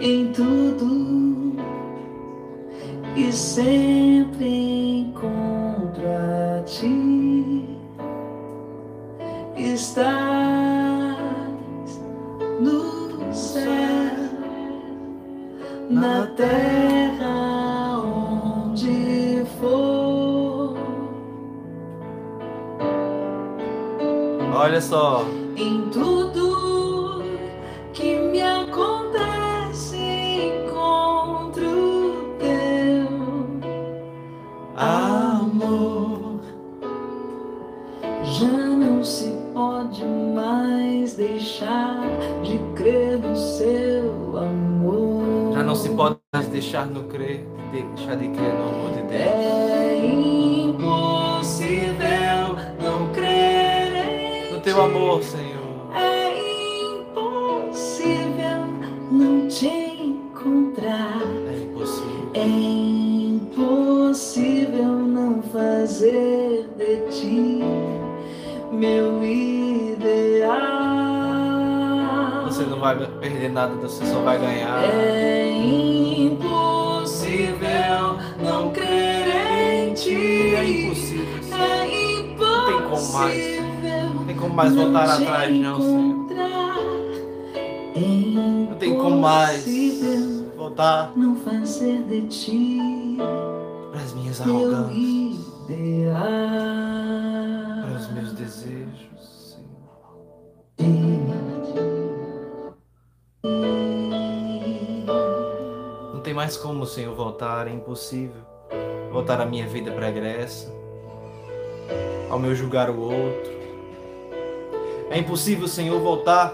em 0.01 0.33
tudo 0.33 1.14
e 3.15 3.31
sempre 3.31 4.99
encontro 4.99 6.03
a 6.05 6.61
ti. 6.63 7.77
Estás 9.55 11.15
no 12.59 13.33
céu, 13.33 13.69
na 15.89 16.27
terra 16.35 17.99
onde 17.99 19.45
for. 19.59 20.75
Olha 24.53 24.81
só. 24.81 25.25
Em 25.55 25.89
tudo 25.89 26.44
deixar 46.75 46.87
no 46.87 47.03
crer, 47.03 47.45
deixar 47.71 48.17
de 48.17 48.27
crer 48.27 48.53
no 48.53 48.67
amor 48.67 48.91
de 48.91 49.03
Deus. 49.03 49.21
É 49.21 50.05
impossível 50.05 51.55
não 52.83 53.13
crer 53.13 54.51
no 54.51 54.59
teu 54.59 54.81
amor, 54.81 55.23
Senhor. 55.23 55.55
É 55.95 56.33
impossível 56.99 58.67
não 59.09 59.47
te 59.47 59.67
encontrar. 59.67 61.21
É 61.49 61.59
impossível. 61.63 62.31
É 62.33 62.45
impossível 63.25 64.83
não 64.83 65.41
fazer 65.43 66.69
de 66.77 66.97
ti 67.09 67.63
meu 68.73 69.23
ideal. 69.23 70.55
Você 72.47 72.63
não 72.63 72.81
vai 72.81 72.97
perder 72.97 73.49
nada, 73.49 73.73
você 73.75 74.05
só 74.05 74.19
vai 74.19 74.37
ganhar. 74.37 74.83
É 74.83 75.51
impossível 75.51 76.04
mais. 83.15 84.13
Não 84.13 84.25
tem 84.25 84.35
como 84.35 84.53
mais 84.53 84.75
voltar 84.75 85.09
atrás, 85.09 85.55
não, 85.55 85.81
Senhor. 85.81 86.25
Não 88.69 88.75
tem 88.77 88.95
como 88.97 89.19
mais 89.21 89.65
voltar. 90.55 91.11
Não. 91.15 91.35
Para 93.91 94.01
as 94.01 94.13
minhas 94.13 94.41
arrogâncias. 94.41 95.45
Para 97.81 97.95
os 97.95 98.11
meus 98.11 98.33
desejos, 98.33 99.57
Senhor. 99.57 99.75
tem 106.25 106.33
mais 106.33 106.57
como, 106.57 106.85
Senhor, 106.87 107.15
voltar, 107.15 107.67
é 107.67 107.71
impossível. 107.71 108.41
Voltar 109.11 109.39
a 109.39 109.45
minha 109.45 109.67
vida 109.67 109.91
pregressa, 109.91 110.73
ao 112.29 112.39
meu 112.39 112.55
julgar 112.55 112.89
o 112.89 112.99
outro. 112.99 113.55
É 115.09 115.19
impossível, 115.19 115.67
Senhor, 115.67 115.99
voltar. 116.01 116.53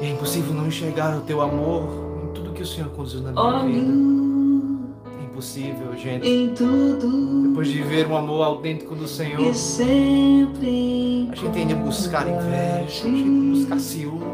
É 0.00 0.08
impossível 0.08 0.52
não 0.52 0.66
enxergar 0.66 1.16
o 1.16 1.20
teu 1.22 1.40
amor 1.40 1.88
em 2.24 2.32
tudo 2.32 2.52
que 2.52 2.62
o 2.62 2.66
Senhor 2.66 2.90
conduziu 2.90 3.20
na 3.20 3.32
minha 3.32 3.64
vida. 3.64 3.92
É 5.20 5.24
impossível, 5.24 5.96
gente. 5.96 6.26
Depois 7.48 7.68
de 7.68 7.82
ver 7.82 8.06
um 8.06 8.16
amor 8.16 8.42
autêntico 8.42 8.94
do 8.94 9.06
Senhor, 9.08 9.40
a 9.40 9.52
gente 11.34 11.48
tende 11.52 11.72
a 11.72 11.76
buscar 11.76 12.26
inveja, 12.28 13.04
a 13.04 13.08
gente 13.08 13.50
buscar 13.58 13.78
ciúme, 13.78 14.24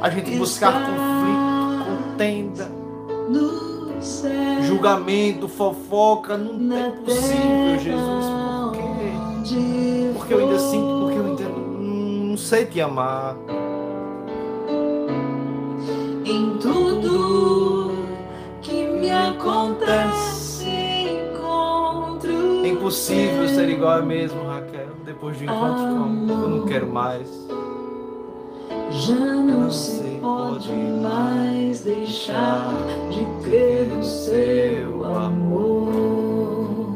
a 0.00 0.10
gente 0.10 0.36
buscar 0.36 0.72
conflito 0.72 1.50
contenda, 2.20 2.70
julgamento, 4.62 5.48
fofoca, 5.48 6.36
não 6.36 6.76
é 6.76 6.90
possível, 6.90 7.78
Jesus. 7.78 8.24
Por 8.74 9.44
quê? 9.44 10.10
Porque 10.14 10.34
eu 10.34 10.38
ainda 10.40 10.58
sinto, 10.58 11.00
porque 11.00 11.18
eu 11.18 11.26
ainda 11.26 11.48
não 11.48 12.36
sei 12.36 12.66
te 12.66 12.80
amar. 12.80 13.36
Em 16.24 16.56
tudo 16.58 17.92
que 18.62 18.84
me 18.86 19.10
acontece, 19.10 20.64
encontro. 21.34 22.64
É 22.64 22.68
impossível 22.68 23.48
ser 23.48 23.68
igual 23.68 23.98
a 23.98 24.02
mesmo, 24.02 24.44
Raquel. 24.46 24.90
Depois 25.04 25.36
do 25.36 25.44
encontro 25.44 25.82
com 25.82 26.26
eu 26.28 26.48
não 26.48 26.66
quero 26.66 26.86
mais. 26.86 27.28
Já 28.90 29.14
não 29.14 29.70
se 29.70 30.18
pode 30.20 30.72
mais 30.72 31.80
deixar 31.80 32.74
de 33.10 33.24
crer 33.42 33.86
no 33.86 34.02
seu 34.02 35.04
amor. 35.04 36.90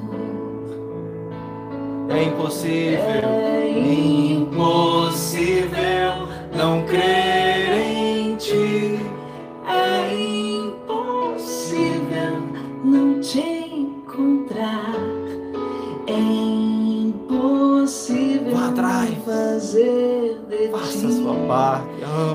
É 2.11 2.25
impossível, 2.25 2.99
é 2.99 3.71
impossível 4.33 5.75
não 6.57 6.85
crer 6.85 7.71
em 7.79 8.35
ti. 8.37 8.99
É 9.69 10.13
impossível 10.67 12.41
não 12.85 13.21
te 13.21 13.41
encontrar. 13.41 14.95
É 16.07 16.13
impossível 16.13 17.05
fazer. 19.25 20.24
Faça 20.71 21.07
a 21.07 21.11
sua 21.11 21.35
parte. 21.47 21.87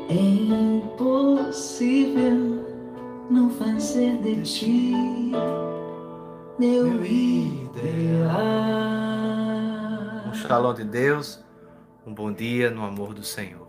É 0.09 0.13
impossível 0.13 1.77
não 3.29 3.49
fazer 3.49 4.17
de 4.21 4.41
ti 4.41 4.93
Meu 6.59 7.05
ideal. 7.05 8.86
Shalom 10.47 10.73
de 10.73 10.85
Deus, 10.85 11.43
um 12.05 12.13
bom 12.13 12.31
dia 12.31 12.71
no 12.71 12.85
amor 12.85 13.13
do 13.13 13.21
Senhor. 13.21 13.66